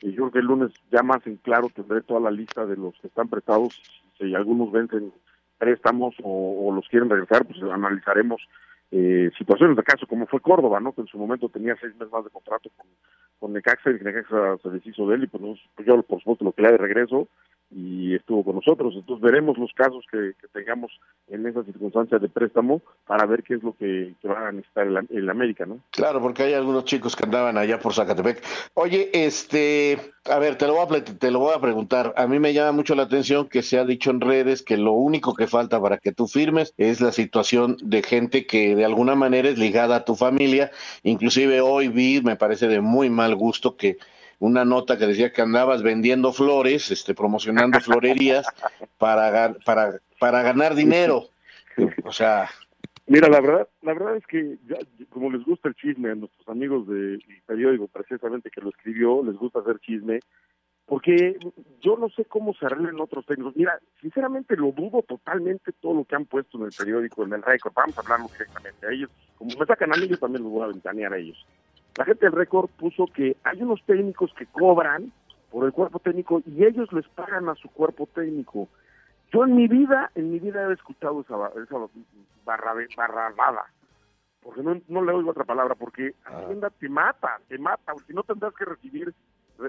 Y 0.00 0.12
yo 0.12 0.16
creo 0.16 0.30
que 0.30 0.38
el 0.40 0.46
lunes 0.46 0.72
ya 0.90 1.02
más 1.02 1.26
en 1.26 1.36
claro 1.36 1.68
tendré 1.74 2.02
toda 2.02 2.20
la 2.20 2.30
lista 2.30 2.66
de 2.66 2.76
los 2.76 2.94
que 3.00 3.06
están 3.06 3.28
prestados. 3.28 3.80
Si 4.18 4.34
algunos 4.34 4.72
vencen 4.72 5.12
préstamos 5.58 6.14
o, 6.22 6.68
o 6.68 6.74
los 6.74 6.88
quieren 6.88 7.10
regresar, 7.10 7.46
pues 7.46 7.62
analizaremos 7.62 8.40
eh, 8.92 9.30
situaciones 9.38 9.76
de 9.76 9.82
caso, 9.82 10.06
como 10.06 10.26
fue 10.26 10.40
Córdoba, 10.40 10.80
¿no? 10.80 10.92
Que 10.92 11.02
en 11.02 11.06
su 11.06 11.18
momento 11.18 11.48
tenía 11.48 11.76
seis 11.80 11.94
meses 11.94 12.12
más 12.12 12.24
de 12.24 12.30
contrato 12.30 12.70
con, 12.76 12.86
con 13.40 13.52
Necaxa 13.52 13.90
y 13.90 13.94
Necaxa 13.94 14.58
se 14.62 14.68
deshizo 14.70 15.08
de 15.08 15.16
él 15.16 15.24
y 15.24 15.26
pues, 15.26 15.58
pues 15.74 15.88
yo 15.88 16.00
por 16.02 16.20
supuesto 16.20 16.44
lo 16.44 16.52
que 16.52 16.62
le 16.62 16.72
de 16.72 16.78
regreso 16.78 17.26
y 17.70 18.14
estuvo 18.14 18.44
con 18.44 18.56
nosotros. 18.56 18.94
Entonces 18.96 19.22
veremos 19.22 19.56
los 19.56 19.72
casos 19.72 20.04
que, 20.10 20.32
tengamos 20.52 20.90
en 21.28 21.46
esa 21.46 21.62
circunstancia 21.62 22.18
de 22.18 22.28
préstamo 22.28 22.82
para 23.06 23.24
ver 23.26 23.42
qué 23.42 23.54
es 23.54 23.62
lo 23.62 23.72
que, 23.74 24.14
que 24.20 24.28
va 24.28 24.48
a 24.48 24.52
necesitar 24.52 24.86
el, 24.86 25.06
el 25.10 25.30
América, 25.30 25.64
¿no? 25.64 25.78
Claro, 25.90 26.20
porque 26.20 26.42
hay 26.42 26.54
algunos 26.54 26.84
chicos 26.84 27.14
que 27.14 27.24
andaban 27.24 27.56
allá 27.56 27.78
por 27.78 27.94
Zacatepec. 27.94 28.42
Oye, 28.74 29.10
este, 29.12 29.98
a 30.24 30.38
ver, 30.38 30.56
te 30.56 30.66
lo 30.66 30.74
voy 30.74 30.98
a, 30.98 31.04
te 31.04 31.30
lo 31.30 31.38
voy 31.38 31.54
a 31.54 31.60
preguntar. 31.60 32.12
A 32.16 32.26
mí 32.26 32.38
me 32.38 32.52
llama 32.52 32.72
mucho 32.72 32.94
la 32.94 33.04
atención 33.04 33.48
que 33.48 33.62
se 33.62 33.78
ha 33.78 33.84
dicho 33.84 34.10
en 34.10 34.20
redes 34.20 34.62
que 34.62 34.76
lo 34.76 34.92
único 34.92 35.34
que 35.34 35.46
falta 35.46 35.80
para 35.80 35.98
que 35.98 36.12
tú 36.12 36.26
firmes 36.26 36.74
es 36.76 37.00
la 37.00 37.12
situación 37.12 37.76
de 37.82 38.02
gente 38.02 38.46
que 38.46 38.74
de 38.74 38.84
alguna 38.84 39.14
manera 39.14 39.48
es 39.48 39.58
ligada 39.58 39.96
a 39.96 40.04
tu 40.04 40.16
familia. 40.16 40.72
Inclusive 41.04 41.60
hoy 41.60 41.88
vi, 41.88 42.20
me 42.22 42.36
parece 42.36 42.66
de 42.66 42.80
muy 42.80 43.08
mal 43.08 43.29
gusto 43.34 43.76
que 43.76 43.98
una 44.38 44.64
nota 44.64 44.96
que 44.98 45.06
decía 45.06 45.32
que 45.32 45.42
andabas 45.42 45.82
vendiendo 45.82 46.32
flores, 46.32 46.90
este, 46.90 47.14
promocionando 47.14 47.78
florerías 47.80 48.46
para, 48.98 49.54
para, 49.64 50.00
para 50.18 50.42
ganar 50.42 50.74
dinero. 50.74 51.28
O 52.04 52.12
sea, 52.12 52.48
Mira, 53.06 53.28
la 53.28 53.40
verdad, 53.40 53.68
la 53.82 53.92
verdad 53.92 54.16
es 54.16 54.26
que 54.26 54.56
ya- 54.68 54.78
como 55.08 55.32
les 55.32 55.44
gusta 55.44 55.68
el 55.68 55.74
chisme 55.74 56.10
a 56.10 56.14
nuestros 56.14 56.46
amigos 56.48 56.86
del 56.86 57.20
periódico 57.44 57.88
precisamente 57.88 58.50
que 58.50 58.60
lo 58.60 58.68
escribió, 58.70 59.22
les 59.24 59.34
gusta 59.34 59.58
hacer 59.58 59.80
chisme, 59.80 60.20
porque 60.86 61.36
yo 61.80 61.96
no 61.96 62.08
sé 62.10 62.24
cómo 62.24 62.54
se 62.54 62.66
arreglen 62.66 63.00
otros 63.00 63.26
técnicos. 63.26 63.56
Mira, 63.56 63.80
sinceramente 64.00 64.54
lo 64.56 64.70
dudo 64.72 65.02
totalmente 65.02 65.72
todo 65.80 65.94
lo 65.94 66.04
que 66.04 66.14
han 66.14 66.24
puesto 66.26 66.56
en 66.58 66.64
el 66.66 66.72
periódico, 66.72 67.24
en 67.24 67.32
el 67.32 67.42
récord. 67.42 67.72
Vamos 67.74 67.98
a 67.98 68.00
hablarlo 68.02 68.28
directamente 68.32 68.86
a 68.86 68.90
ellos. 68.90 69.10
Como 69.36 69.56
me 69.58 69.66
sacan 69.66 69.92
a 69.92 69.96
mí, 69.96 70.06
yo 70.06 70.16
también 70.16 70.44
los 70.44 70.52
voy 70.52 70.62
a 70.62 70.68
ventanear 70.68 71.12
a 71.12 71.18
ellos. 71.18 71.44
La 72.00 72.06
gente 72.06 72.24
del 72.24 72.32
récord 72.32 72.70
puso 72.78 73.04
que 73.08 73.36
hay 73.44 73.60
unos 73.60 73.84
técnicos 73.84 74.32
que 74.32 74.46
cobran 74.46 75.12
por 75.50 75.66
el 75.66 75.72
cuerpo 75.74 75.98
técnico 75.98 76.40
y 76.46 76.64
ellos 76.64 76.90
les 76.94 77.06
pagan 77.08 77.50
a 77.50 77.54
su 77.56 77.68
cuerpo 77.68 78.08
técnico. 78.14 78.70
Yo 79.30 79.44
en 79.44 79.54
mi 79.54 79.68
vida, 79.68 80.10
en 80.14 80.30
mi 80.30 80.38
vida 80.38 80.66
he 80.66 80.72
escuchado 80.72 81.20
esa, 81.20 81.34
esa 81.62 81.76
barra, 82.46 82.72
barrabada, 82.96 83.66
porque 84.40 84.62
no, 84.62 84.80
no 84.88 85.04
le 85.04 85.12
oigo 85.12 85.32
otra 85.32 85.44
palabra, 85.44 85.74
porque 85.74 86.14
Hacienda 86.24 86.70
te 86.70 86.88
mata, 86.88 87.38
te 87.48 87.58
mata, 87.58 87.92
porque 87.92 88.14
no 88.14 88.22
tendrás 88.22 88.54
que 88.54 88.64
recibir 88.64 89.12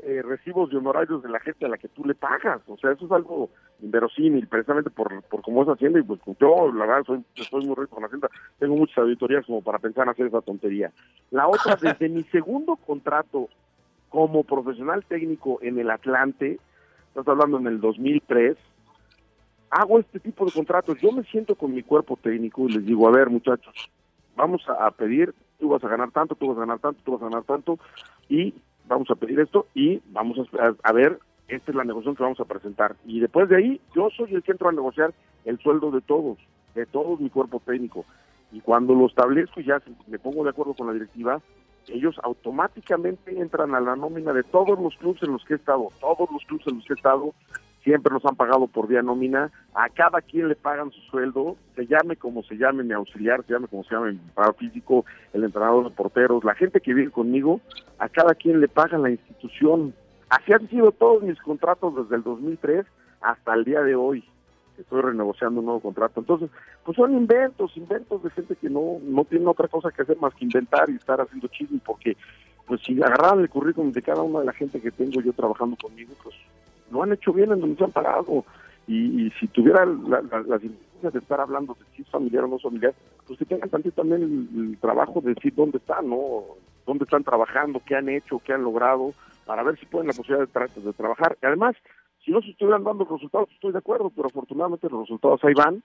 eh, 0.04 0.22
recibos 0.22 0.70
de 0.70 0.78
honorarios 0.78 1.22
de 1.22 1.30
la 1.30 1.40
gente 1.40 1.66
a 1.66 1.70
la 1.70 1.78
que 1.78 1.88
tú 1.88 2.06
le 2.06 2.16
pagas, 2.16 2.62
o 2.68 2.78
sea, 2.78 2.92
eso 2.92 3.06
es 3.06 3.12
algo 3.12 3.50
inverosímil, 3.82 4.48
precisamente 4.48 4.90
por, 4.90 5.22
por 5.24 5.42
cómo 5.42 5.64
es 5.64 5.70
Hacienda, 5.70 6.00
y 6.00 6.04
pues 6.04 6.20
yo, 6.40 6.72
la 6.72 6.86
verdad, 6.86 7.04
soy, 7.06 7.24
estoy 7.36 7.66
muy 7.66 7.76
rico 7.76 7.96
con 7.96 8.06
Hacienda, 8.06 8.30
tengo 8.60 8.76
muchas 8.76 9.00
auditorías 9.00 9.46
como 9.46 9.62
para 9.62 9.80
pensar 9.80 10.04
en 10.04 10.10
hacer 10.10 10.28
esa 10.28 10.42
tontería. 10.42 10.92
La 11.32 11.48
otra, 11.48 11.76
desde 11.82 12.10
mi 12.10 12.24
segundo 12.26 12.76
contrato 12.76 13.50
como 14.10 14.44
profesional 14.44 15.06
técnico 15.06 15.60
en 15.62 15.80
el 15.80 15.90
Atlante, 15.90 16.60
estás 17.08 17.28
hablando 17.28 17.58
en 17.58 17.68
el 17.68 17.82
2003, 17.82 18.58
hago 19.72 20.00
este 20.00 20.20
tipo 20.20 20.46
de 20.46 20.52
contratos. 20.52 21.00
Yo 21.00 21.12
me 21.12 21.24
siento 21.24 21.56
con 21.56 21.74
mi 21.74 21.84
cuerpo 21.84 22.18
técnico 22.22 22.68
y 22.68 22.74
les 22.74 22.86
digo, 22.86 23.08
a 23.08 23.12
ver 23.12 23.30
muchachos, 23.30 23.90
vamos 24.36 24.62
a, 24.68 24.86
a 24.86 24.92
pedir, 24.92 25.34
tú 25.60 25.70
vas 25.70 25.84
a 25.84 25.88
ganar 25.88 26.12
tanto, 26.12 26.36
tú 26.36 26.48
vas 26.48 26.58
a 26.58 26.62
ganar 26.62 26.80
tanto, 26.80 27.02
tú 27.04 27.14
vas 27.14 27.22
a 27.22 27.26
ganar 27.26 27.44
tanto, 27.44 27.80
y 28.30 28.54
vamos 28.88 29.10
a 29.12 29.16
pedir 29.16 29.40
esto 29.40 29.68
y 29.74 30.02
vamos 30.12 30.38
a, 30.60 30.74
a- 30.84 30.92
ver, 30.92 31.20
esta 31.48 31.72
es 31.72 31.76
la 31.76 31.84
negociación 31.84 32.16
que 32.16 32.24
vamos 32.24 32.40
a 32.40 32.46
presentar. 32.46 32.96
Y 33.06 33.20
después 33.20 33.50
de 33.50 33.58
ahí, 33.58 33.82
yo 33.96 34.10
soy 34.16 34.34
el 34.34 34.44
que 34.44 34.52
entro 34.54 34.70
a 34.70 34.74
negociar 34.74 35.14
el 35.46 35.58
sueldo 35.60 35.92
de 35.92 36.02
todos, 36.02 36.38
de 36.76 36.86
todos 36.86 37.20
mi 37.20 37.30
cuerpo 37.30 37.62
técnico. 37.66 38.06
Y 38.52 38.62
cuando 38.62 38.94
lo 38.94 39.08
establezco 39.08 39.60
y 39.62 39.66
ya 39.66 39.82
me 40.08 40.20
pongo 40.20 40.44
de 40.44 40.50
acuerdo 40.52 40.74
con 40.74 40.88
la 40.88 40.94
directiva, 40.94 41.42
ellos 41.88 42.16
automáticamente 42.24 43.38
entran 43.40 43.74
a 43.76 43.80
la 43.80 43.96
nómina 43.96 44.34
de 44.34 44.44
todos 44.44 44.80
los 44.80 44.96
clubes 44.98 45.24
en 45.24 45.32
los 45.34 45.44
que 45.46 45.54
he 45.54 45.58
estado. 45.58 45.88
Todos 46.00 46.30
los 46.32 46.44
clubes 46.46 46.68
en 46.68 46.76
los 46.76 46.86
que 46.86 46.94
he 46.94 46.96
estado 46.96 47.34
siempre 47.84 48.14
nos 48.14 48.26
han 48.26 48.36
pagado 48.36 48.68
por 48.68 48.88
vía 48.88 49.02
nómina. 49.02 49.52
A 49.74 49.90
cada 49.90 50.22
quien 50.22 50.48
le 50.48 50.56
pagan 50.56 50.92
su 50.92 51.02
sueldo, 51.02 51.58
se 51.76 51.86
llame 51.88 52.16
como 52.16 52.44
se 52.44 52.56
llame 52.56 52.84
mi 52.84 52.94
auxiliar, 52.94 53.44
se 53.46 53.54
llame 53.54 53.68
como 53.68 53.84
se 53.84 53.96
llame 53.96 54.14
mi 54.14 54.18
preparador 54.18 54.56
físico, 54.56 55.06
el 55.34 55.44
entrenador 55.44 55.86
de 55.86 55.96
porteros, 55.96 56.44
la 56.44 56.56
gente 56.56 56.82
que 56.82 56.94
vive 56.94 57.12
conmigo, 57.12 57.62
a 58.00 58.10
cada 58.10 58.36
quien 58.36 58.60
le 58.60 58.68
paga 58.68 58.98
la 58.98 59.10
institución. 59.10 59.94
Así 60.30 60.54
han 60.54 60.68
sido 60.70 60.92
todos 60.92 61.24
mis 61.24 61.40
contratos 61.42 61.96
desde 61.96 62.16
el 62.16 62.24
2003 62.24 62.86
hasta 63.22 63.54
el 63.54 63.64
día 63.64 63.82
de 63.82 63.96
hoy. 63.96 64.24
Estoy 64.78 65.02
renegociando 65.02 65.60
un 65.60 65.66
nuevo 65.66 65.82
contrato. 65.82 66.20
Entonces, 66.22 66.50
pues 66.84 66.96
son 66.96 67.14
inventos, 67.14 67.76
inventos 67.78 68.24
de 68.24 68.30
gente 68.32 68.56
que 68.56 68.70
no, 68.70 68.98
no 69.04 69.26
tiene 69.26 69.46
otra 69.46 69.68
cosa 69.68 69.92
que 69.92 70.02
hacer 70.02 70.18
más 70.18 70.34
que 70.34 70.46
inventar 70.46 70.90
y 70.90 70.96
estar 70.96 71.22
haciendo 71.22 71.48
chisme, 71.50 71.80
porque 71.86 72.18
pues 72.66 72.82
si 72.82 73.02
agarraran 73.02 73.42
el 73.42 73.50
currículum 73.50 73.92
de 73.92 74.02
cada 74.02 74.22
una 74.22 74.40
de 74.40 74.46
la 74.46 74.54
gente 74.54 74.82
que 74.82 74.92
tengo 74.92 75.22
yo 75.22 75.34
trabajando 75.34 75.76
conmigo, 75.76 76.14
pues 76.24 76.36
lo 76.92 77.04
han 77.04 77.14
hecho 77.14 77.34
bien 77.34 77.52
en 77.52 77.62
donde 77.62 77.78
se 77.78 77.84
han 77.84 77.92
pagado. 77.92 78.46
Y, 78.88 79.26
y 79.28 79.32
si 79.40 79.48
tuviera 79.48 79.86
la, 79.86 80.22
la, 80.22 80.42
la 80.42 80.58
de 80.58 81.20
estar 81.20 81.40
hablando 81.40 81.76
de 81.76 81.86
si 81.96 82.02
es 82.02 82.10
familiar 82.10 82.44
o 82.44 82.48
no 82.48 82.56
es 82.58 82.64
familiar, 82.64 82.94
pues 83.26 83.40
que 83.40 83.46
tengan 83.46 83.70
también, 83.70 83.94
también 83.96 84.22
el, 84.22 84.72
el 84.72 84.78
trabajo 84.80 85.22
de 85.22 85.34
decir 85.34 85.54
dónde 85.56 85.78
están, 85.78 86.10
¿no? 86.10 86.44
Dónde 86.86 87.06
están 87.06 87.24
trabajando, 87.24 87.82
qué 87.86 87.96
han 87.96 88.10
hecho, 88.10 88.42
qué 88.44 88.54
han 88.54 88.64
logrado, 88.64 89.14
para 89.46 89.64
ver 89.64 89.80
si 89.80 89.86
pueden 89.86 90.08
la 90.08 90.14
posibilidad 90.14 90.48
de, 90.48 90.54
tra- 90.54 90.74
de 90.74 90.94
trabajar. 90.94 91.38
Y 91.42 91.46
además, 91.46 91.76
si 92.26 92.32
no 92.32 92.42
se 92.42 92.50
estuvieran 92.52 92.84
dando 92.84 93.06
resultados, 93.06 93.50
estoy 93.52 93.72
de 93.72 93.78
acuerdo, 93.80 94.12
pero 94.16 94.28
afortunadamente 94.28 94.90
los 94.90 95.02
resultados 95.02 95.44
ahí 95.44 95.54
van, 95.54 95.82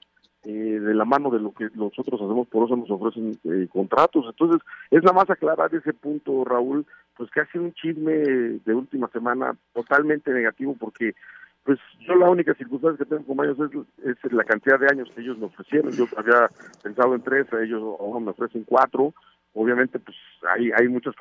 eh, 0.48 0.78
de 0.78 0.94
la 0.94 1.04
mano 1.04 1.28
de 1.30 1.40
lo 1.40 1.50
que 1.52 1.68
nosotros 1.74 2.20
hacemos, 2.20 2.46
por 2.46 2.66
eso 2.66 2.76
nos 2.76 2.88
ofrecen 2.88 3.36
eh, 3.42 3.66
contratos. 3.68 4.26
Entonces, 4.28 4.62
es 4.92 5.02
nada 5.02 5.12
más 5.12 5.28
aclarar 5.28 5.74
ese 5.74 5.92
punto, 5.92 6.44
Raúl, 6.44 6.86
pues 7.16 7.28
que 7.32 7.40
ha 7.40 7.46
sido 7.46 7.64
un 7.64 7.74
chisme 7.74 8.12
de 8.12 8.74
última 8.74 9.08
semana 9.08 9.56
totalmente 9.74 10.30
negativo, 10.30 10.76
porque 10.78 11.16
pues 11.64 11.80
yo 12.06 12.14
la 12.14 12.30
única 12.30 12.54
circunstancia 12.54 13.04
que 13.04 13.10
tengo 13.10 13.34
con 13.34 13.44
ellos 13.44 13.58
es, 14.04 14.32
la 14.32 14.44
cantidad 14.44 14.78
de 14.78 14.86
años 14.86 15.10
que 15.12 15.20
ellos 15.20 15.36
me 15.36 15.46
ofrecieron. 15.46 15.90
Yo 15.90 16.06
había 16.16 16.48
pensado 16.80 17.16
en 17.16 17.22
tres, 17.22 17.48
ellos 17.60 17.82
ahora 17.98 18.20
me 18.20 18.30
ofrecen 18.30 18.62
cuatro 18.62 19.12
obviamente 19.56 19.98
pues 19.98 20.16
hay 20.54 20.70
hay 20.70 20.86
muchas 20.86 21.14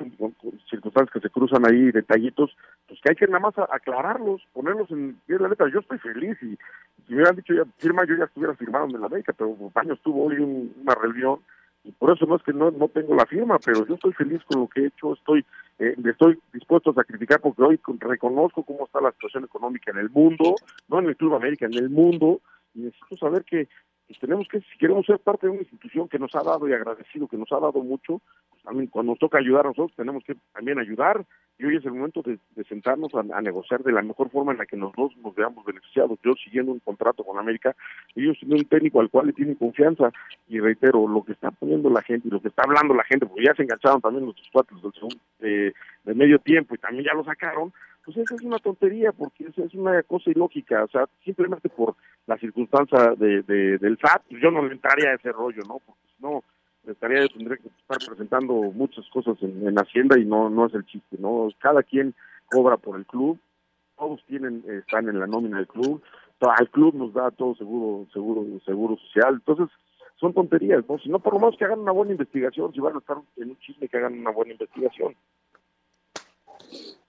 circunstancias 0.68 1.10
que 1.10 1.20
se 1.20 1.30
cruzan 1.30 1.64
ahí 1.64 1.90
detallitos 1.90 2.54
pues 2.86 3.00
que 3.00 3.08
hay 3.08 3.16
que 3.16 3.26
nada 3.26 3.40
más 3.40 3.54
aclararlos 3.72 4.42
ponerlos 4.52 4.90
en 4.90 5.16
pie 5.26 5.36
de 5.36 5.42
la 5.42 5.48
letra 5.48 5.70
yo 5.72 5.80
estoy 5.80 5.98
feliz 5.98 6.36
y 6.42 6.58
si 7.06 7.12
me 7.12 7.18
hubieran 7.18 7.36
dicho 7.36 7.54
ya 7.54 7.64
firma 7.78 8.04
yo 8.06 8.16
ya 8.16 8.24
estuviera 8.24 8.54
firmado 8.54 8.86
en 8.86 9.00
la 9.00 9.06
América 9.06 9.32
pero 9.36 9.56
años 9.74 10.00
tuvo 10.02 10.24
hoy 10.24 10.38
una 10.38 10.94
reunión 10.94 11.40
y 11.84 11.92
por 11.92 12.14
eso 12.14 12.26
no 12.26 12.36
es 12.36 12.42
que 12.42 12.52
no, 12.52 12.70
no 12.70 12.88
tengo 12.88 13.14
la 13.14 13.26
firma 13.26 13.58
pero 13.64 13.86
yo 13.86 13.94
estoy 13.94 14.12
feliz 14.12 14.42
con 14.44 14.62
lo 14.62 14.68
que 14.68 14.82
he 14.82 14.86
hecho 14.86 15.14
estoy 15.14 15.44
eh, 15.78 15.94
estoy 16.04 16.38
dispuesto 16.52 16.90
a 16.90 16.94
sacrificar 16.94 17.40
porque 17.40 17.62
hoy 17.62 17.80
reconozco 17.98 18.62
cómo 18.64 18.86
está 18.86 19.00
la 19.00 19.12
situación 19.12 19.44
económica 19.44 19.90
en 19.90 19.98
el 19.98 20.10
mundo 20.10 20.56
no 20.88 20.98
en 20.98 21.06
el 21.06 21.16
Club 21.16 21.34
América 21.34 21.66
en 21.66 21.74
el 21.74 21.90
mundo 21.90 22.40
y 22.74 22.80
necesito 22.80 23.16
saber 23.16 23.44
que 23.44 23.68
pues 24.06 24.20
tenemos 24.20 24.46
que, 24.48 24.60
si 24.60 24.78
queremos 24.78 25.04
ser 25.04 25.18
parte 25.18 25.46
de 25.46 25.52
una 25.52 25.62
institución 25.62 26.08
que 26.08 26.18
nos 26.18 26.34
ha 26.34 26.42
dado 26.42 26.68
y 26.68 26.72
agradecido, 26.72 27.26
que 27.26 27.36
nos 27.36 27.50
ha 27.50 27.58
dado 27.58 27.82
mucho, 27.82 28.20
pues 28.50 28.62
también 28.62 28.86
cuando 28.86 29.12
nos 29.12 29.18
toca 29.18 29.38
ayudar 29.38 29.66
a 29.66 29.70
nosotros, 29.70 29.96
tenemos 29.96 30.22
que 30.24 30.36
también 30.52 30.78
ayudar, 30.78 31.24
y 31.58 31.64
hoy 31.64 31.76
es 31.76 31.84
el 31.84 31.92
momento 31.92 32.22
de, 32.22 32.38
sentarnos 32.68 33.12
a, 33.14 33.40
negociar 33.40 33.82
de 33.82 33.90
la 33.90 34.02
mejor 34.02 34.30
forma 34.30 34.52
en 34.52 34.58
la 34.58 34.66
que 34.66 34.76
los 34.76 34.92
dos 34.92 35.16
nos 35.16 35.34
veamos 35.34 35.64
beneficiados. 35.64 36.18
Yo 36.22 36.34
siguiendo 36.34 36.70
un 36.70 36.80
contrato 36.80 37.24
con 37.24 37.38
América, 37.38 37.74
ellos 38.14 38.36
tienen 38.38 38.58
un 38.58 38.64
técnico 38.66 39.00
al 39.00 39.10
cual 39.10 39.26
le 39.26 39.32
tienen 39.32 39.54
confianza, 39.56 40.12
y 40.46 40.60
reitero, 40.60 41.08
lo 41.08 41.24
que 41.24 41.32
está 41.32 41.50
poniendo 41.50 41.90
la 41.90 42.02
gente 42.02 42.28
y 42.28 42.30
lo 42.30 42.40
que 42.40 42.48
está 42.48 42.62
hablando 42.62 42.94
la 42.94 43.04
gente, 43.04 43.26
porque 43.26 43.44
ya 43.44 43.54
se 43.54 43.62
engancharon 43.62 44.00
también 44.00 44.24
nuestros 44.24 44.48
cuatro 44.52 44.78
del 45.40 45.74
de 46.04 46.14
medio 46.14 46.38
tiempo 46.38 46.74
y 46.74 46.78
también 46.78 47.04
ya 47.04 47.14
lo 47.14 47.24
sacaron, 47.24 47.72
pues 48.06 48.18
esa 48.18 48.36
es 48.36 48.42
una 48.42 48.58
tontería, 48.58 49.10
porque 49.10 49.48
esa 49.48 49.64
es 49.64 49.74
una 49.74 50.00
cosa 50.04 50.30
ilógica, 50.30 50.84
o 50.84 50.88
sea, 50.88 51.08
simplemente 51.24 51.68
por 51.68 51.96
la 52.28 52.38
circunstancia 52.38 53.14
de, 53.16 53.42
del 53.42 53.98
SAT, 53.98 54.22
pues 54.30 54.40
yo 54.40 54.52
no 54.52 54.64
le 54.64 54.74
entraría 54.74 55.10
a 55.10 55.14
ese 55.14 55.32
rollo, 55.32 55.62
¿no? 55.66 55.80
Porque 55.84 56.00
si 56.16 56.22
no, 56.22 56.44
estaría, 56.86 57.26
tendría 57.26 57.56
que 57.56 57.66
estar 57.66 57.98
presentando 58.06 58.54
muchas 58.54 59.04
cosas 59.08 59.36
en, 59.42 59.76
Hacienda 59.76 60.16
y 60.20 60.24
no, 60.24 60.48
no 60.48 60.66
es 60.66 60.74
el 60.74 60.86
chiste, 60.86 61.16
¿no? 61.18 61.48
Cada 61.58 61.82
quien 61.82 62.14
cobra 62.48 62.76
por 62.76 62.96
el 62.96 63.06
club, 63.06 63.40
todos 63.98 64.24
tienen, 64.26 64.62
están 64.68 65.08
en 65.08 65.18
la 65.18 65.26
nómina 65.26 65.56
del 65.56 65.66
club, 65.66 66.00
al 66.40 66.70
club 66.70 66.94
nos 66.94 67.12
da 67.12 67.32
todo 67.32 67.56
seguro, 67.56 68.06
seguro, 68.12 68.46
seguro 68.64 68.96
social, 68.98 69.34
entonces 69.34 69.68
son 70.20 70.32
tonterías, 70.32 70.84
¿no? 70.88 70.96
Si 70.98 71.08
no, 71.08 71.18
por 71.18 71.34
lo 71.34 71.40
menos 71.40 71.56
que 71.56 71.64
hagan 71.64 71.80
una 71.80 71.92
buena 71.92 72.12
investigación, 72.12 72.72
si 72.72 72.78
van 72.78 72.94
a 72.94 72.98
estar 72.98 73.16
en 73.36 73.50
un 73.50 73.58
chisme, 73.58 73.88
que 73.88 73.96
hagan 73.96 74.16
una 74.16 74.30
buena 74.30 74.52
investigación. 74.52 75.16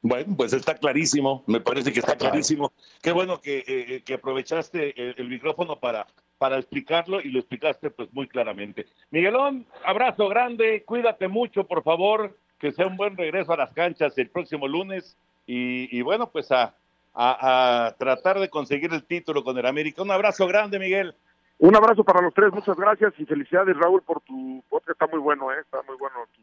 Bueno, 0.07 0.35
pues 0.37 0.53
está 0.53 0.73
clarísimo, 0.75 1.43
me 1.47 1.59
parece 1.59 1.91
que 1.91 1.99
está 1.99 2.15
clarísimo. 2.15 2.71
Qué 3.01 3.11
bueno 3.11 3.41
que, 3.41 3.65
eh, 3.67 4.03
que 4.05 4.13
aprovechaste 4.13 5.19
el, 5.19 5.27
micrófono 5.27 5.81
para, 5.81 6.07
para 6.37 6.57
explicarlo 6.57 7.19
y 7.19 7.29
lo 7.29 7.39
explicaste 7.39 7.89
pues 7.89 8.07
muy 8.13 8.25
claramente. 8.25 8.85
Miguelón, 9.11 9.65
abrazo 9.83 10.29
grande, 10.29 10.83
cuídate 10.85 11.27
mucho, 11.27 11.65
por 11.65 11.83
favor, 11.83 12.37
que 12.57 12.71
sea 12.71 12.87
un 12.87 12.95
buen 12.95 13.17
regreso 13.17 13.51
a 13.51 13.57
las 13.57 13.73
canchas 13.73 14.17
el 14.17 14.29
próximo 14.29 14.65
lunes 14.65 15.17
y, 15.45 16.01
bueno, 16.03 16.29
pues 16.29 16.53
a, 16.53 16.73
a, 17.13 17.93
tratar 17.99 18.39
de 18.39 18.49
conseguir 18.49 18.93
el 18.93 19.03
título 19.03 19.43
con 19.43 19.57
el 19.57 19.65
América. 19.65 20.03
Un 20.03 20.11
abrazo 20.11 20.47
grande, 20.47 20.79
Miguel. 20.79 21.15
Un 21.59 21.75
abrazo 21.75 22.05
para 22.05 22.21
los 22.21 22.33
tres, 22.33 22.53
muchas 22.53 22.77
gracias 22.77 23.13
y 23.17 23.25
felicidades, 23.25 23.75
Raúl, 23.75 24.01
por 24.03 24.21
tu 24.21 24.63
podcast, 24.69 24.91
está 24.91 25.07
muy 25.07 25.19
bueno, 25.19 25.51
¿eh? 25.51 25.59
está 25.59 25.81
muy 25.81 25.97
bueno 25.97 26.15
tu, 26.33 26.41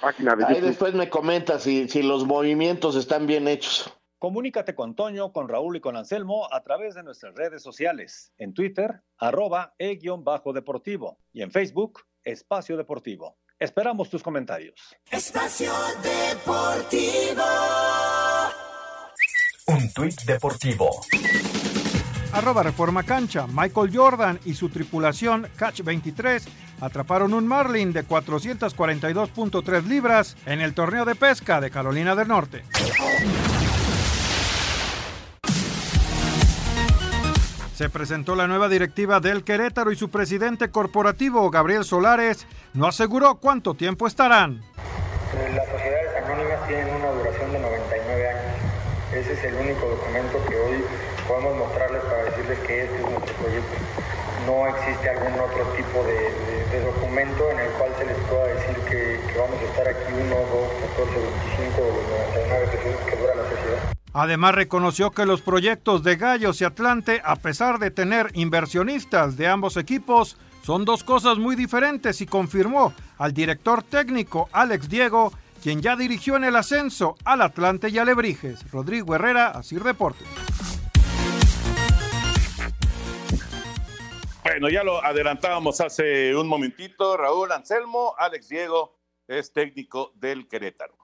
página 0.00 0.36
de 0.36 0.44
Ahí 0.44 0.60
después 0.60 0.94
me 0.94 1.08
comentas 1.08 1.62
si, 1.62 1.88
si 1.88 2.02
los 2.02 2.24
movimientos 2.24 2.96
están 2.96 3.26
bien 3.26 3.48
hechos. 3.48 3.92
Comunícate 4.18 4.74
con 4.74 4.94
Toño, 4.94 5.32
con 5.32 5.48
Raúl 5.48 5.76
y 5.76 5.80
con 5.80 5.96
Anselmo 5.96 6.48
a 6.52 6.62
través 6.62 6.94
de 6.94 7.02
nuestras 7.02 7.34
redes 7.34 7.62
sociales. 7.62 8.32
En 8.38 8.54
Twitter, 8.54 9.02
arroba 9.18 9.74
e-deportivo 9.78 11.18
y 11.32 11.42
en 11.42 11.50
Facebook, 11.50 12.00
Espacio 12.24 12.76
Deportivo. 12.76 13.36
Esperamos 13.58 14.08
tus 14.08 14.22
comentarios. 14.22 14.96
Espacio 15.10 15.72
Deportivo. 16.02 17.44
Un 19.68 19.92
tuit 19.92 20.22
deportivo 20.22 20.90
arroba 22.36 22.62
Reforma 22.62 23.02
Cancha, 23.02 23.46
Michael 23.46 23.90
Jordan 23.96 24.38
y 24.44 24.52
su 24.52 24.68
tripulación 24.68 25.48
Catch 25.56 25.80
23 25.82 26.46
atraparon 26.82 27.32
un 27.32 27.46
marlin 27.46 27.94
de 27.94 28.06
442.3 28.06 29.84
libras 29.84 30.36
en 30.44 30.60
el 30.60 30.74
torneo 30.74 31.06
de 31.06 31.14
pesca 31.14 31.62
de 31.62 31.70
Carolina 31.70 32.14
del 32.14 32.28
Norte. 32.28 32.62
Se 37.74 37.88
presentó 37.88 38.36
la 38.36 38.46
nueva 38.46 38.68
directiva 38.68 39.20
del 39.20 39.42
Querétaro 39.42 39.90
y 39.90 39.96
su 39.96 40.10
presidente 40.10 40.70
corporativo, 40.70 41.50
Gabriel 41.50 41.84
Solares, 41.84 42.46
no 42.74 42.86
aseguró 42.86 43.36
cuánto 43.36 43.72
tiempo 43.72 44.06
estarán. 44.06 44.60
Las 45.54 45.68
sociedades 45.68 46.24
anónimas 46.24 46.68
tienen 46.68 46.94
una 46.96 47.10
duración 47.12 47.52
de 47.52 47.58
99 47.60 48.28
años. 48.28 48.42
Ese 49.14 49.32
es 49.32 49.44
el 49.44 49.54
único 49.54 49.88
documento 49.88 50.44
que 50.48 50.56
hoy 50.56 50.84
podemos 51.26 51.58
decirles 51.58 51.85
que 52.66 52.84
este 52.84 52.96
es 52.96 53.10
nuestro 53.10 53.34
proyecto. 53.36 53.76
No 54.46 54.66
existe 54.68 55.08
algún 55.08 55.40
otro 55.40 55.64
tipo 55.76 56.04
de, 56.04 56.56
documento 56.84 57.50
en 57.50 57.58
el 57.60 57.70
cual 57.72 57.90
se 57.98 58.04
les 58.04 58.16
pueda 58.28 58.46
decir 58.46 58.76
que, 58.84 59.18
vamos 59.38 59.58
a 59.60 59.64
estar 59.64 59.88
aquí 59.88 60.12
1, 60.12 60.28
2, 60.28 60.46
14, 60.96 61.12
25 61.56 61.80
o 61.80 62.36
99 62.36 62.66
pesos 62.66 63.00
que 63.08 63.16
dura 63.16 63.34
la 63.34 63.42
sociedad. 63.42 63.92
Además 64.12 64.54
reconoció 64.54 65.10
que 65.10 65.26
los 65.26 65.42
proyectos 65.42 66.02
de 66.02 66.16
Gallos 66.16 66.60
y 66.60 66.64
Atlante, 66.64 67.22
a 67.24 67.36
pesar 67.36 67.78
de 67.78 67.90
tener 67.90 68.30
inversionistas 68.34 69.36
de 69.36 69.48
ambos 69.48 69.76
equipos, 69.76 70.36
son 70.62 70.84
dos 70.84 71.04
cosas 71.04 71.38
muy 71.38 71.56
diferentes 71.56 72.20
y 72.20 72.26
confirmó 72.26 72.92
al 73.18 73.32
director 73.32 73.82
técnico 73.82 74.48
Alex 74.52 74.88
Diego, 74.88 75.32
quien 75.62 75.80
ya 75.80 75.96
dirigió 75.96 76.36
en 76.36 76.44
el 76.44 76.56
ascenso 76.56 77.16
al 77.24 77.42
Atlante 77.42 77.88
y 77.88 77.98
Alebrijes. 77.98 78.70
Rodrigo 78.70 79.14
Herrera, 79.14 79.48
Asir 79.48 79.82
Deportes. 79.82 80.26
Bueno, 84.48 84.68
ya 84.68 84.84
lo 84.84 85.04
adelantábamos 85.04 85.80
hace 85.80 86.36
un 86.36 86.46
momentito. 86.46 87.16
Raúl 87.16 87.50
Anselmo, 87.50 88.14
Alex 88.16 88.48
Diego 88.48 88.96
es 89.26 89.52
técnico 89.52 90.12
del 90.14 90.46
Querétaro. 90.46 90.96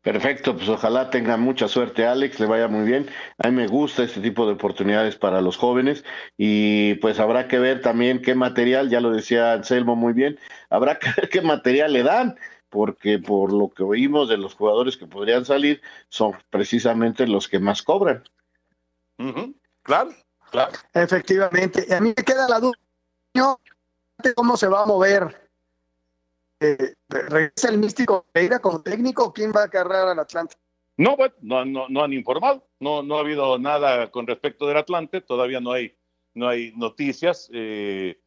Perfecto, 0.00 0.54
pues 0.54 0.68
ojalá 0.68 1.10
tenga 1.10 1.36
mucha 1.36 1.66
suerte 1.66 2.06
Alex, 2.06 2.38
le 2.38 2.46
vaya 2.46 2.68
muy 2.68 2.86
bien. 2.86 3.10
A 3.38 3.50
mí 3.50 3.56
me 3.56 3.66
gusta 3.66 4.04
este 4.04 4.20
tipo 4.20 4.46
de 4.46 4.52
oportunidades 4.52 5.16
para 5.16 5.40
los 5.40 5.56
jóvenes 5.56 6.04
y 6.38 6.94
pues 6.94 7.18
habrá 7.18 7.48
que 7.48 7.58
ver 7.58 7.82
también 7.82 8.22
qué 8.22 8.36
material, 8.36 8.90
ya 8.90 9.00
lo 9.00 9.10
decía 9.10 9.52
Anselmo 9.52 9.96
muy 9.96 10.12
bien, 10.12 10.38
habrá 10.68 11.00
que 11.00 11.08
ver 11.16 11.30
qué 11.30 11.42
material 11.42 11.92
le 11.92 12.04
dan, 12.04 12.38
porque 12.68 13.18
por 13.18 13.52
lo 13.52 13.70
que 13.70 13.82
oímos 13.82 14.28
de 14.28 14.36
los 14.36 14.54
jugadores 14.54 14.96
que 14.96 15.08
podrían 15.08 15.44
salir 15.44 15.82
son 16.08 16.34
precisamente 16.48 17.26
los 17.26 17.48
que 17.48 17.58
más 17.58 17.82
cobran. 17.82 18.22
Claro, 19.82 20.12
Efectivamente. 20.94 21.94
A 21.94 22.00
mí 22.00 22.12
me 22.16 22.24
queda 22.24 22.48
la 22.48 22.60
duda, 22.60 22.78
¿cómo 24.34 24.56
se 24.56 24.68
va 24.68 24.82
a 24.82 24.86
mover? 24.86 25.50
Eh, 26.60 26.94
¿Regresa 27.08 27.70
el 27.70 27.78
místico 27.78 28.26
Pereira 28.32 28.58
como 28.58 28.82
técnico 28.82 29.24
o 29.24 29.32
quién 29.32 29.52
va 29.54 29.64
a 29.64 29.68
cargar 29.68 30.08
al 30.08 30.18
Atlante? 30.18 30.56
No, 30.96 31.16
no, 31.40 31.64
no, 31.64 31.88
no 31.88 32.04
han 32.04 32.12
informado, 32.12 32.66
no, 32.78 33.02
no 33.02 33.16
ha 33.16 33.20
habido 33.20 33.58
nada 33.58 34.10
con 34.10 34.26
respecto 34.26 34.66
del 34.66 34.76
Atlante, 34.76 35.22
todavía 35.22 35.58
no 35.60 35.72
hay, 35.72 35.96
no 36.34 36.48
hay 36.48 36.72
noticias. 36.76 37.48
Eh, 37.54 38.20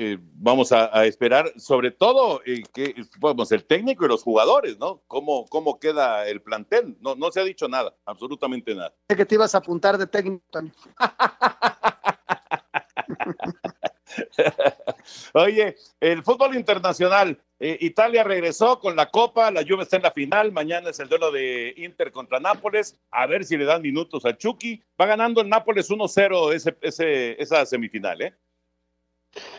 eh, 0.00 0.16
vamos 0.20 0.70
a, 0.70 1.06
esperar, 1.06 1.52
sobre 1.56 1.90
todo, 1.90 2.40
que 2.72 2.94
vamos, 3.18 3.50
el 3.50 3.64
técnico 3.64 4.04
y 4.04 4.08
los 4.08 4.22
jugadores, 4.22 4.78
¿no? 4.78 5.02
¿Cómo, 5.08 5.44
cómo 5.46 5.80
queda 5.80 6.28
el 6.28 6.40
plantel? 6.40 6.96
No, 7.00 7.16
no 7.16 7.32
se 7.32 7.40
ha 7.40 7.44
dicho 7.44 7.66
nada, 7.66 7.96
absolutamente 8.04 8.76
nada. 8.76 8.94
que 9.08 9.26
te 9.26 9.34
ibas 9.34 9.56
a 9.56 9.58
apuntar 9.58 9.98
de 9.98 10.06
técnico 10.06 10.44
también. 10.52 10.72
Oye, 15.34 15.74
el 15.98 16.22
fútbol 16.22 16.54
internacional, 16.54 17.36
eh, 17.58 17.78
Italia 17.80 18.22
regresó 18.22 18.78
con 18.78 18.94
la 18.94 19.10
Copa, 19.10 19.50
la 19.50 19.64
Juve 19.66 19.82
está 19.82 19.96
en 19.96 20.04
la 20.04 20.12
final, 20.12 20.52
mañana 20.52 20.90
es 20.90 21.00
el 21.00 21.08
duelo 21.08 21.32
de 21.32 21.74
Inter 21.76 22.12
contra 22.12 22.38
Nápoles, 22.38 22.96
a 23.10 23.26
ver 23.26 23.44
si 23.44 23.56
le 23.56 23.64
dan 23.64 23.82
minutos 23.82 24.24
a 24.24 24.36
Chucky. 24.36 24.80
Va 25.00 25.06
ganando 25.06 25.40
el 25.40 25.48
Nápoles 25.48 25.90
1-0 25.90 26.54
ese, 26.54 26.76
ese, 26.82 27.42
esa 27.42 27.66
semifinal, 27.66 28.22
¿eh? 28.22 28.32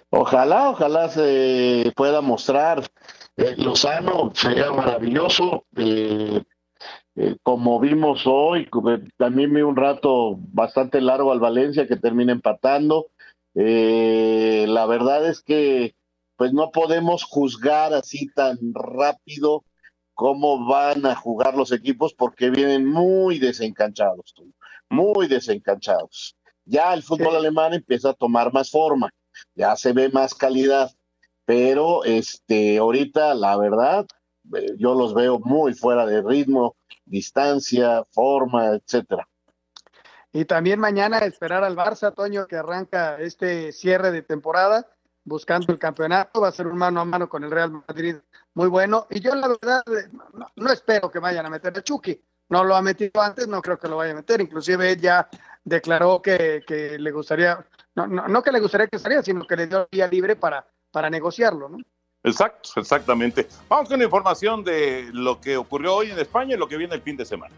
Ojalá, 0.10 0.70
ojalá 0.70 1.10
se 1.10 1.92
pueda 1.96 2.22
mostrar. 2.22 2.84
Eh, 3.38 3.56
Lozano 3.58 4.32
sería 4.34 4.72
maravilloso. 4.72 5.66
Eh, 5.76 6.44
eh, 7.16 7.36
como 7.44 7.80
vimos 7.80 8.24
hoy, 8.26 8.70
también 9.18 9.54
vi 9.54 9.62
un 9.62 9.76
rato 9.76 10.38
bastante 10.38 11.02
largo 11.02 11.32
al 11.32 11.40
Valencia 11.40 11.88
que 11.88 11.98
termina 11.98 12.32
empatando. 12.32 13.08
Eh, 13.56 14.66
la 14.70 14.86
verdad 14.86 15.28
es 15.28 15.42
que 15.42 15.96
pues 16.38 16.54
no 16.54 16.72
podemos 16.72 17.26
juzgar 17.26 17.94
así 17.94 18.30
tan 18.34 18.58
rápido 18.74 19.66
cómo 20.14 20.66
van 20.66 21.06
a 21.06 21.16
jugar 21.16 21.58
los 21.58 21.74
equipos 21.74 22.14
porque 22.14 22.50
vienen 22.50 22.86
muy 22.86 23.40
desencanchados, 23.40 24.34
muy 24.90 25.28
desencanchados. 25.28 26.38
Ya 26.64 26.94
el 26.94 27.04
fútbol 27.04 27.36
alemán 27.36 27.74
empieza 27.74 28.12
a 28.12 28.14
tomar 28.14 28.54
más 28.54 28.72
forma, 28.72 29.10
ya 29.56 29.76
se 29.76 29.94
ve 29.94 30.10
más 30.10 30.34
calidad, 30.34 30.92
pero 31.46 32.04
este 32.04 32.78
ahorita 32.78 33.34
la 33.34 33.58
verdad 33.58 34.06
eh, 34.56 34.76
yo 34.78 34.96
los 34.96 35.14
veo 35.14 35.40
muy 35.40 35.74
fuera 35.74 36.06
de 36.06 36.22
ritmo, 36.22 36.76
distancia, 37.06 38.04
forma, 38.12 38.68
etcétera. 38.76 39.28
Y 40.32 40.46
también 40.46 40.80
mañana 40.80 41.20
esperar 41.20 41.64
al 41.64 41.76
Barça, 41.76 42.14
Toño, 42.14 42.46
que 42.46 42.56
arranca 42.56 43.18
este 43.20 43.72
cierre 43.72 44.12
de 44.12 44.22
temporada 44.22 44.88
buscando 45.24 45.72
el 45.72 45.80
campeonato, 45.80 46.42
va 46.42 46.50
a 46.50 46.52
ser 46.52 46.68
un 46.68 46.78
mano 46.78 47.02
a 47.02 47.06
mano 47.06 47.30
con 47.30 47.44
el 47.44 47.52
Real 47.52 47.72
Madrid 47.72 48.18
muy 48.54 48.68
bueno. 48.68 49.08
Y 49.10 49.20
yo 49.20 49.34
la 49.36 49.48
verdad 49.48 49.84
no, 50.56 50.72
espero 50.72 51.10
que 51.10 51.20
vayan 51.20 51.46
a 51.46 51.50
meter 51.50 51.78
a 51.78 51.82
Chucky. 51.82 52.22
No 52.50 52.64
lo 52.64 52.76
ha 52.76 52.82
metido 52.82 53.22
antes, 53.22 53.48
no 53.48 53.62
creo 53.62 53.78
que 53.78 53.88
lo 53.88 53.98
vaya 53.98 54.12
a 54.12 54.16
meter. 54.16 54.42
Inclusive 54.42 54.98
ya 54.98 55.30
declaró 55.64 56.22
que, 56.22 56.64
le 57.00 57.12
gustaría, 57.12 57.64
no, 58.08 58.28
no, 58.28 58.44
que 58.44 58.52
le 58.52 58.60
gustaría 58.60 58.88
que 58.88 59.00
saliera, 59.00 59.24
sino 59.24 59.46
que 59.46 59.56
le 59.56 59.68
dio 59.68 59.88
vía 59.92 60.08
libre 60.08 60.36
para, 60.36 60.66
para 60.92 61.10
negociarlo, 61.10 61.70
¿no? 61.70 61.78
Exacto, 62.24 62.72
exactamente. 62.78 63.48
Vamos 63.70 63.88
con 63.88 64.02
información 64.02 64.64
de 64.64 65.10
lo 65.14 65.40
que 65.40 65.56
ocurrió 65.56 65.96
hoy 65.96 66.12
en 66.12 66.20
España 66.20 66.56
y 66.56 66.58
lo 66.58 66.68
que 66.68 66.78
viene 66.78 66.96
el 66.96 67.02
fin 67.02 67.16
de 67.16 67.26
semana. 67.26 67.54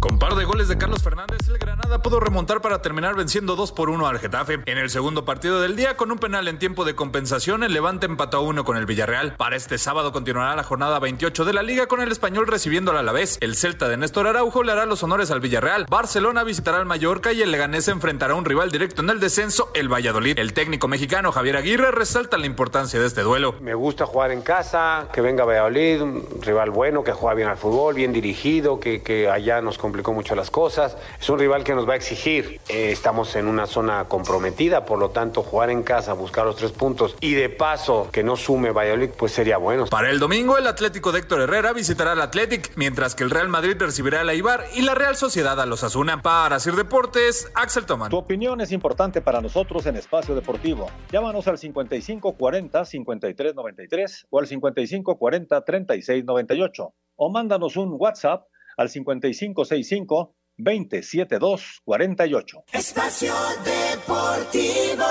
Con 0.00 0.18
par 0.18 0.34
de 0.34 0.46
goles 0.46 0.68
de 0.68 0.78
Carlos 0.78 1.02
Fernández, 1.02 1.46
el 1.46 1.58
Granada 1.58 2.00
pudo 2.00 2.20
remontar 2.20 2.62
para 2.62 2.80
terminar 2.80 3.14
venciendo 3.14 3.54
2 3.54 3.72
por 3.72 3.90
1 3.90 4.06
al 4.06 4.18
Getafe. 4.18 4.60
En 4.64 4.78
el 4.78 4.88
segundo 4.88 5.26
partido 5.26 5.60
del 5.60 5.76
día, 5.76 5.98
con 5.98 6.10
un 6.10 6.18
penal 6.18 6.48
en 6.48 6.58
tiempo 6.58 6.86
de 6.86 6.94
compensación, 6.94 7.62
el 7.64 7.74
Levante 7.74 8.06
empató 8.06 8.38
a 8.38 8.40
1 8.40 8.64
con 8.64 8.78
el 8.78 8.86
Villarreal. 8.86 9.34
Para 9.36 9.56
este 9.56 9.76
sábado 9.76 10.10
continuará 10.10 10.56
la 10.56 10.62
jornada 10.62 10.98
28 11.00 11.44
de 11.44 11.52
la 11.52 11.62
Liga 11.62 11.86
con 11.86 12.00
el 12.00 12.10
español 12.10 12.46
recibiendo 12.46 12.92
a 12.92 13.02
la 13.02 13.12
vez. 13.12 13.36
El 13.42 13.56
Celta 13.56 13.88
de 13.88 13.98
Néstor 13.98 14.26
Araujo 14.26 14.62
le 14.62 14.72
hará 14.72 14.86
los 14.86 15.02
honores 15.02 15.30
al 15.30 15.40
Villarreal. 15.40 15.84
Barcelona 15.90 16.44
visitará 16.44 16.78
al 16.78 16.86
Mallorca 16.86 17.34
y 17.34 17.42
el 17.42 17.52
Leganés 17.52 17.86
enfrentará 17.88 18.32
a 18.32 18.36
un 18.36 18.46
rival 18.46 18.70
directo 18.70 19.02
en 19.02 19.10
el 19.10 19.20
descenso, 19.20 19.70
el 19.74 19.92
Valladolid. 19.92 20.38
El 20.38 20.54
técnico 20.54 20.88
mexicano 20.88 21.30
Javier 21.30 21.58
Aguirre 21.58 21.90
resalta 21.90 22.38
la 22.38 22.46
importancia 22.46 22.98
de 22.98 23.06
este 23.06 23.20
duelo. 23.20 23.54
Me 23.60 23.74
gusta 23.74 24.06
jugar 24.06 24.30
en 24.30 24.40
casa, 24.40 25.08
que 25.12 25.20
venga 25.20 25.44
Valladolid, 25.44 26.00
un 26.00 26.26
rival 26.40 26.70
bueno, 26.70 27.04
que 27.04 27.12
juega 27.12 27.34
bien 27.34 27.48
al 27.48 27.58
fútbol, 27.58 27.94
bien 27.94 28.14
dirigido, 28.14 28.80
que, 28.80 29.02
que 29.02 29.28
allá 29.28 29.60
nos 29.60 29.76
complicó 29.90 30.12
mucho 30.12 30.36
las 30.36 30.52
cosas 30.52 30.96
es 31.20 31.28
un 31.28 31.36
rival 31.38 31.64
que 31.64 31.74
nos 31.74 31.88
va 31.88 31.94
a 31.94 31.96
exigir. 31.96 32.60
Eh, 32.68 32.92
estamos 32.92 33.34
en 33.34 33.48
una 33.48 33.66
zona 33.66 34.04
comprometida, 34.04 34.84
por 34.84 35.00
lo 35.00 35.10
tanto, 35.10 35.42
jugar 35.42 35.70
en 35.70 35.82
casa, 35.82 36.12
buscar 36.12 36.46
los 36.46 36.54
tres 36.54 36.70
puntos 36.70 37.16
y 37.20 37.34
de 37.34 37.48
paso 37.48 38.08
que 38.12 38.22
no 38.22 38.36
sume 38.36 38.70
Valladolid, 38.70 39.10
pues 39.16 39.32
sería 39.32 39.58
bueno. 39.58 39.86
Para 39.86 40.10
el 40.10 40.20
domingo, 40.20 40.56
el 40.56 40.68
Atlético 40.68 41.10
de 41.10 41.18
Héctor 41.18 41.40
Herrera 41.40 41.72
visitará 41.72 42.12
al 42.12 42.20
Athletic, 42.20 42.70
mientras 42.76 43.16
que 43.16 43.24
el 43.24 43.30
Real 43.30 43.48
Madrid 43.48 43.74
recibirá 43.78 44.20
al 44.20 44.30
Eibar 44.30 44.64
y 44.74 44.82
la 44.82 44.94
Real 44.94 45.16
Sociedad 45.16 45.60
a 45.60 45.66
los 45.66 45.82
Asuna. 45.82 46.22
Para 46.22 46.60
Sir 46.60 46.76
Deportes, 46.76 47.50
Axel 47.54 47.84
Toman. 47.84 48.10
Tu 48.10 48.16
opinión 48.16 48.60
es 48.60 48.70
importante 48.70 49.20
para 49.20 49.40
nosotros 49.40 49.86
en 49.86 49.96
Espacio 49.96 50.36
Deportivo. 50.36 50.88
Llámanos 51.10 51.48
al 51.48 51.58
5540-5393 51.58 54.26
o 54.30 54.38
al 54.38 54.46
5540-3698 54.46 56.92
o 57.16 57.28
mándanos 57.28 57.76
un 57.76 57.96
WhatsApp 57.98 58.44
al 58.80 58.88
5565 58.88 60.34
27248. 60.56 62.64
Espacio 62.72 63.34
Deportivo. 63.64 65.04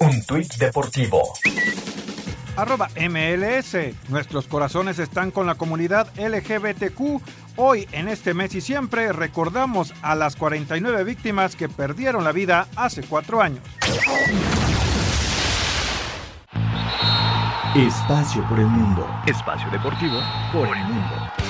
Un 0.00 0.24
tuit 0.26 0.52
deportivo. 0.56 1.22
Arroba 2.56 2.88
MLS. 2.96 3.76
Nuestros 4.08 4.46
corazones 4.46 4.98
están 4.98 5.30
con 5.30 5.46
la 5.46 5.54
comunidad 5.54 6.08
LGBTQ. 6.16 7.22
Hoy, 7.56 7.88
en 7.92 8.08
este 8.08 8.34
mes 8.34 8.54
y 8.54 8.60
siempre, 8.60 9.12
recordamos 9.12 9.94
a 10.02 10.16
las 10.16 10.36
49 10.36 11.04
víctimas 11.04 11.56
que 11.56 11.68
perdieron 11.68 12.24
la 12.24 12.32
vida 12.32 12.68
hace 12.76 13.02
cuatro 13.02 13.40
años. 13.40 13.62
Espacio 17.74 18.48
por 18.48 18.60
el 18.60 18.68
mundo. 18.68 19.04
Espacio 19.26 19.68
deportivo 19.68 20.20
por 20.52 20.76
el 20.76 20.84
mundo. 20.84 21.43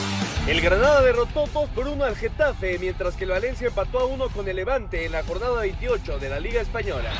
El 0.47 0.61
Granada 0.61 1.01
derrotó 1.01 1.47
2 1.47 1.71
por 1.71 1.89
1 1.89 2.05
al 2.05 2.17
Getafe, 2.17 2.79
mientras 2.79 3.17
que 3.17 3.25
el 3.25 3.31
Valencia 3.31 3.69
empató 3.69 4.01
a 4.01 4.05
1 4.05 4.29
con 4.29 4.47
el 4.47 4.57
Levante 4.57 5.07
en 5.07 5.13
la 5.13 5.23
jornada 5.23 5.63
28 5.63 6.19
de 6.19 6.29
la 6.29 6.39
Liga 6.39 6.61
Española. 6.61 7.11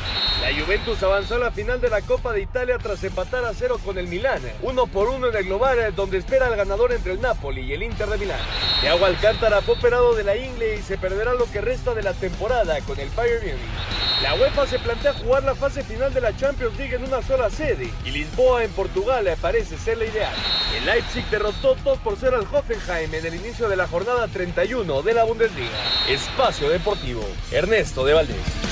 La 0.43 0.53
Juventus 0.53 1.01
avanzó 1.01 1.35
a 1.35 1.39
la 1.39 1.51
final 1.51 1.81
de 1.81 1.89
la 1.89 2.01
Copa 2.01 2.33
de 2.33 2.41
Italia 2.41 2.77
tras 2.77 3.03
empatar 3.03 3.43
a 3.43 3.55
0 3.55 3.79
con 3.83 3.97
el 3.97 4.07
Milán, 4.07 4.41
1 4.61 4.87
por 4.87 5.09
1 5.09 5.29
en 5.29 5.35
el 5.37 5.45
global, 5.45 5.95
donde 5.95 6.19
espera 6.19 6.49
el 6.49 6.55
ganador 6.55 6.93
entre 6.93 7.13
el 7.13 7.21
Napoli 7.21 7.61
y 7.61 7.73
el 7.73 7.81
Inter 7.81 8.07
de 8.09 8.19
Milán. 8.19 8.39
Thiago 8.81 9.03
Alcántara 9.07 9.63
fue 9.63 9.73
operado 9.73 10.13
de 10.13 10.23
la 10.23 10.37
ingle 10.37 10.75
y 10.75 10.83
se 10.83 10.99
perderá 10.99 11.33
lo 11.33 11.51
que 11.51 11.61
resta 11.61 11.95
de 11.95 12.03
la 12.03 12.13
temporada 12.13 12.79
con 12.81 12.99
el 12.99 13.09
Bayern 13.09 13.41
Munich. 13.41 13.95
La 14.21 14.33
UEFA 14.35 14.65
se 14.65 14.79
plantea 14.79 15.13
jugar 15.13 15.43
la 15.43 15.55
fase 15.55 15.83
final 15.83 16.13
de 16.13 16.21
la 16.21 16.35
Champions 16.37 16.77
League 16.77 16.95
en 16.95 17.03
una 17.03 17.21
sola 17.21 17.49
sede 17.49 17.91
y 18.05 18.11
Lisboa 18.11 18.63
en 18.63 18.71
Portugal 18.71 19.27
parece 19.41 19.77
ser 19.77 19.97
la 19.97 20.05
ideal. 20.05 20.33
El 20.77 20.85
Leipzig 20.85 21.25
derrotó 21.29 21.75
2 21.83 21.99
por 21.99 22.15
0 22.17 22.37
al 22.37 22.55
Hoffenheim 22.55 23.14
en 23.17 23.25
el 23.25 23.35
inicio 23.35 23.69
de 23.69 23.75
la 23.75 23.87
jornada 23.87 24.27
31 24.27 25.01
de 25.01 25.13
la 25.13 25.23
Bundesliga. 25.23 25.69
Espacio 26.09 26.69
Deportivo, 26.69 27.21
Ernesto 27.51 28.05
de 28.05 28.13
Valdés. 28.13 28.65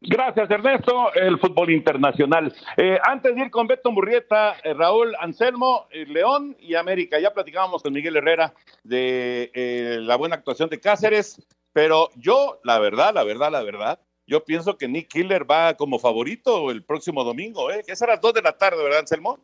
Gracias, 0.00 0.48
Ernesto. 0.48 1.12
El 1.14 1.38
fútbol 1.40 1.70
internacional. 1.70 2.54
Eh, 2.76 2.96
antes 3.02 3.34
de 3.34 3.42
ir 3.42 3.50
con 3.50 3.66
Beto 3.66 3.90
Murrieta, 3.90 4.56
eh, 4.62 4.72
Raúl 4.72 5.16
Anselmo, 5.18 5.88
eh, 5.90 6.06
León 6.06 6.56
y 6.60 6.76
América. 6.76 7.18
Ya 7.18 7.34
platicábamos 7.34 7.82
con 7.82 7.92
Miguel 7.92 8.16
Herrera 8.16 8.54
de 8.84 9.98
la 10.02 10.14
buena 10.16 10.36
actuación 10.36 10.68
de 10.68 10.78
Cáceres, 10.78 11.44
pero 11.72 12.10
yo, 12.14 12.60
la 12.62 12.78
verdad, 12.78 13.12
la 13.12 13.24
verdad, 13.24 13.50
la 13.50 13.62
verdad, 13.62 14.00
yo 14.28 14.44
pienso 14.44 14.76
que 14.76 14.88
Nick 14.88 15.08
Killer 15.08 15.48
va 15.48 15.74
como 15.74 15.98
favorito 15.98 16.70
el 16.70 16.84
próximo 16.84 17.22
domingo. 17.22 17.70
¿eh? 17.70 17.82
Es 17.86 18.02
a 18.02 18.06
las 18.06 18.20
2 18.20 18.34
de 18.34 18.42
la 18.42 18.56
tarde, 18.56 18.82
¿verdad, 18.82 19.00
Anselmo? 19.00 19.38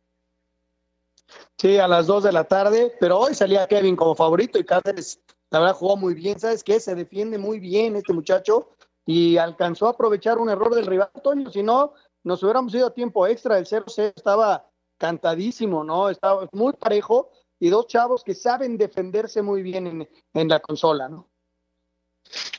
Sí, 1.58 1.78
a 1.78 1.86
las 1.86 2.06
2 2.06 2.24
de 2.24 2.32
la 2.32 2.44
tarde, 2.44 2.92
pero 2.98 3.18
hoy 3.18 3.34
salía 3.34 3.66
Kevin 3.66 3.94
como 3.94 4.14
favorito 4.14 4.58
y 4.58 4.64
Cáceres, 4.64 5.20
la 5.52 5.60
verdad, 5.60 5.74
jugó 5.74 5.96
muy 5.96 6.14
bien. 6.14 6.40
¿Sabes 6.40 6.64
qué? 6.64 6.80
Se 6.80 6.94
defiende 6.94 7.36
muy 7.36 7.60
bien 7.60 7.94
este 7.94 8.14
muchacho 8.14 8.70
y 9.04 9.36
alcanzó 9.36 9.86
a 9.86 9.90
aprovechar 9.90 10.38
un 10.38 10.48
error 10.48 10.74
del 10.74 10.86
rival, 10.86 11.10
Toño. 11.22 11.50
Si 11.50 11.62
no, 11.62 11.92
nos 12.24 12.42
hubiéramos 12.42 12.74
ido 12.74 12.86
a 12.86 12.94
tiempo 12.94 13.26
extra. 13.26 13.58
El 13.58 13.66
0-0 13.66 14.14
estaba 14.16 14.66
cantadísimo, 14.96 15.84
¿no? 15.84 16.08
Estaba 16.08 16.48
muy 16.52 16.72
parejo 16.72 17.30
y 17.60 17.68
dos 17.68 17.86
chavos 17.86 18.24
que 18.24 18.34
saben 18.34 18.78
defenderse 18.78 19.42
muy 19.42 19.62
bien 19.62 19.86
en, 19.86 20.08
en 20.32 20.48
la 20.48 20.60
consola, 20.60 21.08
¿no? 21.08 21.28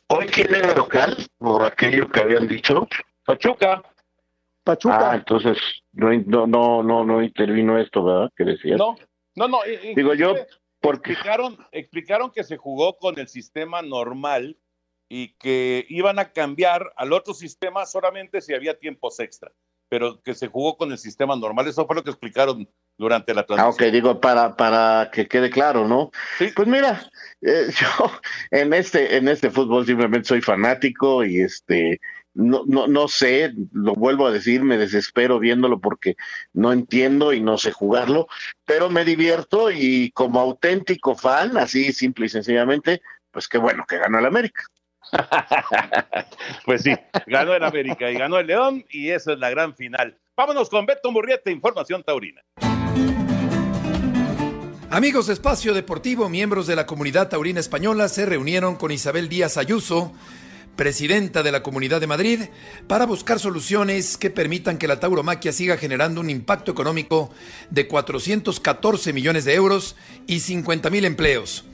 Hoy 0.09 0.27
era 0.37 0.75
local, 0.75 1.17
por 1.39 1.63
aquello 1.63 2.07
que 2.09 2.21
habían 2.21 2.47
dicho. 2.47 2.87
Pachuca. 3.25 3.81
Pachuca. 4.63 5.11
Ah, 5.11 5.15
entonces 5.15 5.57
no, 5.91 6.11
no, 6.47 6.83
no, 6.83 7.03
no, 7.03 7.23
intervino 7.23 7.77
esto, 7.79 8.03
¿verdad? 8.03 8.29
Que 8.35 8.45
decías. 8.45 8.77
No, 8.77 8.95
no, 9.35 9.47
no. 9.47 9.59
Digo 9.95 10.13
yo, 10.13 10.35
porque 10.81 11.13
explicaron, 11.13 11.57
explicaron 11.71 12.31
que 12.31 12.43
se 12.43 12.57
jugó 12.57 12.97
con 12.97 13.17
el 13.19 13.27
sistema 13.27 13.81
normal 13.81 14.57
y 15.09 15.35
que 15.35 15.85
iban 15.89 16.19
a 16.19 16.31
cambiar 16.31 16.91
al 16.97 17.13
otro 17.13 17.33
sistema 17.33 17.85
solamente 17.85 18.41
si 18.41 18.53
había 18.53 18.79
tiempos 18.79 19.19
extra, 19.19 19.51
pero 19.89 20.21
que 20.21 20.33
se 20.33 20.47
jugó 20.47 20.75
con 20.75 20.91
el 20.91 20.97
sistema 20.97 21.35
normal. 21.35 21.67
Eso 21.67 21.85
fue 21.85 21.95
lo 21.95 22.03
que 22.03 22.09
explicaron 22.09 22.67
durante 22.97 23.33
la 23.33 23.45
transmisión. 23.45 23.85
Ah, 23.85 23.87
ok, 23.87 23.93
digo, 23.93 24.19
para, 24.19 24.55
para 24.55 25.09
que 25.11 25.27
quede 25.27 25.49
claro, 25.49 25.87
¿no? 25.87 26.11
Sí. 26.37 26.49
Pues 26.55 26.67
mira, 26.67 27.09
eh, 27.41 27.67
yo 27.79 28.11
en 28.51 28.73
este, 28.73 29.17
en 29.17 29.27
este 29.27 29.49
fútbol 29.49 29.85
simplemente 29.85 30.27
soy 30.27 30.41
fanático 30.41 31.23
y 31.23 31.41
este 31.41 31.99
no, 32.33 32.63
no, 32.65 32.87
no 32.87 33.07
sé, 33.07 33.53
lo 33.71 33.93
vuelvo 33.93 34.27
a 34.27 34.31
decir, 34.31 34.63
me 34.63 34.77
desespero 34.77 35.39
viéndolo 35.39 35.79
porque 35.79 36.15
no 36.53 36.71
entiendo 36.71 37.33
y 37.33 37.41
no 37.41 37.57
sé 37.57 37.71
jugarlo, 37.71 38.27
pero 38.65 38.89
me 38.89 39.05
divierto 39.05 39.71
y 39.71 40.11
como 40.11 40.39
auténtico 40.39 41.15
fan, 41.15 41.57
así 41.57 41.93
simple 41.93 42.25
y 42.25 42.29
sencillamente, 42.29 43.01
pues 43.31 43.47
qué 43.47 43.57
bueno 43.57 43.85
que 43.87 43.97
ganó 43.97 44.19
el 44.19 44.25
América. 44.25 44.63
pues 46.65 46.81
sí, 46.81 46.95
ganó 47.27 47.53
el 47.53 47.63
América 47.63 48.09
y 48.09 48.15
ganó 48.15 48.39
el 48.39 48.47
León 48.47 48.83
y 48.89 49.09
esa 49.09 49.33
es 49.33 49.39
la 49.39 49.49
gran 49.49 49.75
final. 49.75 50.17
Vámonos 50.35 50.69
con 50.69 50.85
Beto 50.85 51.11
Murrieta, 51.11 51.51
Información 51.51 52.03
Taurina. 52.03 52.41
Amigos 54.89 55.27
de 55.27 55.33
Espacio 55.33 55.73
Deportivo, 55.73 56.29
miembros 56.29 56.67
de 56.67 56.75
la 56.75 56.85
comunidad 56.85 57.29
taurina 57.29 57.59
española 57.59 58.07
se 58.09 58.27
reunieron 58.27 58.75
con 58.75 58.91
Isabel 58.91 59.27
Díaz 59.27 59.57
Ayuso 59.57 60.13
presidenta 60.75 61.43
de 61.43 61.51
la 61.51 61.63
Comunidad 61.63 62.01
de 62.01 62.07
Madrid, 62.07 62.39
para 62.87 63.05
buscar 63.05 63.39
soluciones 63.39 64.17
que 64.17 64.29
permitan 64.29 64.77
que 64.77 64.87
la 64.87 64.99
tauromaquia 64.99 65.51
siga 65.51 65.77
generando 65.77 66.21
un 66.21 66.29
impacto 66.29 66.71
económico 66.71 67.31
de 67.69 67.87
414 67.87 69.13
millones 69.13 69.45
de 69.45 69.53
euros 69.53 69.95
y 70.27 70.39
50 70.39 70.89
mil 70.89 71.05
empleos. 71.05 71.65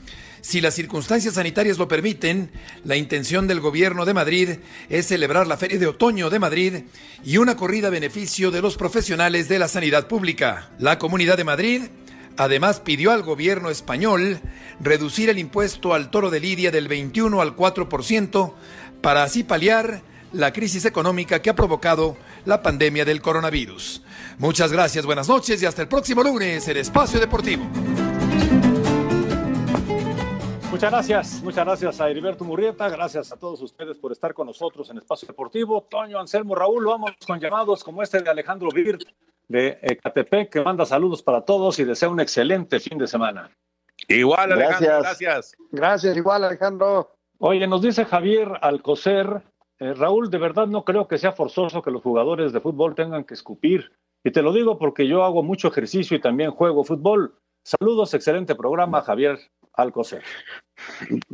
Si 0.42 0.62
las 0.62 0.74
circunstancias 0.74 1.34
sanitarias 1.34 1.76
lo 1.76 1.86
permiten, 1.86 2.50
la 2.84 2.96
intención 2.96 3.46
del 3.46 3.60
Gobierno 3.60 4.06
de 4.06 4.14
Madrid 4.14 4.48
es 4.88 5.06
celebrar 5.06 5.46
la 5.46 5.58
Feria 5.58 5.78
de 5.78 5.86
Otoño 5.86 6.30
de 6.30 6.38
Madrid 6.38 6.74
y 7.22 7.36
una 7.36 7.56
corrida 7.56 7.88
a 7.88 7.90
beneficio 7.90 8.50
de 8.50 8.62
los 8.62 8.76
profesionales 8.76 9.48
de 9.48 9.58
la 9.58 9.68
sanidad 9.68 10.08
pública. 10.08 10.70
La 10.78 10.98
Comunidad 10.98 11.36
de 11.36 11.44
Madrid 11.44 11.82
Además, 12.40 12.80
pidió 12.80 13.12
al 13.12 13.22
gobierno 13.22 13.68
español 13.68 14.40
reducir 14.80 15.28
el 15.28 15.38
impuesto 15.38 15.92
al 15.92 16.10
toro 16.10 16.30
de 16.30 16.40
Lidia 16.40 16.70
del 16.70 16.88
21 16.88 17.42
al 17.42 17.54
4% 17.54 18.54
para 19.00 19.22
así 19.22 19.44
paliar 19.44 20.02
la 20.32 20.52
crisis 20.52 20.84
económica 20.84 21.40
que 21.40 21.50
ha 21.50 21.54
provocado 21.54 22.16
la 22.44 22.62
pandemia 22.62 23.04
del 23.04 23.20
coronavirus. 23.20 24.02
Muchas 24.38 24.72
gracias, 24.72 25.04
buenas 25.04 25.28
noches 25.28 25.62
y 25.62 25.66
hasta 25.66 25.82
el 25.82 25.88
próximo 25.88 26.22
lunes 26.22 26.66
en 26.68 26.76
Espacio 26.76 27.18
Deportivo. 27.18 27.64
Muchas 30.70 30.92
gracias, 30.92 31.42
muchas 31.42 31.64
gracias 31.66 32.00
a 32.00 32.08
Heriberto 32.08 32.44
Murrieta, 32.44 32.88
gracias 32.88 33.32
a 33.32 33.36
todos 33.36 33.60
ustedes 33.60 33.98
por 33.98 34.12
estar 34.12 34.32
con 34.32 34.46
nosotros 34.46 34.88
en 34.90 34.98
Espacio 34.98 35.26
Deportivo. 35.26 35.82
Toño, 35.90 36.18
Anselmo, 36.18 36.54
Raúl, 36.54 36.86
vamos 36.86 37.10
con 37.26 37.40
llamados 37.40 37.82
como 37.82 38.02
este 38.02 38.22
de 38.22 38.30
Alejandro 38.30 38.70
Virt 38.70 39.02
de 39.48 39.78
Ecatepec, 39.82 40.48
que 40.48 40.62
manda 40.62 40.86
saludos 40.86 41.24
para 41.24 41.40
todos 41.42 41.78
y 41.80 41.84
desea 41.84 42.08
un 42.08 42.20
excelente 42.20 42.78
fin 42.78 42.98
de 42.98 43.08
semana. 43.08 43.50
Igual, 44.06 44.52
Alejandro, 44.52 45.00
gracias. 45.00 45.56
Gracias, 45.72 46.16
igual, 46.16 46.44
Alejandro. 46.44 47.16
Oye, 47.42 47.66
nos 47.66 47.80
dice 47.80 48.04
Javier 48.04 48.52
Alcocer, 48.60 49.42
eh, 49.78 49.94
Raúl, 49.94 50.28
de 50.28 50.36
verdad 50.36 50.66
no 50.66 50.84
creo 50.84 51.08
que 51.08 51.16
sea 51.16 51.32
forzoso 51.32 51.80
que 51.80 51.90
los 51.90 52.02
jugadores 52.02 52.52
de 52.52 52.60
fútbol 52.60 52.94
tengan 52.94 53.24
que 53.24 53.32
escupir. 53.32 53.92
Y 54.22 54.30
te 54.30 54.42
lo 54.42 54.52
digo 54.52 54.78
porque 54.78 55.08
yo 55.08 55.24
hago 55.24 55.42
mucho 55.42 55.68
ejercicio 55.68 56.14
y 56.14 56.20
también 56.20 56.50
juego 56.50 56.84
fútbol. 56.84 57.38
Saludos, 57.64 58.12
excelente 58.12 58.54
programa, 58.54 59.00
Javier 59.00 59.38
Alcocer. 59.72 60.22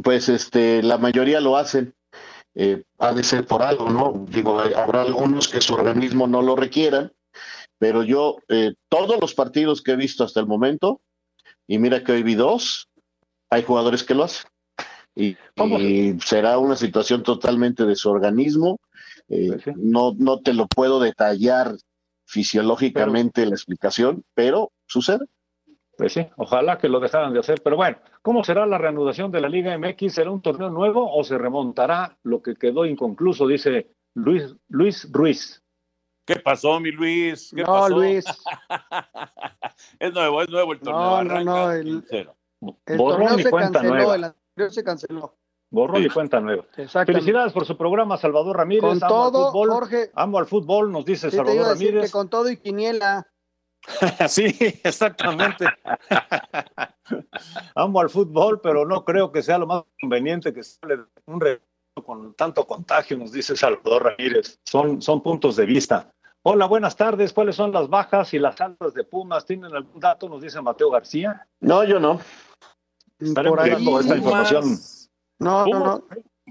Pues 0.01 0.29
este, 0.29 0.81
la 0.85 0.97
mayoría 0.97 1.41
lo 1.41 1.57
hacen. 1.57 1.93
Eh, 2.55 2.85
ha 2.99 3.13
de 3.13 3.25
ser 3.25 3.45
por 3.45 3.63
algo, 3.63 3.91
¿no? 3.91 4.27
Digo, 4.29 4.61
habrá 4.61 5.03
algunos 5.03 5.49
que 5.49 5.61
su 5.61 5.75
organismo 5.75 6.29
no 6.29 6.41
lo 6.41 6.55
requieran, 6.55 7.13
pero 7.79 8.05
yo, 8.05 8.37
eh, 8.49 8.75
todos 8.89 9.21
los 9.21 9.35
partidos 9.35 9.83
que 9.83 9.93
he 9.93 9.97
visto 9.97 10.23
hasta 10.23 10.39
el 10.39 10.47
momento, 10.47 11.01
y 11.67 11.79
mira 11.79 12.05
que 12.05 12.13
hoy 12.13 12.23
vi 12.23 12.37
dos, 12.37 12.89
hay 13.51 13.65
jugadores 13.65 14.05
que 14.05 14.15
lo 14.15 14.23
hacen. 14.23 14.49
Y, 15.17 15.35
será 16.21 16.59
una 16.59 16.77
situación 16.77 17.23
totalmente 17.23 17.87
de 17.87 17.97
su 17.97 18.11
organismo. 18.11 18.79
Eh, 19.29 19.59
pues 19.65 19.77
no, 19.77 20.15
no 20.17 20.41
te 20.41 20.53
lo 20.53 20.69
puedo 20.69 21.01
detallar 21.01 21.75
fisiológicamente 22.27 23.47
la 23.47 23.55
explicación, 23.55 24.25
pero 24.35 24.73
sucede. 24.87 25.27
Pues 25.97 26.13
sí, 26.13 26.27
ojalá 26.37 26.77
que 26.77 26.91
lo 26.91 27.01
dejaran 27.01 27.33
de 27.33 27.41
hacer. 27.41 27.63
Pero 27.63 27.77
bueno, 27.77 27.97
¿cómo 28.21 28.45
será 28.45 28.67
la 28.67 28.77
reanudación 28.77 29.33
de 29.33 29.41
la 29.41 29.49
Liga 29.49 29.77
MX? 29.79 30.13
¿Será 30.13 30.31
un 30.31 30.43
torneo 30.43 30.69
nuevo 30.69 31.11
o 31.11 31.25
se 31.25 31.39
remontará 31.39 32.19
lo 32.23 32.43
que 32.43 32.55
quedó 32.55 32.85
inconcluso? 32.85 33.47
Dice 33.47 33.89
Luis, 34.15 34.55
Luis 34.69 35.11
Ruiz. 35.11 35.63
¿Qué 36.27 36.37
pasó, 36.37 36.79
mi 36.81 36.91
Luis? 36.91 37.53
¿Qué 37.55 37.63
no, 37.63 37.89
Luis. 37.89 38.27
es 39.99 40.13
nuevo, 40.13 40.43
es 40.43 40.51
nuevo 40.51 40.73
el 40.75 40.81
torneo. 40.81 41.25
No, 41.25 41.25
no, 41.25 41.45
no. 41.45 41.73
El, 41.73 42.05
el 42.85 42.99
torneo 42.99 43.39
se 43.39 43.51
canceló, 43.51 44.15
el 44.15 44.25
anterior 44.57 44.73
se 44.73 44.85
canceló. 44.85 45.37
Borrón 45.71 46.03
y 46.03 46.09
cuenta 46.09 46.41
nueva. 46.41 46.65
Felicidades 47.05 47.53
por 47.53 47.67
su 47.67 47.77
programa, 47.77 48.17
Salvador 48.17 48.57
Ramírez. 48.57 48.83
Con 48.83 49.05
amo 49.05 49.09
todo, 49.09 49.47
al 49.47 49.53
fútbol, 49.53 49.71
Jorge. 49.71 50.11
Amo 50.15 50.39
al 50.39 50.47
fútbol, 50.47 50.93
nos 50.93 51.05
dice 51.05 51.31
Salvador 51.31 51.69
Ramírez. 51.69 52.05
Que 52.07 52.11
con 52.11 52.31
todo 52.31 52.49
y 52.49 52.57
quiniela. 52.57 53.27
sí, 54.29 54.57
exactamente. 54.85 55.67
amo 57.75 58.01
al 58.01 58.09
fútbol, 58.09 58.61
pero 58.61 58.87
no 58.87 59.05
creo 59.05 59.31
que 59.31 59.43
sea 59.43 59.59
lo 59.59 59.67
más 59.67 59.83
conveniente 60.01 60.55
que 60.55 60.63
se 60.63 60.79
hable 60.83 60.97
de 60.99 61.05
un 61.27 61.41
con 62.05 62.35
tanto 62.35 62.67
contagio, 62.67 63.17
nos 63.17 63.33
dice 63.33 63.57
Salvador 63.57 64.05
Ramírez. 64.05 64.61
Son, 64.65 65.03
son 65.03 65.23
puntos 65.23 65.57
de 65.57 65.67
vista. 65.67 66.11
Hola, 66.43 66.67
buenas 66.67 66.95
tardes. 66.95 67.33
¿Cuáles 67.33 67.57
son 67.57 67.73
las 67.73 67.89
bajas 67.89 68.33
y 68.35 68.39
las 68.39 68.61
altas 68.61 68.95
de 68.95 69.03
Pumas? 69.03 69.45
¿Tienen 69.45 69.75
algún 69.75 69.99
dato? 69.99 70.29
Nos 70.29 70.43
dice 70.43 70.61
Mateo 70.61 70.91
García. 70.91 71.47
No, 71.61 71.83
yo 71.85 71.99
no. 71.99 72.21
Estaremos 73.19 73.85
Por 73.85 74.01
esta 74.01 74.17
información. 74.17 74.79
No, 75.39 75.67
no, 75.67 76.05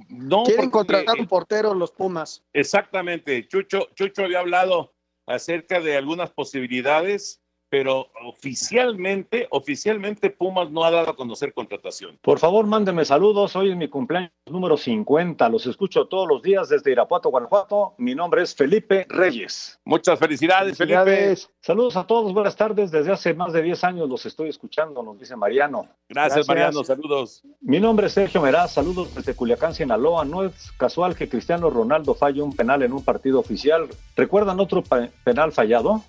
no. 0.09 0.43
Quieren 0.43 0.69
contratar 0.69 1.19
un 1.19 1.27
portero 1.27 1.73
los 1.73 1.91
Pumas. 1.91 2.43
Exactamente. 2.53 3.47
Chucho, 3.47 3.89
Chucho 3.95 4.23
había 4.23 4.39
hablado 4.39 4.93
acerca 5.25 5.79
de 5.79 5.97
algunas 5.97 6.31
posibilidades 6.31 7.41
pero 7.69 8.07
oficialmente, 8.25 9.47
oficialmente 9.51 10.29
Pumas 10.29 10.69
no 10.71 10.83
ha 10.83 10.91
dado 10.91 11.11
a 11.11 11.15
conocer 11.15 11.53
contratación. 11.53 12.17
Por 12.21 12.39
favor, 12.39 12.65
mándenme 12.65 13.05
saludos. 13.05 13.55
Hoy 13.55 13.71
es 13.71 13.75
mi 13.75 13.87
cumpleaños 13.87 14.31
número 14.45 14.77
50. 14.77 15.49
Los 15.49 15.65
escucho 15.65 16.05
todos 16.07 16.27
los 16.27 16.41
días 16.41 16.69
desde 16.69 16.91
Irapuato, 16.91 17.29
Guanajuato. 17.29 17.95
Mi 17.97 18.15
nombre 18.15 18.43
es 18.43 18.55
Felipe 18.55 19.05
Reyes. 19.09 19.79
Muchas 19.85 20.19
felicidades, 20.19 20.77
Felipe. 20.77 21.35
Saludos 21.61 21.97
a 21.97 22.05
todos, 22.05 22.33
buenas 22.33 22.55
tardes. 22.55 22.91
Desde 22.91 23.11
hace 23.11 23.33
más 23.33 23.53
de 23.53 23.61
10 23.61 23.83
años 23.83 24.09
los 24.09 24.25
estoy 24.25 24.49
escuchando, 24.49 25.01
nos 25.01 25.19
dice 25.19 25.35
Mariano. 25.35 25.87
Gracias, 26.07 26.47
Mariano, 26.47 26.83
saludos. 26.83 27.43
Mi 27.61 27.79
nombre 27.79 28.07
es 28.07 28.13
Sergio 28.13 28.41
Meraz, 28.41 28.73
saludos 28.73 29.13
desde 29.15 29.35
Culiacán, 29.35 29.73
Sinaloa. 29.73 30.23
No 30.25 30.43
es 30.43 30.71
casual 30.73 31.15
que 31.15 31.27
Cristiano 31.27 31.69
Ronaldo 31.69 32.13
falle 32.13 32.41
un 32.41 32.55
penal 32.55 32.83
en 32.83 32.93
un 32.93 33.03
partido 33.03 33.39
oficial. 33.39 33.87
¿Recuerdan 34.15 34.59
otro 34.59 34.83
penal 35.23 35.51
fallado? 35.51 36.03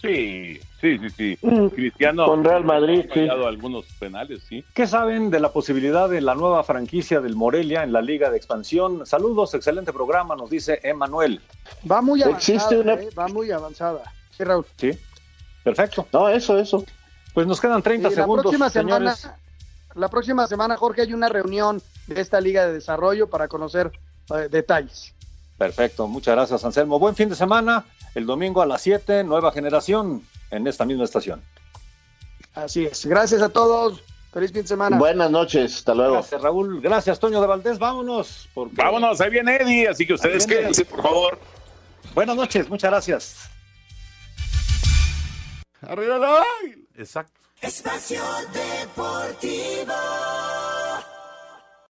Sí, 0.00 0.60
sí, 0.80 0.98
sí, 0.98 1.10
sí. 1.10 1.38
Mm. 1.42 1.68
Cristiano 1.68 2.26
con 2.26 2.44
Real 2.44 2.64
Madrid, 2.64 3.04
ha 3.10 3.14
fallado 3.14 3.48
algunos 3.48 3.84
penales, 3.98 4.42
sí. 4.48 4.64
¿Qué 4.72 4.86
saben 4.86 5.30
de 5.30 5.40
la 5.40 5.52
posibilidad 5.52 6.08
de 6.08 6.20
la 6.20 6.34
nueva 6.34 6.62
franquicia 6.62 7.20
del 7.20 7.34
Morelia 7.34 7.82
en 7.82 7.92
la 7.92 8.00
Liga 8.00 8.30
de 8.30 8.36
Expansión? 8.36 9.04
Saludos, 9.06 9.54
excelente 9.54 9.92
programa, 9.92 10.36
nos 10.36 10.50
dice 10.50 10.78
Emanuel. 10.84 11.40
Va 11.90 12.00
muy 12.00 12.22
avanzada, 12.22 12.94
¿eh? 12.94 13.08
va 13.18 13.26
muy 13.26 13.50
avanzada. 13.50 14.02
Sí, 14.36 14.44
Raúl. 14.44 14.66
Sí, 14.76 14.92
perfecto. 15.64 16.06
No, 16.12 16.28
eso, 16.28 16.56
eso. 16.58 16.84
Pues 17.34 17.46
nos 17.46 17.60
quedan 17.60 17.82
30 17.82 18.10
segundos, 18.10 18.36
la 18.36 18.42
próxima 18.42 18.70
Semana, 18.70 19.16
la 19.94 20.08
próxima 20.08 20.46
semana, 20.46 20.76
Jorge, 20.76 21.02
hay 21.02 21.12
una 21.12 21.28
reunión 21.28 21.82
de 22.06 22.20
esta 22.20 22.40
Liga 22.40 22.66
de 22.66 22.74
Desarrollo 22.74 23.28
para 23.28 23.48
conocer 23.48 23.90
eh, 24.30 24.48
detalles. 24.48 25.12
Perfecto, 25.56 26.06
muchas 26.06 26.36
gracias, 26.36 26.64
Anselmo. 26.64 27.00
Buen 27.00 27.16
fin 27.16 27.28
de 27.28 27.34
semana 27.34 27.84
el 28.14 28.26
domingo 28.26 28.62
a 28.62 28.66
las 28.66 28.82
7, 28.82 29.24
nueva 29.24 29.52
generación, 29.52 30.22
en 30.50 30.66
esta 30.66 30.84
misma 30.84 31.04
estación. 31.04 31.42
Así 32.54 32.86
es. 32.86 33.06
Gracias 33.06 33.42
a 33.42 33.48
todos. 33.48 34.02
Feliz 34.32 34.52
fin 34.52 34.62
de 34.62 34.68
semana. 34.68 34.98
Buenas 34.98 35.30
noches, 35.30 35.76
hasta 35.76 35.94
luego. 35.94 36.14
Gracias, 36.14 36.42
Raúl. 36.42 36.80
Gracias, 36.80 37.18
Toño 37.18 37.40
de 37.40 37.46
Valdés. 37.46 37.78
Vámonos. 37.78 38.48
Vámonos, 38.54 39.20
ahí 39.20 39.30
viene 39.30 39.56
Eddie, 39.56 39.88
así 39.88 40.06
que 40.06 40.14
ustedes 40.14 40.46
quédense, 40.46 40.84
por 40.84 41.02
favor. 41.02 41.38
Buenas 42.14 42.36
noches, 42.36 42.68
muchas 42.68 42.90
gracias. 42.90 43.50
Arriba 45.80 46.18
la... 46.18 46.42
Exacto. 46.96 47.40
Espacio 47.60 48.22
Deportivo. 48.52 49.92